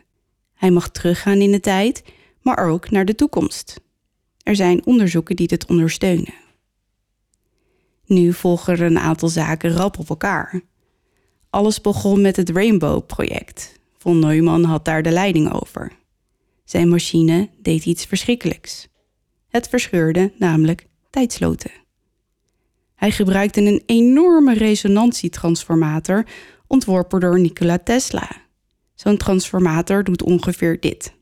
[0.54, 2.04] Hij mag teruggaan in de tijd,
[2.42, 3.82] maar ook naar de toekomst.
[4.44, 6.34] Er zijn onderzoeken die dit ondersteunen.
[8.06, 10.62] Nu volgen er een aantal zaken rap op elkaar.
[11.50, 13.80] Alles begon met het Rainbow-project.
[13.98, 15.92] Von Neumann had daar de leiding over.
[16.64, 18.88] Zijn machine deed iets verschrikkelijks.
[19.48, 21.72] Het verscheurde namelijk tijdsloten.
[23.00, 26.26] Hij gebruikte een enorme resonantietransformator
[26.68, 28.28] ontworpen door Nikola Tesla,
[28.96, 31.14] Zo'n transformator doet ongeveer dit.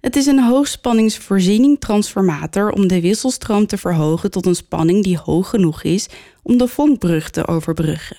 [0.00, 5.48] Het is een hoogspanningsvoorziening transformator om de wisselstroom te verhogen tot een spanning die hoog
[5.48, 6.08] genoeg is
[6.42, 8.16] om de vonkbrug te overbruggen.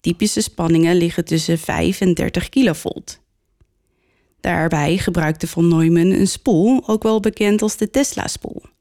[0.00, 3.20] Typische spanningen liggen tussen 5 en 30 kilovolt.
[4.40, 8.71] Daarbij gebruikte von Neumann een spoel, ook wel bekend als de Tesla-spoel.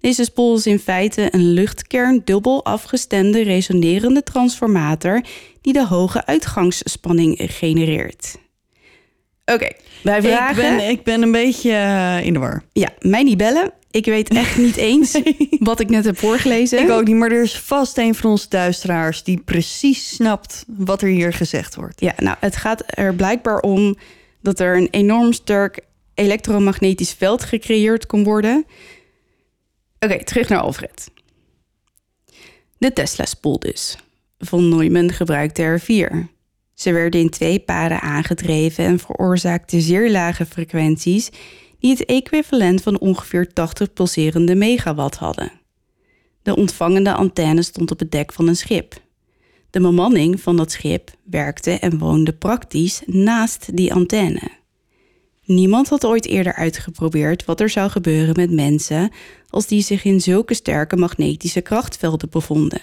[0.00, 5.22] Deze spoel is in feite een luchtkern dubbel afgestemde resonerende transformator
[5.60, 8.36] die de hoge uitgangsspanning genereert.
[9.44, 9.68] Oké,
[10.02, 10.72] wij vragen...
[10.72, 12.62] Ik ben, ik ben een beetje eh, in de war.
[12.72, 13.72] Ja, mij niet bellen.
[13.90, 15.20] Ik weet echt niet eens
[15.58, 16.82] wat ik net heb voorgelezen.
[16.82, 19.22] Ik ook niet, maar er is vast een van onze duisteraars...
[19.22, 22.00] die precies snapt wat er hier gezegd wordt.
[22.00, 23.96] Ja, nou, het gaat er blijkbaar om
[24.42, 25.80] dat er een enorm sterk
[26.14, 28.66] elektromagnetisch veld gecreëerd kon worden.
[30.04, 31.10] Oké, terug naar Alfred.
[32.78, 33.96] De Tesla-spoel dus.
[34.38, 36.28] Von Neumann gebruikte er vier.
[36.74, 41.30] Ze werden in twee paden aangedreven en veroorzaakten zeer lage frequenties
[41.78, 45.52] die het equivalent van ongeveer 80 pulserende megawatt hadden.
[46.42, 48.94] De ontvangende antenne stond op het dek van een schip.
[49.70, 54.59] De bemanning van dat schip werkte en woonde praktisch naast die antenne.
[55.50, 59.10] Niemand had ooit eerder uitgeprobeerd wat er zou gebeuren met mensen
[59.48, 62.82] als die zich in zulke sterke magnetische krachtvelden bevonden.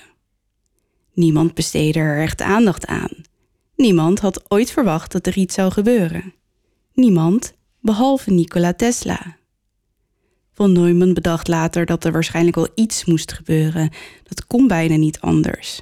[1.13, 3.09] Niemand besteedde er echt aandacht aan.
[3.75, 6.33] Niemand had ooit verwacht dat er iets zou gebeuren.
[6.93, 9.37] Niemand behalve Nikola Tesla.
[10.53, 13.89] Von Neumann bedacht later dat er waarschijnlijk wel iets moest gebeuren.
[14.23, 15.81] Dat kon bijna niet anders.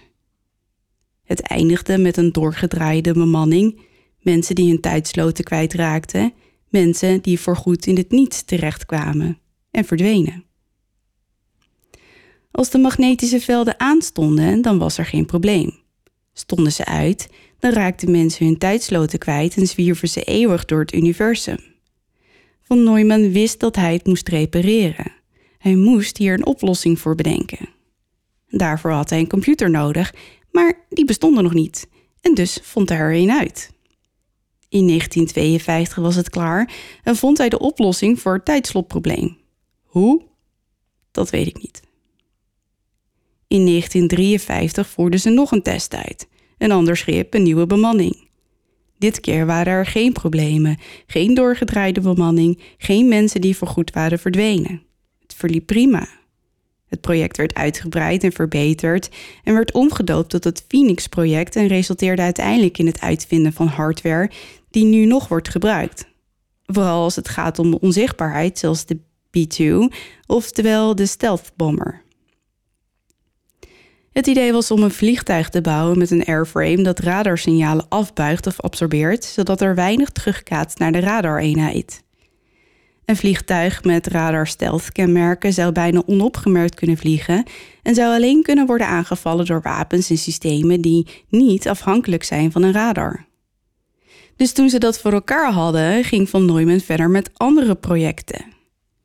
[1.24, 3.82] Het eindigde met een doorgedraaide bemanning,
[4.20, 6.34] mensen die hun tijdsloten kwijtraakten,
[6.82, 9.40] mensen die voorgoed in het niets terechtkwamen
[9.72, 10.44] en verdwenen.
[12.52, 15.74] Als de magnetische velden aanstonden, dan was er geen probleem.
[16.34, 17.30] Stonden ze uit,
[17.60, 21.58] dan raakten mensen hun tijdsloten kwijt en zwierven ze eeuwig door het universum.
[22.62, 25.12] Van Neumann wist dat hij het moest repareren.
[25.58, 27.70] Hij moest hier een oplossing voor bedenken.
[28.48, 30.14] Daarvoor had hij een computer nodig,
[30.52, 31.88] maar die bestonden nog niet
[32.22, 33.75] en dus vond hij er een uit.
[34.76, 36.74] In 1952 was het klaar
[37.04, 39.38] en vond hij de oplossing voor het tijdslotprobleem.
[39.84, 40.22] Hoe?
[41.12, 41.82] Dat weet ik niet.
[43.48, 46.28] In 1953 voerden ze nog een test uit.
[46.58, 48.28] Een ander schip, een nieuwe bemanning.
[48.98, 50.78] Dit keer waren er geen problemen,
[51.08, 54.84] geen doorgedraaide bemanning, geen mensen die voorgoed waren verdwenen.
[55.22, 56.08] Het verliep prima.
[56.86, 59.10] Het project werd uitgebreid en verbeterd
[59.44, 64.32] en werd omgedoopt tot het Phoenix-project en resulteerde uiteindelijk in het uitvinden van hardware
[64.76, 66.08] die nu nog wordt gebruikt.
[66.66, 69.00] Vooral als het gaat om onzichtbaarheid, zoals de
[69.30, 69.96] B-2,
[70.26, 72.02] oftewel de stealth bomber.
[74.12, 78.62] Het idee was om een vliegtuig te bouwen met een airframe dat radarsignalen afbuigt of
[78.62, 82.04] absorbeert, zodat er weinig terugkaatst naar de radareenheid.
[83.06, 87.46] Een vliegtuig met radar stealth kenmerken zou bijna onopgemerkt kunnen vliegen
[87.84, 92.64] en zou alleen kunnen worden aangevallen door wapens en systemen die niet afhankelijk zijn van
[92.64, 93.26] een radar.
[94.36, 98.46] Dus toen ze dat voor elkaar hadden, ging Van Neumann verder met andere projecten.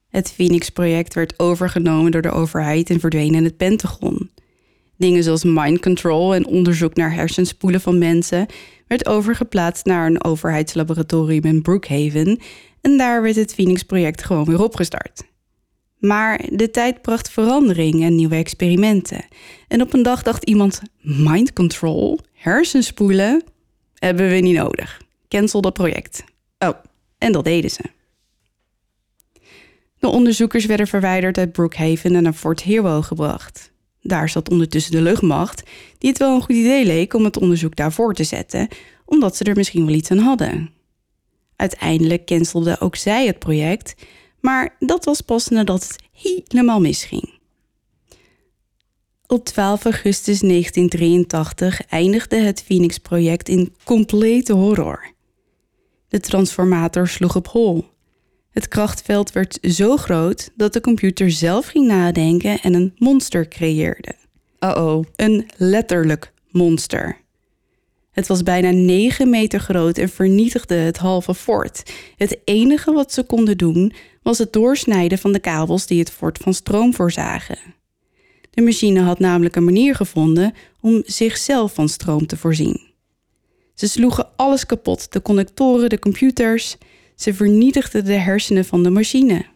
[0.09, 4.31] Het Phoenix-project werd overgenomen door de overheid en verdween in het Pentagon.
[4.97, 8.47] Dingen zoals mind control en onderzoek naar hersenspoelen van mensen
[8.87, 12.39] werd overgeplaatst naar een overheidslaboratorium in Brookhaven
[12.81, 15.23] en daar werd het Phoenix-project gewoon weer opgestart.
[15.99, 19.25] Maar de tijd bracht verandering en nieuwe experimenten.
[19.69, 23.43] En op een dag dacht iemand: mind control, hersenspoelen,
[23.95, 25.01] hebben we niet nodig.
[25.31, 26.25] Cancel dat project.
[26.59, 26.75] Oh,
[27.19, 27.83] en dat deden ze.
[29.99, 33.73] De onderzoekers werden verwijderd uit Brookhaven en naar Fort Hero gebracht.
[34.03, 35.63] Daar zat ondertussen de luchtmacht,
[35.99, 38.69] die het wel een goed idee leek om het onderzoek daarvoor te zetten,
[39.05, 40.71] omdat ze er misschien wel iets aan hadden.
[41.57, 43.95] Uiteindelijk cancelde ook zij het project,
[44.41, 47.39] maar dat was pas nadat het helemaal misging.
[49.27, 55.19] Op 12 augustus 1983 eindigde het Phoenix-project in complete horror.
[56.11, 57.85] De transformator sloeg op hol.
[58.51, 64.15] Het krachtveld werd zo groot dat de computer zelf ging nadenken en een monster creëerde.
[64.61, 65.05] Uh-oh.
[65.17, 67.17] Een letterlijk monster.
[68.11, 71.93] Het was bijna 9 meter groot en vernietigde het halve fort.
[72.17, 73.93] Het enige wat ze konden doen
[74.23, 77.59] was het doorsnijden van de kabels die het fort van stroom voorzagen.
[78.51, 82.90] De machine had namelijk een manier gevonden om zichzelf van stroom te voorzien.
[83.81, 86.77] Ze sloegen alles kapot: de connectoren, de computers.
[87.15, 89.47] Ze vernietigden de hersenen van de machine.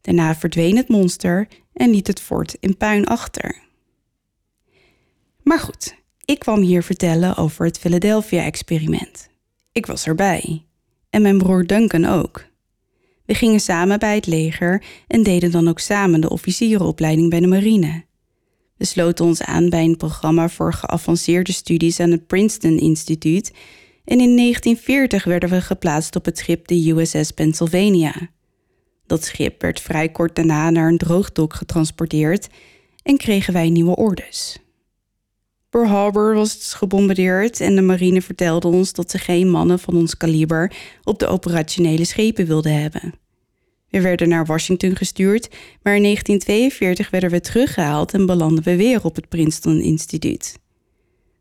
[0.00, 3.62] Daarna verdween het monster en liet het fort in puin achter.
[5.42, 5.94] Maar goed,
[6.24, 9.28] ik kwam hier vertellen over het Philadelphia-experiment.
[9.72, 10.64] Ik was erbij.
[11.10, 12.46] En mijn broer Duncan ook.
[13.24, 17.46] We gingen samen bij het leger en deden dan ook samen de officierenopleiding bij de
[17.46, 18.04] marine.
[18.82, 23.52] We sloten ons aan bij een programma voor geavanceerde studies aan het Princeton Instituut
[24.04, 28.14] en in 1940 werden we geplaatst op het schip de USS Pennsylvania.
[29.06, 32.48] Dat schip werd vrij kort daarna naar een droogdok getransporteerd
[33.02, 34.58] en kregen wij nieuwe orders.
[35.70, 40.16] Pearl Harbor was gebombardeerd en de marine vertelde ons dat ze geen mannen van ons
[40.16, 40.72] kaliber
[41.04, 43.21] op de operationele schepen wilden hebben.
[43.92, 45.48] We werden naar Washington gestuurd,
[45.82, 50.58] maar in 1942 werden we teruggehaald en belanden we weer op het Princeton Instituut.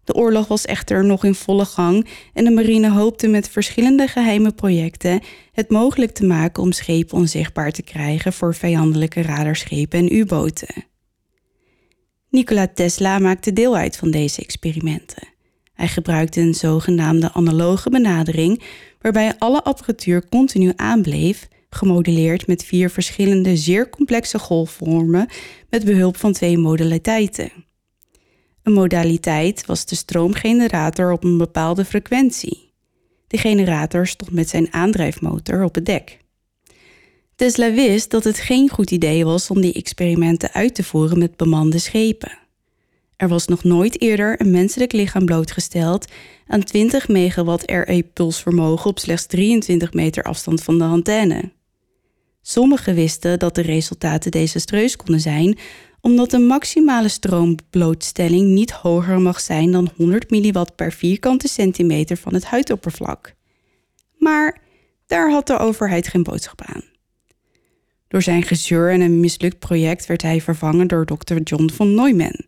[0.04, 4.52] De oorlog was echter nog in volle gang en de marine hoopte met verschillende geheime
[4.52, 5.22] projecten
[5.52, 10.86] het mogelijk te maken om schepen onzichtbaar te krijgen voor vijandelijke radarschepen en U-boten.
[12.30, 15.28] Nikola Tesla maakte deel uit van deze experimenten.
[15.74, 18.62] Hij gebruikte een zogenaamde analoge benadering,
[19.02, 25.28] waarbij alle apparatuur continu aanbleef, gemodelleerd met vier verschillende zeer complexe golfvormen
[25.70, 27.52] met behulp van twee modaliteiten.
[28.64, 32.74] Een modaliteit was de stroomgenerator op een bepaalde frequentie.
[33.28, 36.20] De generator stond met zijn aandrijfmotor op het dek.
[37.36, 41.38] Tesla wist dat het geen goed idee was om die experimenten uit te voeren met
[41.38, 42.40] bemande schepen.
[43.16, 46.08] Er was nog nooit eerder een menselijk lichaam blootgesteld
[46.48, 51.52] aan 20 megawatt RE-pulsvermogen op slechts 23 meter afstand van de antenne.
[52.42, 55.58] Sommigen wisten dat de resultaten desastreus konden zijn,
[56.02, 62.34] omdat de maximale stroomblootstelling niet hoger mag zijn dan 100 milliwatt per vierkante centimeter van
[62.34, 63.34] het huidoppervlak.
[64.18, 64.62] Maar
[65.06, 66.84] daar had de overheid geen boodschap aan.
[68.08, 71.36] Door zijn gezeur en een mislukt project werd hij vervangen door Dr.
[71.44, 72.46] John von Neumann.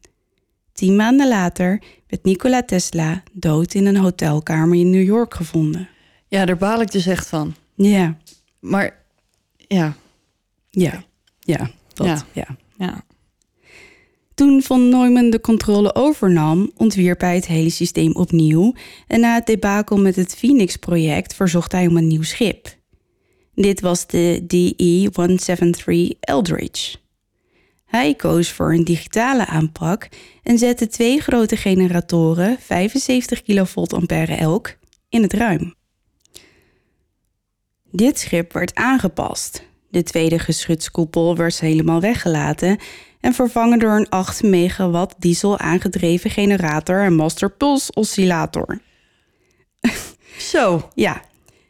[0.73, 5.89] Tien maanden later werd Nikola Tesla dood in een hotelkamer in New York gevonden.
[6.27, 7.55] Ja, daar baal ik dus echt van.
[7.75, 8.17] Ja,
[8.59, 9.02] Maar
[9.73, 9.95] ja,
[10.69, 11.03] ja,
[11.39, 12.25] ja, dat, Ja.
[12.31, 12.57] ja.
[12.77, 13.03] ja.
[14.33, 18.73] Toen von Neumann de controle overnam, ontwierp hij het hele systeem opnieuw
[19.07, 22.75] en na het debakel met het Phoenix-project verzocht hij om een nieuw schip.
[23.55, 26.97] Dit was de DE-173 Eldridge.
[27.85, 30.09] Hij koos voor een digitale aanpak
[30.43, 34.77] en zette twee grote generatoren, 75 kilovolt ampère elk,
[35.09, 35.73] in het ruim.
[37.95, 39.63] Dit schip werd aangepast.
[39.89, 42.77] De tweede geschutskoepel werd helemaal weggelaten
[43.19, 48.79] en vervangen door een 8 megawatt diesel aangedreven generator en master pulse oscillator.
[50.51, 51.21] Zo, Ja,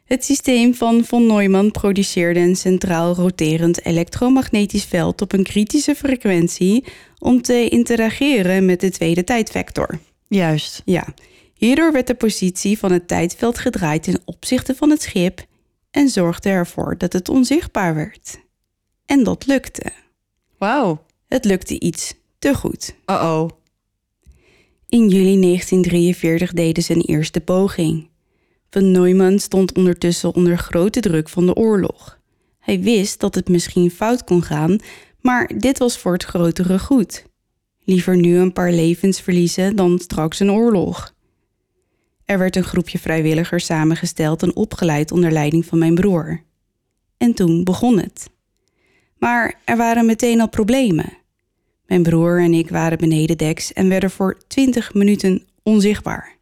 [0.04, 6.84] het systeem van von Neumann produceerde een centraal roterend elektromagnetisch veld op een kritische frequentie
[7.18, 9.98] om te interageren met de tweede tijdvector.
[10.28, 10.82] juist.
[10.84, 11.06] Ja,
[11.54, 15.46] hierdoor werd de positie van het tijdveld gedraaid ten opzichte van het schip
[15.94, 18.40] en zorgde ervoor dat het onzichtbaar werd.
[19.06, 19.92] En dat lukte.
[20.58, 21.04] Wauw.
[21.28, 22.94] Het lukte iets te goed.
[23.06, 23.48] Uh-oh.
[24.88, 28.08] In juli 1943 deden ze een eerste poging.
[28.70, 32.18] Van Neumann stond ondertussen onder grote druk van de oorlog.
[32.58, 34.78] Hij wist dat het misschien fout kon gaan,
[35.20, 37.24] maar dit was voor het grotere goed.
[37.84, 41.13] Liever nu een paar levens verliezen dan straks een oorlog.
[42.24, 46.42] Er werd een groepje vrijwilligers samengesteld en opgeleid onder leiding van mijn broer.
[47.16, 48.30] En toen begon het.
[49.18, 51.12] Maar er waren meteen al problemen.
[51.86, 56.36] Mijn broer en ik waren benedendeks en werden voor 20 minuten onzichtbaar.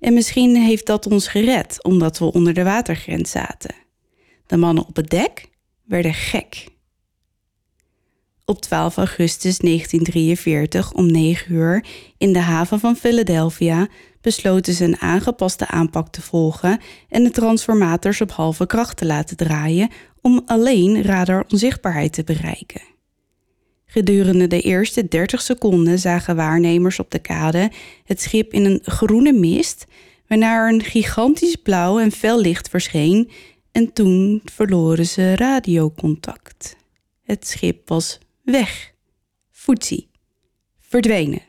[0.00, 3.74] En misschien heeft dat ons gered omdat we onder de watergrens zaten.
[4.46, 5.48] De mannen op het dek
[5.84, 6.66] werden gek.
[8.46, 11.84] Op 12 augustus 1943 om 9 uur
[12.18, 13.88] in de haven van Philadelphia
[14.20, 19.36] besloten ze een aangepaste aanpak te volgen en de transformators op halve kracht te laten
[19.36, 19.88] draaien
[20.20, 22.82] om alleen radaronzichtbaarheid te bereiken.
[23.86, 27.70] Gedurende de eerste 30 seconden zagen waarnemers op de kade
[28.04, 29.86] het schip in een groene mist,
[30.28, 33.30] waarna er een gigantisch blauw en fel licht verscheen
[33.72, 36.76] en toen verloren ze radiocontact.
[37.22, 38.92] Het schip was weg.
[39.50, 40.08] Foetsie.
[40.80, 41.42] Verdwenen.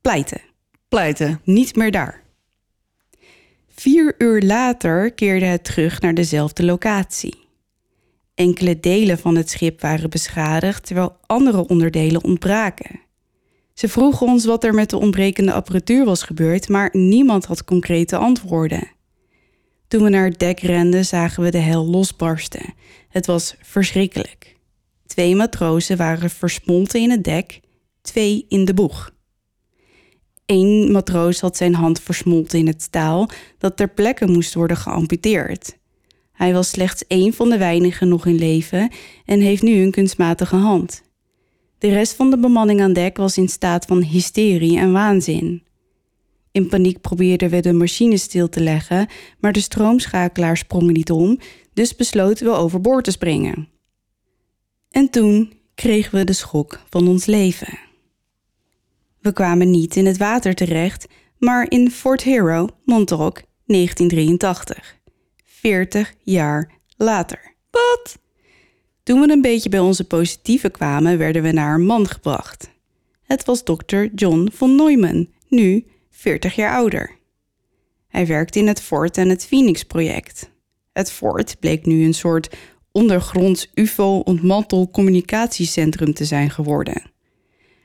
[0.00, 0.40] Pleiten.
[0.88, 1.40] Pleiten.
[1.44, 2.22] Niet meer daar.
[3.68, 7.40] Vier uur later keerde het terug naar dezelfde locatie.
[8.34, 13.00] Enkele delen van het schip waren beschadigd, terwijl andere onderdelen ontbraken.
[13.74, 18.16] Ze vroegen ons wat er met de ontbrekende apparatuur was gebeurd, maar niemand had concrete
[18.16, 18.90] antwoorden.
[19.88, 22.74] Toen we naar het dek renden, zagen we de hel losbarsten.
[23.08, 24.56] Het was verschrikkelijk.
[25.12, 27.60] Twee matrozen waren versmolten in het dek,
[28.02, 29.14] twee in de boeg.
[30.46, 33.28] Eén matroos had zijn hand versmolten in het staal
[33.58, 35.78] dat ter plekke moest worden geamputeerd.
[36.32, 38.92] Hij was slechts één van de weinigen nog in leven
[39.24, 41.02] en heeft nu een kunstmatige hand.
[41.78, 45.62] De rest van de bemanning aan dek was in staat van hysterie en waanzin.
[46.52, 49.06] In paniek probeerden we de machine stil te leggen,
[49.40, 51.38] maar de stroomschakelaar sprong niet om,
[51.72, 53.71] dus besloten we overboord te springen.
[54.92, 57.78] En toen kregen we de schok van ons leven.
[59.20, 61.06] We kwamen niet in het water terecht,
[61.38, 65.00] maar in Fort Hero, Montauk, 1983.
[65.44, 67.54] 40 jaar later.
[67.70, 68.18] Wat?
[69.02, 72.70] Toen we een beetje bij onze positieve kwamen, werden we naar een man gebracht.
[73.22, 77.16] Het was dokter John von Neumann, nu 40 jaar ouder.
[78.08, 80.50] Hij werkte in het fort en het Phoenix-project.
[80.92, 82.56] Het fort bleek nu een soort
[82.92, 87.02] ondergronds UFO-ontmantel-communicatiecentrum te zijn geworden.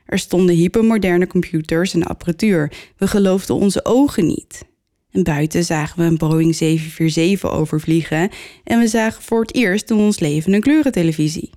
[0.06, 2.72] Er stonden hypermoderne computers en apparatuur.
[2.96, 4.64] We geloofden onze ogen niet.
[5.10, 8.30] En buiten zagen we een Boeing 747 overvliegen
[8.64, 11.50] en we zagen voor het eerst in ons leven een kleurentelevisie.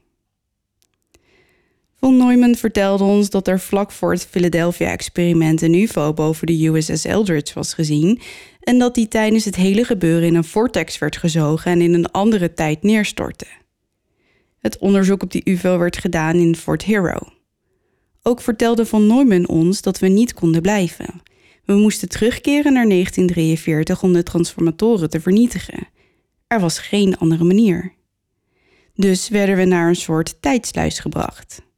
[2.01, 7.05] Von Neumann vertelde ons dat er vlak voor het Philadelphia-experiment een UFO boven de USS
[7.05, 8.21] Eldridge was gezien
[8.59, 12.11] en dat die tijdens het hele gebeuren in een vortex werd gezogen en in een
[12.11, 13.45] andere tijd neerstortte.
[14.59, 17.17] Het onderzoek op die UFO werd gedaan in Fort Hero.
[18.21, 21.21] Ook vertelde Von Neumann ons dat we niet konden blijven.
[21.65, 25.87] We moesten terugkeren naar 1943 om de transformatoren te vernietigen.
[26.47, 27.93] Er was geen andere manier.
[28.95, 31.69] Dus werden we naar een soort tijdsluis gebracht.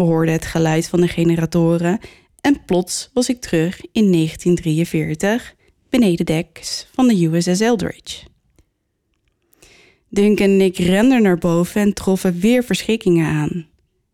[0.00, 1.98] We hoorden het geluid van de generatoren
[2.40, 5.54] en plots was ik terug in 1943
[5.90, 8.26] beneden deks van de USS Eldridge.
[10.08, 13.66] Duncan en ik renden naar boven en troffen weer verschrikkingen aan.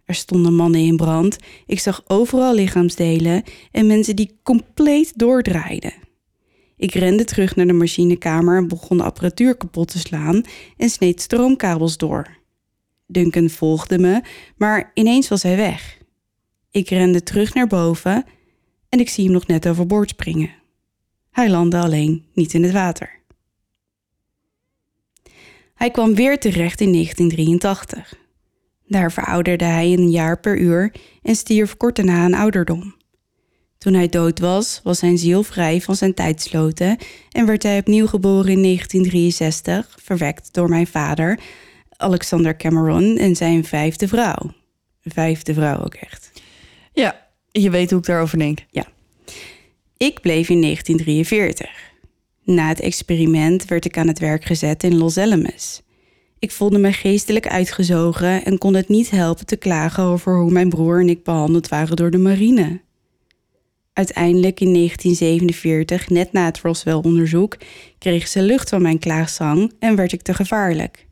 [0.05, 1.37] Er stonden mannen in brand,
[1.67, 3.43] ik zag overal lichaamsdelen
[3.73, 5.95] en mensen die compleet doordraaiden.
[6.77, 10.43] Ik rende terug naar de machinekamer en begon de apparatuur kapot te slaan
[10.77, 12.36] en sneed stroomkabels door.
[13.07, 14.23] Duncan volgde me,
[14.57, 15.99] maar ineens was hij weg.
[16.71, 18.25] Ik rende terug naar boven
[18.89, 20.51] en ik zie hem nog net overboord springen.
[21.31, 23.21] Hij landde alleen niet in het water.
[25.75, 28.15] Hij kwam weer terecht in 1983.
[28.87, 30.93] Daar verouderde hij een jaar per uur
[31.23, 32.95] en stierf kort daarna aan ouderdom.
[33.79, 36.97] Toen hij dood was, was zijn ziel vrij van zijn tijdsloten
[37.31, 41.41] en werd hij opnieuw geboren in 1963, verwekt door mijn vader,
[41.97, 44.53] Alexander Cameron, en zijn vijfde vrouw.
[45.03, 46.33] Vijfde vrouw ook echt.
[46.93, 48.59] Ja, je weet hoe ik daarover denk.
[48.71, 48.87] Ja.
[49.97, 51.71] Ik bleef in 1943.
[52.45, 55.83] Na het experiment werd ik aan het werk gezet in Los Alamos.
[56.39, 60.69] Ik voelde me geestelijk uitgezogen en kon het niet helpen te klagen over hoe mijn
[60.69, 62.81] broer en ik behandeld waren door de marine.
[63.93, 67.57] Uiteindelijk in 1947, net na het Roswell-onderzoek,
[67.99, 71.06] kreeg ze lucht van mijn klaagzang en werd ik te gevaarlijk.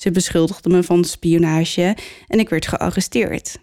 [0.00, 1.96] Ze beschuldigde me van spionage
[2.26, 3.58] en ik werd gearresteerd.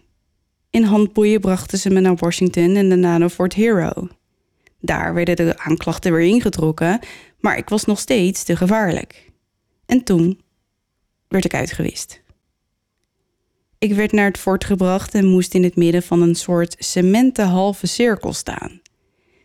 [0.70, 4.08] In handboeien brachten ze me naar Washington en daarna naar Fort Hero.
[4.80, 7.00] Daar werden de aanklachten weer ingetrokken,
[7.40, 9.30] maar ik was nog steeds te gevaarlijk.
[9.86, 10.40] En toen
[11.28, 12.22] werd ik uitgewist.
[13.78, 17.46] Ik werd naar het fort gebracht en moest in het midden van een soort cementen
[17.46, 18.80] halve cirkel staan.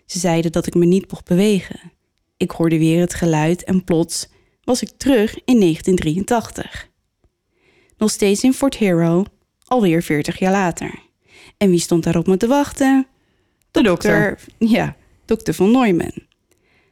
[0.06, 1.92] Ze zeiden dat ik me niet mocht bewegen.
[2.38, 4.32] Ik hoorde weer het geluid en plots
[4.64, 6.90] was ik terug in 1983.
[7.98, 9.24] Nog steeds in Fort Hero,
[9.66, 11.00] alweer 40 jaar later.
[11.58, 13.08] En wie stond daar op me te wachten?
[13.72, 14.40] De dokter.
[14.58, 14.96] Ja,
[15.26, 16.28] dokter van Neumann.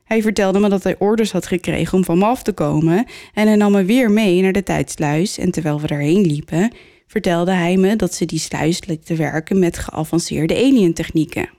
[0.03, 3.47] Hij vertelde me dat hij orders had gekregen om van me af te komen en
[3.47, 6.73] hij nam me weer mee naar de tijdsluis en terwijl we daarheen liepen,
[7.07, 11.49] vertelde hij me dat ze die sluis lieten werken met geavanceerde alientechnieken.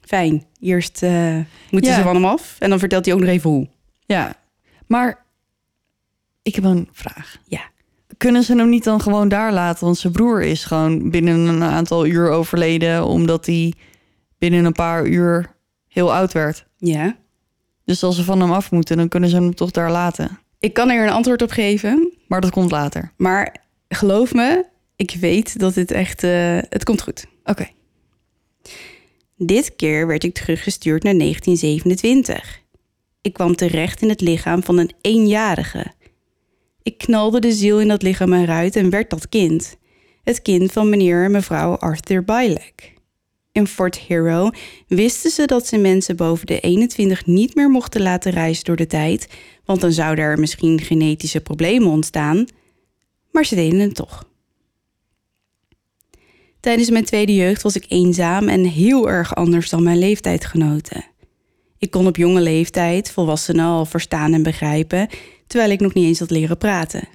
[0.00, 1.36] Fijn, eerst eh,
[1.70, 1.96] moeten Ja.
[1.96, 3.68] ze van hem af en dan vertelt hij ook nog even hoe.
[4.06, 4.34] Ja,
[4.86, 5.26] maar
[6.48, 7.36] ik heb een vraag.
[7.44, 7.60] Ja.
[8.16, 9.84] Kunnen ze hem niet dan gewoon daar laten?
[9.84, 13.04] Want zijn broer is gewoon binnen een aantal uur overleden...
[13.04, 13.72] omdat hij
[14.38, 15.54] binnen een paar uur
[15.88, 16.66] heel oud werd.
[16.76, 17.16] Ja.
[17.84, 20.38] Dus als ze van hem af moeten, dan kunnen ze hem toch daar laten.
[20.58, 23.12] Ik kan er een antwoord op geven, Maar dat komt later.
[23.16, 23.56] maar
[23.88, 24.64] geloof me,
[24.96, 27.26] ik weet dat dit echt, eh, het komt goed.
[27.44, 27.68] Oké.
[29.36, 32.60] Dit keer werd ik teruggestuurd naar 1927.
[33.20, 35.92] Ik kwam terecht in het lichaam van een eenjarige.
[36.88, 39.76] Ik knalde de ziel in dat lichaam eruit en werd dat kind.
[40.24, 42.94] Het kind van meneer en mevrouw Arthur Bilek.
[43.52, 44.50] In Fort Hero
[44.86, 48.86] wisten ze dat ze mensen boven de 21 niet meer mochten laten reizen door de
[48.86, 49.28] tijd,
[49.64, 52.46] want dan zouden er misschien genetische problemen ontstaan.
[53.30, 54.28] Maar ze deden het toch.
[56.60, 61.04] Tijdens mijn tweede jeugd was ik eenzaam en heel erg anders dan mijn leeftijdgenoten.
[61.78, 65.08] Ik kon op jonge leeftijd volwassenen al verstaan en begrijpen,
[65.48, 67.08] terwijl ik nog niet eens had leren praten.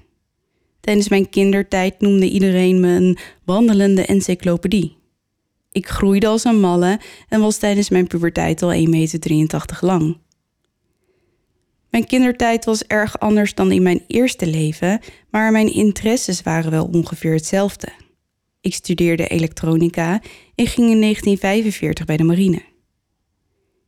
[0.80, 4.98] Tijdens mijn kindertijd noemde iedereen me een wandelende encyclopedie.
[5.72, 7.00] Ik groeide als een malle
[7.30, 10.18] en was tijdens mijn puberteit al 1,83 meter lang.
[11.90, 15.00] Mijn kindertijd was erg anders dan in mijn eerste leven,
[15.30, 17.88] maar mijn interesses waren wel ongeveer hetzelfde.
[18.62, 20.22] Ik studeerde elektronica
[20.56, 22.62] en ging in 1945 bij de marine.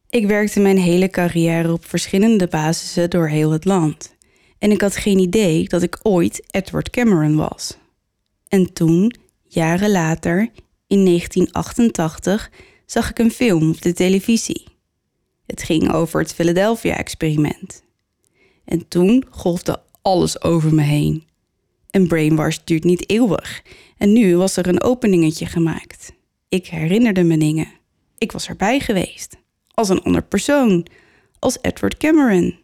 [0.09, 4.14] Ik werkte mijn hele carrière op verschillende basissen door heel het land.
[4.57, 7.77] En ik had geen idee dat ik ooit Edward Cameron was.
[8.47, 10.49] En toen, jaren later,
[10.87, 12.51] in 1988,
[12.85, 14.63] zag ik een film op de televisie.
[15.45, 17.83] Het ging over het Philadelphia-experiment.
[18.65, 21.23] En toen golfde alles over me heen.
[21.89, 23.63] Een brainwash duurt niet eeuwig.
[23.97, 26.13] En nu was er een openingetje gemaakt.
[26.49, 27.67] Ik herinnerde me dingen.
[28.17, 29.37] Ik was erbij geweest.
[29.73, 30.85] Als een ander persoon.
[31.39, 32.59] Als Edward Cameron.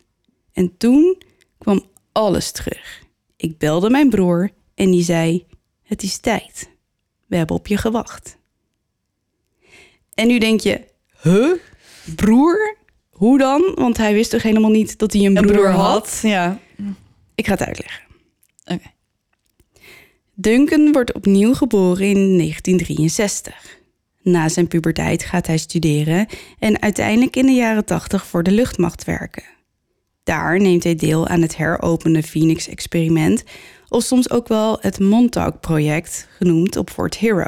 [0.54, 1.22] En toen
[1.62, 3.04] kwam alles terug.
[3.36, 5.46] Ik belde mijn broer en die zei:
[5.84, 6.70] Het is tijd.
[7.28, 8.38] We hebben op je gewacht.
[10.14, 10.82] En nu denk je:
[11.22, 11.52] Huh?
[12.16, 12.76] Broer?
[13.10, 13.72] Hoe dan?
[13.76, 16.20] Want hij wist toch helemaal niet dat hij een broer, had?
[16.24, 16.60] Ja.
[17.36, 18.04] Ik ga het uitleggen.
[18.66, 18.92] Oké.
[20.34, 23.80] Duncan wordt opnieuw geboren in 1963.
[24.22, 26.28] Na zijn puberteit gaat hij studeren
[26.60, 29.44] en uiteindelijk in de jaren 80 voor de luchtmacht werken.
[30.32, 33.44] Daar neemt hij deel aan het heropende Phoenix-experiment,
[33.90, 37.48] of soms ook wel het Montauk-project, genoemd op Fort Hero.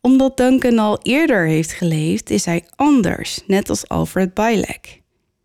[0.00, 5.02] Omdat Duncan al eerder heeft geleefd, is hij anders, net als Alfred Bielek.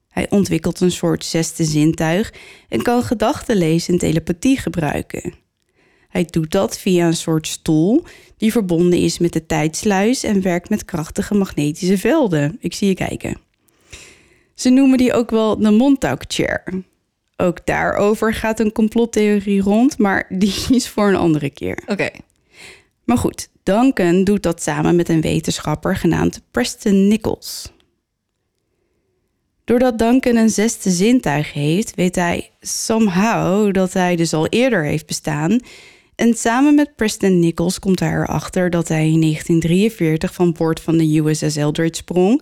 [0.09, 2.33] Hij ontwikkelt een soort zesde zintuig
[2.69, 5.33] en kan gedachten lezen en telepathie gebruiken.
[6.07, 8.03] Hij doet dat via een soort stoel
[8.37, 12.57] die verbonden is met de tijdsluis en werkt met krachtige magnetische velden.
[12.59, 13.49] Ik zie je kijken.
[14.61, 16.63] Ze noemen die ook wel de Montauk Chair.
[17.37, 21.83] Ook daarover gaat een complottheorie rond, maar die is voor een andere keer.
[21.87, 22.09] Oké.
[23.03, 27.71] Maar goed, Duncan doet dat samen met een wetenschapper genaamd Preston Nichols.
[29.63, 35.05] Doordat Duncan een zesde zintuig heeft, weet hij somehow dat hij dus al eerder heeft
[35.05, 35.59] bestaan.
[36.15, 40.97] En samen met Preston Nichols komt hij erachter dat hij in 1943 van boord van
[40.97, 42.41] de USS Eldridge sprong,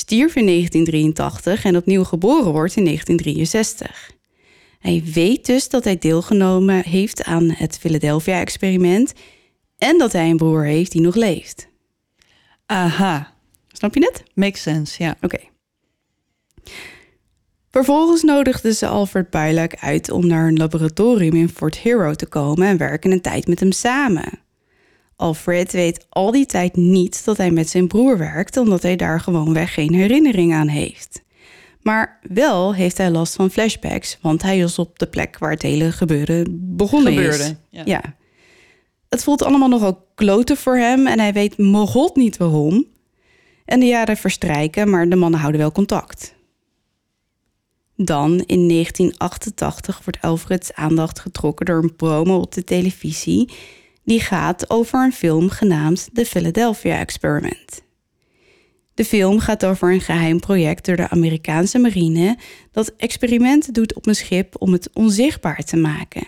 [0.00, 4.10] stierf in 1983 en opnieuw geboren wordt in 1963.
[4.78, 9.12] Hij weet dus dat hij deelgenomen heeft aan het Philadelphia-experiment
[9.78, 11.68] en dat hij een broer heeft die nog leeft.
[12.66, 13.34] Aha.
[13.68, 14.22] Snap je het?
[14.34, 15.16] Makes sense, ja.
[15.20, 15.38] Oké.
[17.70, 22.66] Vervolgens nodigden ze Alfred Bielak uit om naar een laboratorium in Fort Hero te komen
[22.66, 24.39] en werken een tijd met hem samen.
[25.20, 29.20] Alfred weet al die tijd niet dat hij met zijn broer werkt, omdat hij daar
[29.20, 31.22] gewoonweg geen herinnering aan heeft.
[31.82, 35.62] Maar wel heeft hij last van flashbacks, want hij is op de plek waar het
[35.62, 37.52] hele gebeuren begonnen is.
[37.70, 37.82] Ja.
[37.84, 38.02] Ja.
[39.08, 42.86] Het voelt allemaal nogal kloten voor hem en hij weet god niet waarom.
[43.64, 46.34] En de jaren verstrijken, maar de mannen houden wel contact.
[47.96, 53.48] Dan, in 1988, wordt Alfreds aandacht getrokken door een promo op de televisie.
[54.04, 57.82] Die gaat over een film genaamd The Philadelphia Experiment.
[58.94, 62.38] De film gaat over een geheim project door de Amerikaanse marine
[62.72, 66.26] dat experimenten doet op een schip om het onzichtbaar te maken.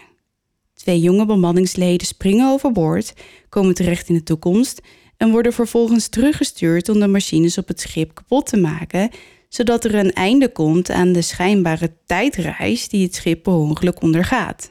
[0.74, 3.12] Twee jonge bemanningsleden springen overboord,
[3.49, 4.81] komen terecht in de toekomst
[5.16, 9.11] en worden vervolgens teruggestuurd om de machines op het schip kapot te maken,
[9.49, 14.70] zodat er een einde komt aan de schijnbare tijdreis die het schip per ongeluk ondergaat.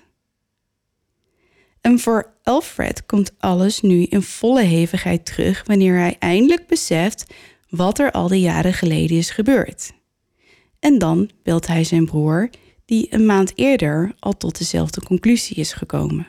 [1.81, 7.25] En voor Alfred komt alles nu in volle hevigheid terug wanneer hij eindelijk beseft
[7.69, 9.93] wat er al die jaren geleden is gebeurd.
[10.79, 12.49] En dan belt hij zijn broer,
[12.85, 16.27] die een maand eerder al tot dezelfde conclusie is gekomen.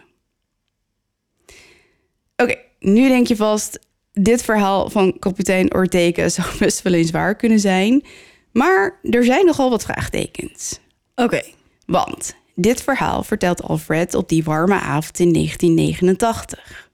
[2.36, 3.78] Oké, nu denk je vast,
[4.12, 8.04] dit verhaal van kapitein Ortega zou best wel eens waar kunnen zijn.
[8.52, 10.80] Maar er zijn nogal wat vraagtekens.
[11.14, 11.42] Oké.
[11.86, 16.90] Want dit verhaal vertelt Alfred op die warme avond in 1989.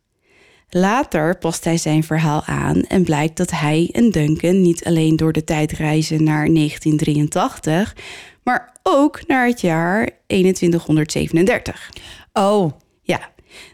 [0.71, 5.33] Later past hij zijn verhaal aan en blijkt dat hij en Duncan niet alleen door
[5.33, 7.97] de tijd reizen naar 1983,
[8.43, 11.91] maar ook naar het jaar 2137.
[12.33, 12.73] Oh,
[13.03, 13.31] Ja,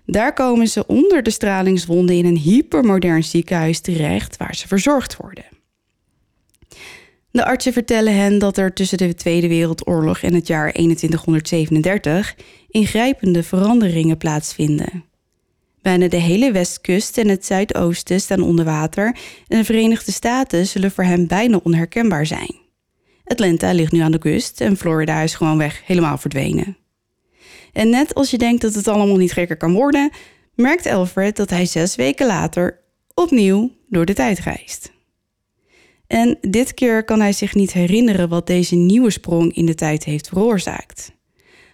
[0.06, 5.53] daar komen ze onder de stralingswonden in een hypermodern ziekenhuis terecht waar ze verzorgd worden.
[7.35, 12.36] De artsen vertellen hen dat er tussen de Tweede Wereldoorlog en het jaar 2137
[12.69, 15.05] ingrijpende veranderingen plaatsvinden.
[15.82, 19.16] Bijna de hele westkust en het zuidoosten staan onder water
[19.48, 22.55] en de Verenigde Staten zullen voor hem bijna onherkenbaar zijn.
[23.24, 26.77] Atlanta ligt nu aan de kust en Florida is gewoon weg helemaal verdwenen.
[27.73, 30.11] En net als je denkt dat het allemaal niet gekker kan worden,
[30.55, 32.81] merkt Alfred dat hij zes weken later
[33.15, 34.93] opnieuw door de tijd reist.
[36.14, 40.04] En dit keer kan hij zich niet herinneren wat deze nieuwe sprong in de tijd
[40.04, 41.12] heeft veroorzaakt.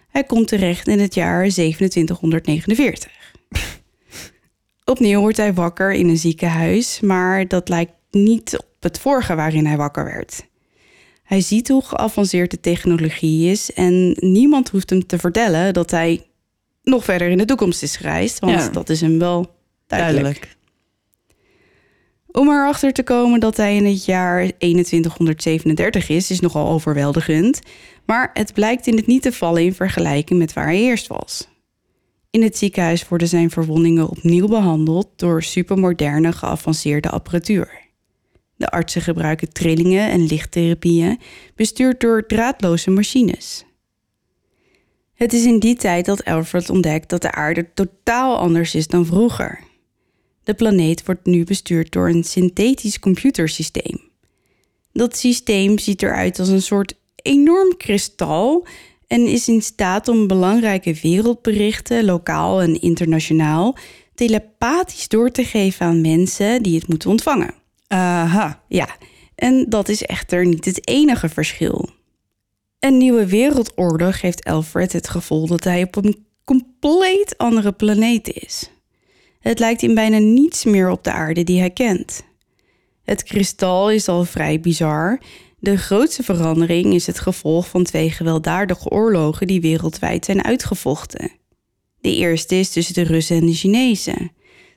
[0.09, 3.11] Hij komt terecht in het jaar 2749.
[4.83, 9.65] Opnieuw wordt hij wakker in een ziekenhuis, maar dat lijkt niet op het vorige waarin
[9.65, 10.47] hij wakker werd.
[11.23, 16.25] Hij ziet hoe geavanceerd de technologie is en niemand hoeft hem te vertellen dat hij
[16.83, 18.69] nog verder in de toekomst is gereisd, want Ja.
[18.69, 19.55] dat is hem wel
[19.87, 20.23] duidelijk.
[20.23, 20.59] Duidelijk.
[22.31, 27.59] Om erachter te komen dat hij in het jaar 2137 is, is nogal overweldigend.
[28.05, 31.47] Maar het blijkt in het niet te vallen in vergelijking met waar hij eerst was.
[32.29, 37.79] In het ziekenhuis worden zijn verwondingen opnieuw behandeld door supermoderne geavanceerde apparatuur.
[38.55, 41.19] De artsen gebruiken trillingen en lichttherapieën,
[41.55, 43.65] bestuurd door draadloze machines.
[45.13, 49.05] Het is in die tijd dat Alfred ontdekt dat de aarde totaal anders is dan
[49.05, 49.59] vroeger.
[50.43, 54.09] De planeet wordt nu bestuurd door een synthetisch computersysteem.
[54.93, 58.65] Dat systeem ziet eruit als een soort enorm kristal
[59.07, 63.77] en is in staat om belangrijke wereldberichten, lokaal en internationaal,
[64.15, 67.53] telepathisch door te geven aan mensen die het moeten ontvangen.
[67.87, 68.63] Aha.
[68.67, 68.95] Ja,
[69.35, 71.89] en dat is echter niet het enige verschil.
[72.79, 78.69] Een nieuwe wereldorde geeft Alfred het gevoel dat hij op een compleet andere planeet is.
[79.41, 82.23] Het lijkt in bijna niets meer op de aarde die hij kent.
[83.03, 85.19] Het kristal is al vrij bizar.
[85.59, 91.31] De grootste verandering is het gevolg van twee gewelddadige oorlogen die wereldwijd zijn uitgevochten.
[92.01, 94.31] De eerste is tussen de Russen en de Chinezen.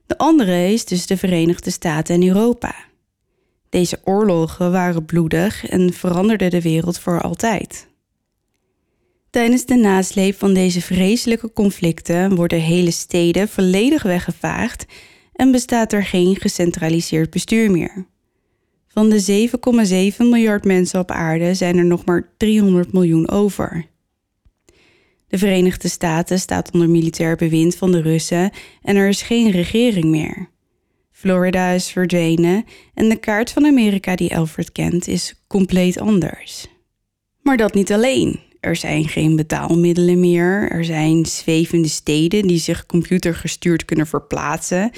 [0.06, 2.74] De andere is tussen de Verenigde Staten en Europa.
[3.68, 7.88] Deze oorlogen waren bloedig en veranderden de wereld voor altijd.
[9.34, 14.86] Tijdens de nasleep van deze vreselijke conflicten worden hele steden volledig weggevaagd
[15.32, 18.06] en bestaat er geen gecentraliseerd bestuur meer.
[18.88, 19.48] Van de
[20.12, 23.86] 7,7 miljard mensen op aarde zijn er nog maar 300 miljoen over.
[25.28, 28.50] De Verenigde Staten staat onder militair bewind van de Russen
[28.82, 30.48] en er is geen regering meer.
[31.10, 36.66] Florida is verdwenen en de kaart van Amerika die Alfred kent is compleet anders.
[37.42, 38.52] Maar dat niet alleen.
[38.64, 44.90] Er zijn geen betaalmiddelen meer, er zijn zwevende steden die zich computergestuurd kunnen verplaatsen.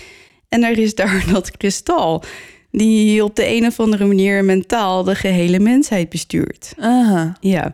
[0.49, 2.25] En er is daar dat kristal,
[2.71, 6.75] die op de een of andere manier mentaal de gehele mensheid bestuurt.
[6.79, 7.37] Aha.
[7.41, 7.73] Ja.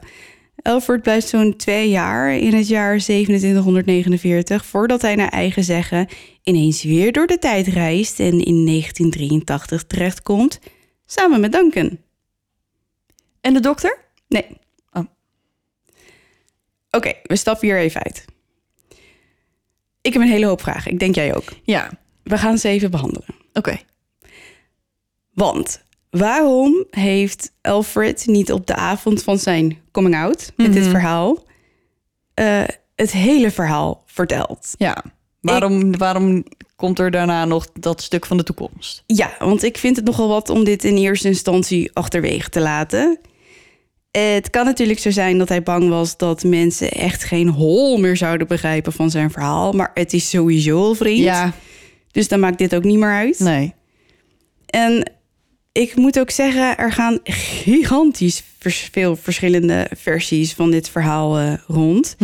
[0.62, 6.06] Alfred blijft zo'n twee jaar in het jaar 2749 voordat hij naar eigen zeggen
[6.42, 10.58] ineens weer door de tijd reist en in 1983 terechtkomt,
[11.06, 11.98] samen met Duncan.
[13.40, 13.98] En de dokter?
[14.28, 14.60] Nee.
[16.96, 18.24] Oké, we stappen hier even uit.
[20.00, 20.92] Ik heb een hele hoop vragen.
[20.92, 21.52] Ik denk jij ook.
[21.62, 21.90] Ja.
[22.22, 23.28] We gaan ze even behandelen.
[23.52, 23.78] Oké.
[25.32, 31.44] Want waarom heeft Alfred niet op de avond van zijn coming out met dit verhaal
[32.34, 32.62] eh,
[32.94, 34.74] het hele verhaal verteld?
[34.78, 35.04] Ja.
[35.40, 36.44] Waarom, waarom
[36.76, 39.02] komt er daarna nog dat stuk van de toekomst?
[39.06, 43.18] Ja, want ik vind het nogal wat om dit in eerste instantie achterwege te laten.
[44.12, 48.16] Het kan natuurlijk zo zijn dat hij bang was dat mensen echt geen hol meer
[48.16, 49.72] zouden begrijpen van zijn verhaal.
[49.72, 51.18] Maar het is sowieso al vreemd.
[51.18, 51.52] Ja.
[52.10, 53.38] Dus dan maakt dit ook niet meer uit.
[53.38, 53.74] Nee.
[54.66, 55.12] En
[55.72, 58.42] ik moet ook zeggen, er gaan gigantisch
[58.92, 62.16] veel verschillende versies van dit verhaal eh, rond.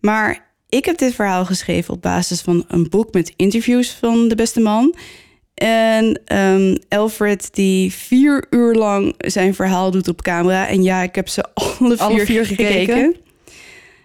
[0.00, 4.34] Maar ik heb dit verhaal geschreven op basis van een boek met interviews van de
[4.34, 4.94] beste man.
[5.62, 10.68] En ehm, Alfred die vier uur lang zijn verhaal doet op camera.
[10.68, 13.16] En ja, ik heb ze alle vier, Alle vier gekeken.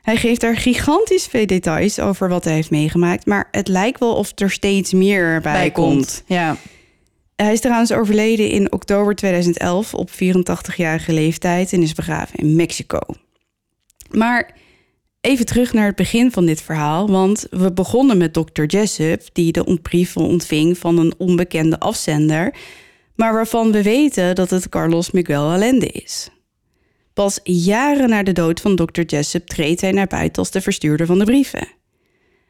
[0.01, 3.25] Hij geeft daar gigantisch veel details over wat hij heeft meegemaakt.
[3.25, 6.23] Maar het lijkt wel of er steeds meer bij, komt.
[6.25, 6.57] Ja.
[7.35, 12.99] Hij is trouwens overleden in oktober 2011 op 84-jarige leeftijd en is begraven in Mexico.
[14.11, 14.55] Maar
[15.27, 18.63] even terug naar het begin van dit verhaal, want we begonnen met Dr.
[18.63, 22.53] Jessup, die de brieven ontving van een onbekende afzender,
[23.15, 26.29] maar waarvan we weten dat het Carlos Miguel Allende is.
[27.13, 29.01] Pas jaren na de dood van Dr.
[29.01, 31.67] Jessup treedt hij naar buiten als de verstuurder van de brieven.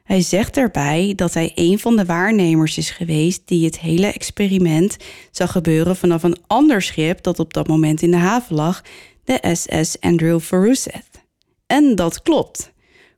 [0.04, 4.96] Hij zegt daarbij dat hij een van de waarnemers is geweest die het hele experiment
[5.30, 8.82] zag gebeuren vanaf een ander schip dat op dat moment in de haven lag,
[9.24, 11.07] de SS Andrew Faruseth.
[11.68, 12.72] En dat klopt.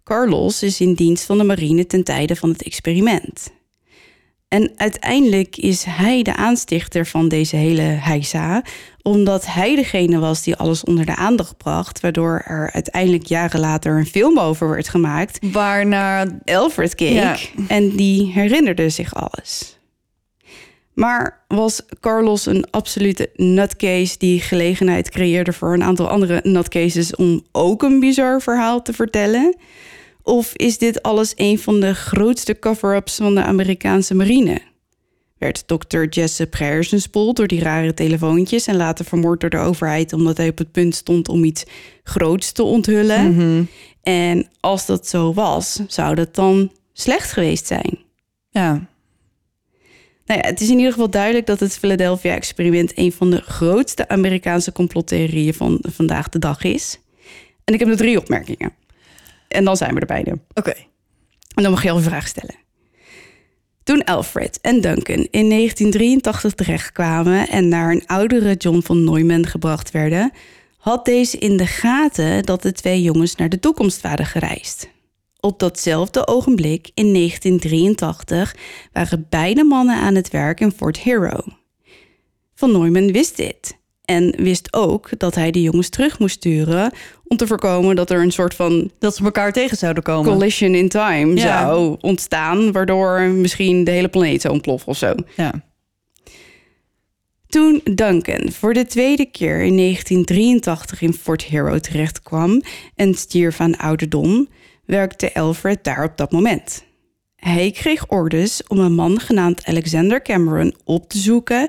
[0.04, 3.50] Carlos is in dienst van de marine ten tijde van het experiment.
[4.48, 8.62] En uiteindelijk is hij de aanstichter van deze hele heisa,
[9.02, 13.98] omdat hij degene was die alles onder de aandacht bracht, waardoor er uiteindelijk jaren later
[13.98, 15.38] een film over werd gemaakt.
[15.52, 17.36] Waarna Alfred keek Ja.
[17.68, 19.78] en die herinnerde zich alles.
[21.00, 27.42] Maar was Carlos een absolute nutcase die gelegenheid creëerde voor een aantal andere nutcases om
[27.52, 29.56] ook een bizar verhaal te vertellen?
[30.22, 34.60] Of is dit alles een van de grootste cover-ups van de Amerikaanse marine?
[35.38, 40.36] Werd dokter Jesse Preyersenspoel door die rare telefoontjes en later vermoord door de overheid omdat
[40.36, 41.64] hij op het punt stond om iets
[42.02, 43.34] groots te onthullen?
[43.34, 43.62] Mhm.
[44.02, 47.98] En als dat zo was, zou dat dan slecht geweest zijn?
[48.50, 48.88] Ja.
[50.30, 54.08] Nou ja, het is in ieder geval duidelijk dat het Philadelphia-experiment een van de grootste
[54.08, 57.00] Amerikaanse complottheorieën van vandaag de dag is.
[57.64, 58.72] En ik heb nog drie opmerkingen.
[59.48, 60.32] En dan zijn we er bijna.
[60.54, 60.72] Oké.
[61.54, 62.54] En dan mag je al een vraag stellen.
[63.82, 69.90] Toen Alfred en Duncan in 1983 terechtkwamen en naar een oudere John von Neumann gebracht
[69.90, 70.32] werden,
[70.76, 74.88] had deze in de gaten dat de twee jongens naar de toekomst waren gereisd.
[75.40, 78.56] Op datzelfde ogenblik, in 1983,
[78.92, 81.40] waren beide mannen aan het werk in Fort Hero.
[82.54, 86.92] Van Neumann wist dit en wist ook dat hij de jongens terug moest sturen
[87.24, 90.32] om te voorkomen dat er een soort van Dat ze elkaar tegen zouden komen.
[90.32, 91.40] collision in time Ja.
[91.62, 95.14] zou ontstaan, waardoor misschien de hele planeet zou ontploffen of zo.
[95.36, 95.52] Ja.
[97.46, 102.62] Toen Duncan voor de tweede keer in 1983 in Fort Hero terechtkwam
[102.94, 104.48] en stierf aan ouderdom,
[104.90, 106.84] werkte Alfred daar op dat moment.
[107.36, 111.68] Hij kreeg orders om een man genaamd Alexander Cameron op te zoeken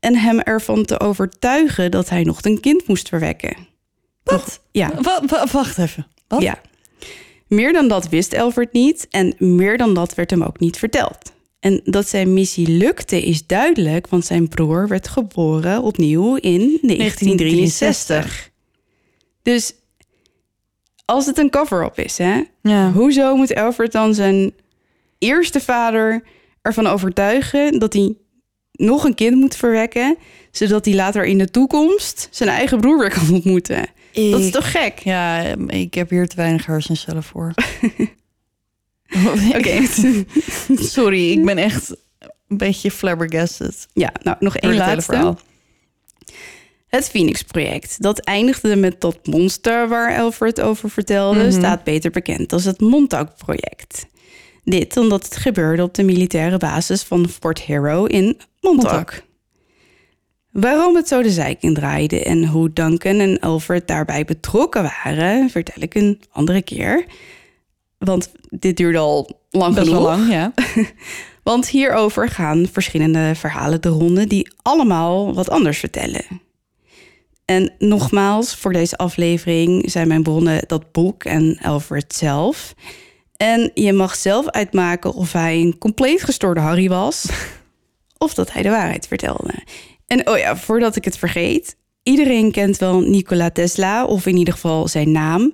[0.00, 3.56] en hem ervan te overtuigen dat hij nog een kind moest verwekken.
[4.22, 4.62] Wat?
[4.70, 6.06] Ja, Wa- wa- wacht even.
[6.28, 6.42] Wat?
[6.42, 6.60] ja.
[7.46, 11.32] Meer dan dat wist Alfred niet en meer dan dat werd hem ook niet verteld.
[11.60, 18.50] En dat zijn missie lukte is duidelijk, want zijn broer werd geboren opnieuw in 1963.
[19.42, 19.74] Dus
[21.04, 22.92] als het een cover-up is, hè, Ja.
[22.92, 24.52] hoezo moet Alfred dan zijn
[25.18, 26.22] eerste vader
[26.62, 28.14] ervan overtuigen dat hij
[28.72, 30.16] nog een kind moet verwekken,
[30.50, 33.86] zodat hij later in de toekomst zijn eigen broer weer kan ontmoeten?
[34.12, 34.98] Dat is toch gek?
[34.98, 37.54] Ja, ik heb hier te weinig hersencellen voor.
[39.58, 39.86] Oké.
[40.76, 41.96] Sorry, ik ben echt
[42.48, 43.86] een beetje flabbergasted.
[43.92, 45.12] Ja, nou nog één laatste.
[45.12, 45.38] verhaal.
[46.96, 48.02] Het Phoenix-project.
[48.02, 51.50] Dat eindigde met dat monster waar Alfred over vertelde, Mhm.
[51.52, 54.06] staat beter bekend als het Montauk-project.
[54.64, 58.24] Dit omdat het gebeurde op de militaire basis van Fort Hero in
[58.60, 58.82] Montauk.
[58.82, 59.24] Montauk.
[60.50, 65.50] Waarom het zo de zijk in draaide en hoe Duncan en Alfred daarbij betrokken waren,
[65.50, 67.04] vertel ik een andere keer.
[67.98, 70.02] Want dit duurde al lang Best genoeg.
[70.04, 70.52] lang, ja.
[71.42, 76.24] Want hierover gaan verschillende verhalen de ronde die allemaal wat anders vertellen.
[77.52, 82.74] En nogmaals, voor deze aflevering zijn mijn bronnen dat boek en Alfred zelf.
[83.36, 87.28] En je mag zelf uitmaken of hij een compleet gestoorde Harry was
[88.24, 89.52] of dat hij de waarheid vertelde.
[90.06, 94.54] En oh ja, voordat ik het vergeet, iedereen kent wel Nikola Tesla of in ieder
[94.54, 95.52] geval zijn naam.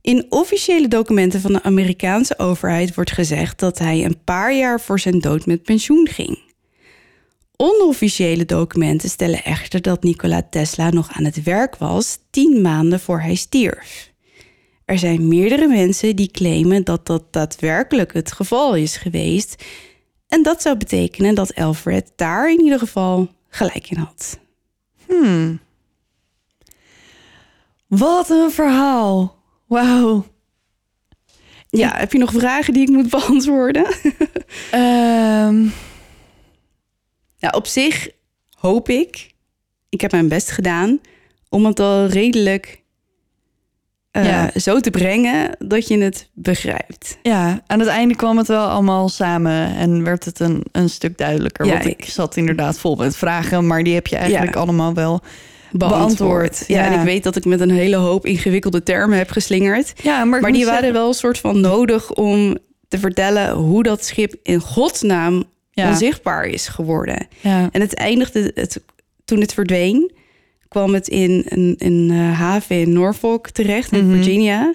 [0.00, 5.00] In officiële documenten van de Amerikaanse overheid wordt gezegd dat hij een paar jaar voor
[5.00, 6.43] zijn dood met pensioen ging.
[7.56, 13.20] Onofficiële documenten stellen echter dat Nikola Tesla nog aan het werk was tien maanden voor
[13.20, 14.12] hij stierf.
[14.84, 19.64] Er zijn meerdere mensen die claimen dat dat daadwerkelijk het geval is geweest.
[20.28, 24.38] En dat zou betekenen dat Alfred daar in ieder geval gelijk in had.
[25.06, 25.60] Hmm.
[27.86, 29.36] Wat een verhaal.
[29.66, 30.24] Wauw.
[31.68, 33.86] Ja, heb je nog vragen die ik moet beantwoorden?
[34.70, 35.66] Ehm,
[37.44, 38.08] Nou, op zich
[38.58, 39.30] hoop ik,
[39.88, 41.00] ik heb mijn best gedaan
[41.48, 42.82] om het al redelijk
[44.10, 44.50] eh, Ja.
[44.60, 47.18] zo te brengen dat je het begrijpt.
[47.22, 51.18] ja, aan het einde kwam het wel allemaal samen en werd het een, een stuk
[51.18, 51.66] duidelijker.
[51.66, 54.60] Ja, want ik zat inderdaad vol met vragen, maar die heb je eigenlijk Ja.
[54.60, 55.20] allemaal wel.
[55.72, 55.98] Beantwoord.
[56.00, 56.92] Beantwoord, Ja, ja.
[56.92, 59.92] en ik weet dat ik met een hele hoop ingewikkelde termen heb geslingerd.
[60.02, 62.56] Ja, maar, Maar die waren wel een soort van nodig om
[62.88, 65.44] te vertellen hoe dat schip in godsnaam
[65.74, 65.88] Ja.
[65.88, 67.26] onzichtbaar is geworden.
[67.40, 67.68] Ja.
[67.72, 68.80] En het eindigde, het,
[69.24, 70.12] toen het verdween,
[70.68, 74.14] kwam het in een, een eh, haven in Norfolk terecht, in Mhm.
[74.16, 74.74] Virginia.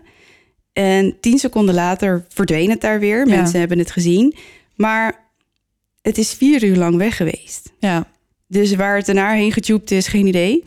[0.73, 3.27] En tien seconden later verdween het daar weer.
[3.27, 3.35] Ja.
[3.35, 4.35] Mensen hebben het gezien.
[4.75, 5.19] Maar
[6.01, 7.71] het is vier uur lang weg geweest.
[7.79, 8.07] ja.
[8.47, 10.63] Dus waar het daarna heen getubed is, geen idee.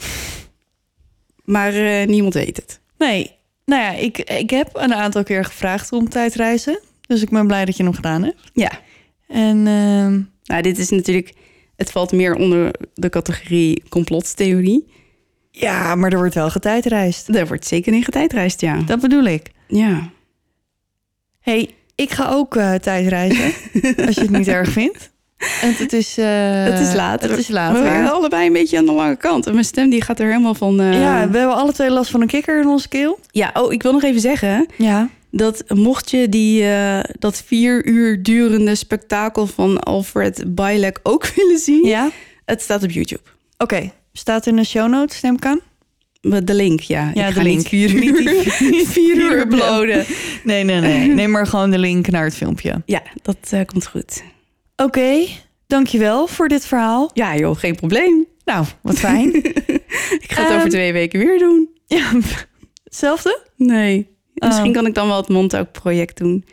[1.45, 2.81] Maar eh, niemand weet het.
[2.99, 3.31] Nee,
[3.65, 6.79] nou ja, ik, ik heb een aantal keer gevraagd om tijdreizen.
[7.07, 8.41] Dus ik ben blij dat je hem gedaan hebt.
[8.53, 8.71] Ja,
[9.33, 11.33] En ehm, Nou, dit is natuurlijk...
[11.77, 14.87] Het valt meer onder de categorie complottheorie.
[15.51, 17.33] ja, maar er wordt wel getijdreisd.
[17.33, 18.77] Daar wordt zeker in getijdreisd, ja.
[18.87, 19.51] Dat bedoel ik.
[19.69, 20.11] Ja.
[21.41, 23.45] hey, ik ga ook eh, tijdreizen.
[24.07, 25.11] als je het niet erg vindt.
[25.63, 26.19] En het is...
[26.19, 27.23] eh, het is laat.
[27.23, 29.47] Het is We waren allebei een beetje aan de lange kant.
[29.47, 30.81] En mijn stem die gaat er helemaal van...
[30.81, 33.19] eh, Ja, we hebben alle twee last van een kikker in onze keel.
[33.31, 34.67] ja, oh, ik wil nog even zeggen...
[34.77, 35.09] Ja.
[35.35, 41.59] Dat mocht je die, eh, dat vier uur durende spektakel van Alfred Bilek ook willen
[41.59, 41.87] zien...
[41.87, 42.11] Ja?
[42.45, 43.23] Het staat op YouTube.
[43.59, 43.93] Oké.
[44.13, 45.61] Staat in de show notes, neem ik aan?
[46.45, 47.11] De link, ja.
[47.15, 47.57] Ja, ik de link.
[47.59, 50.05] Niet vier Niet die- uur, niet vier uur uploaden.
[50.45, 51.09] Nee, nee, nee.
[51.15, 52.83] Neem maar gewoon de link naar het filmpje.
[52.87, 54.23] Ja, dat eh, komt goed.
[54.77, 55.27] Oké,
[55.67, 57.11] dankjewel voor dit verhaal.
[57.15, 58.27] Ja joh, geen probleem.
[58.45, 59.35] Nou, wat fijn.
[59.35, 61.69] Ik ga het Ehm, over twee weken weer doen.
[61.87, 62.11] ja,
[62.85, 63.41] hetzelfde?
[63.57, 64.11] Nee.
[64.47, 64.74] Misschien Oh.
[64.74, 66.44] kan ik dan wel het Montauk-project doen.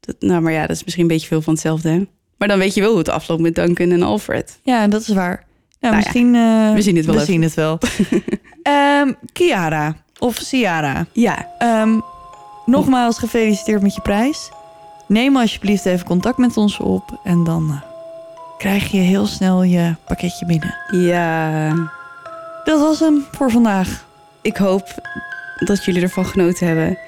[0.00, 1.88] Dat, nou, maar ja, dat is misschien een beetje veel van hetzelfde.
[1.88, 2.06] Hè?
[2.36, 4.58] Maar dan weet je wel hoe het afloopt met Duncan en Alfred.
[4.62, 5.44] Ja, dat is waar.
[5.80, 6.34] Nou, ja, misschien...
[6.34, 7.32] eh, we zien het wel We even.
[7.32, 7.78] zien het wel.
[8.62, 11.06] Ehm, Kiara, of Ciara.
[11.12, 11.98] Ja, Ehm,
[12.66, 14.50] nogmaals gefeliciteerd met je prijs.
[15.08, 17.20] Neem alsjeblieft even contact met ons op.
[17.24, 17.80] En dan eh,
[18.58, 20.74] krijg je heel snel je pakketje binnen.
[21.06, 21.68] ja.
[22.64, 24.06] Dat was hem voor vandaag.
[24.42, 24.94] Ik hoop
[25.60, 26.98] dat jullie ervan genoten hebben.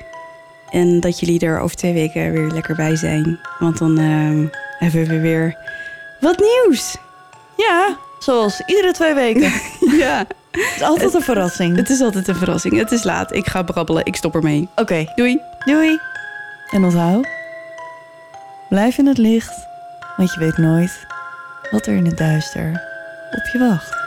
[0.70, 3.40] En dat jullie er over twee weken weer lekker bij zijn.
[3.58, 4.46] Want dan ehm,
[4.78, 5.56] hebben we weer
[6.20, 6.96] wat nieuws.
[7.56, 9.52] Ja, zoals iedere twee weken.
[9.98, 10.18] Ja,
[10.50, 11.76] Het is altijd een verrassing.
[11.76, 12.76] het is altijd een verrassing.
[12.76, 13.34] Het is laat.
[13.34, 14.04] Ik ga brabbelen.
[14.04, 14.68] Ik stop ermee.
[14.76, 15.40] Oké, Doei.
[15.64, 15.98] doei.
[16.70, 17.26] En onthoud,
[18.68, 19.66] blijf in het licht.
[20.16, 21.06] Want je weet nooit
[21.70, 22.82] wat er in het duister
[23.30, 24.01] op je wacht.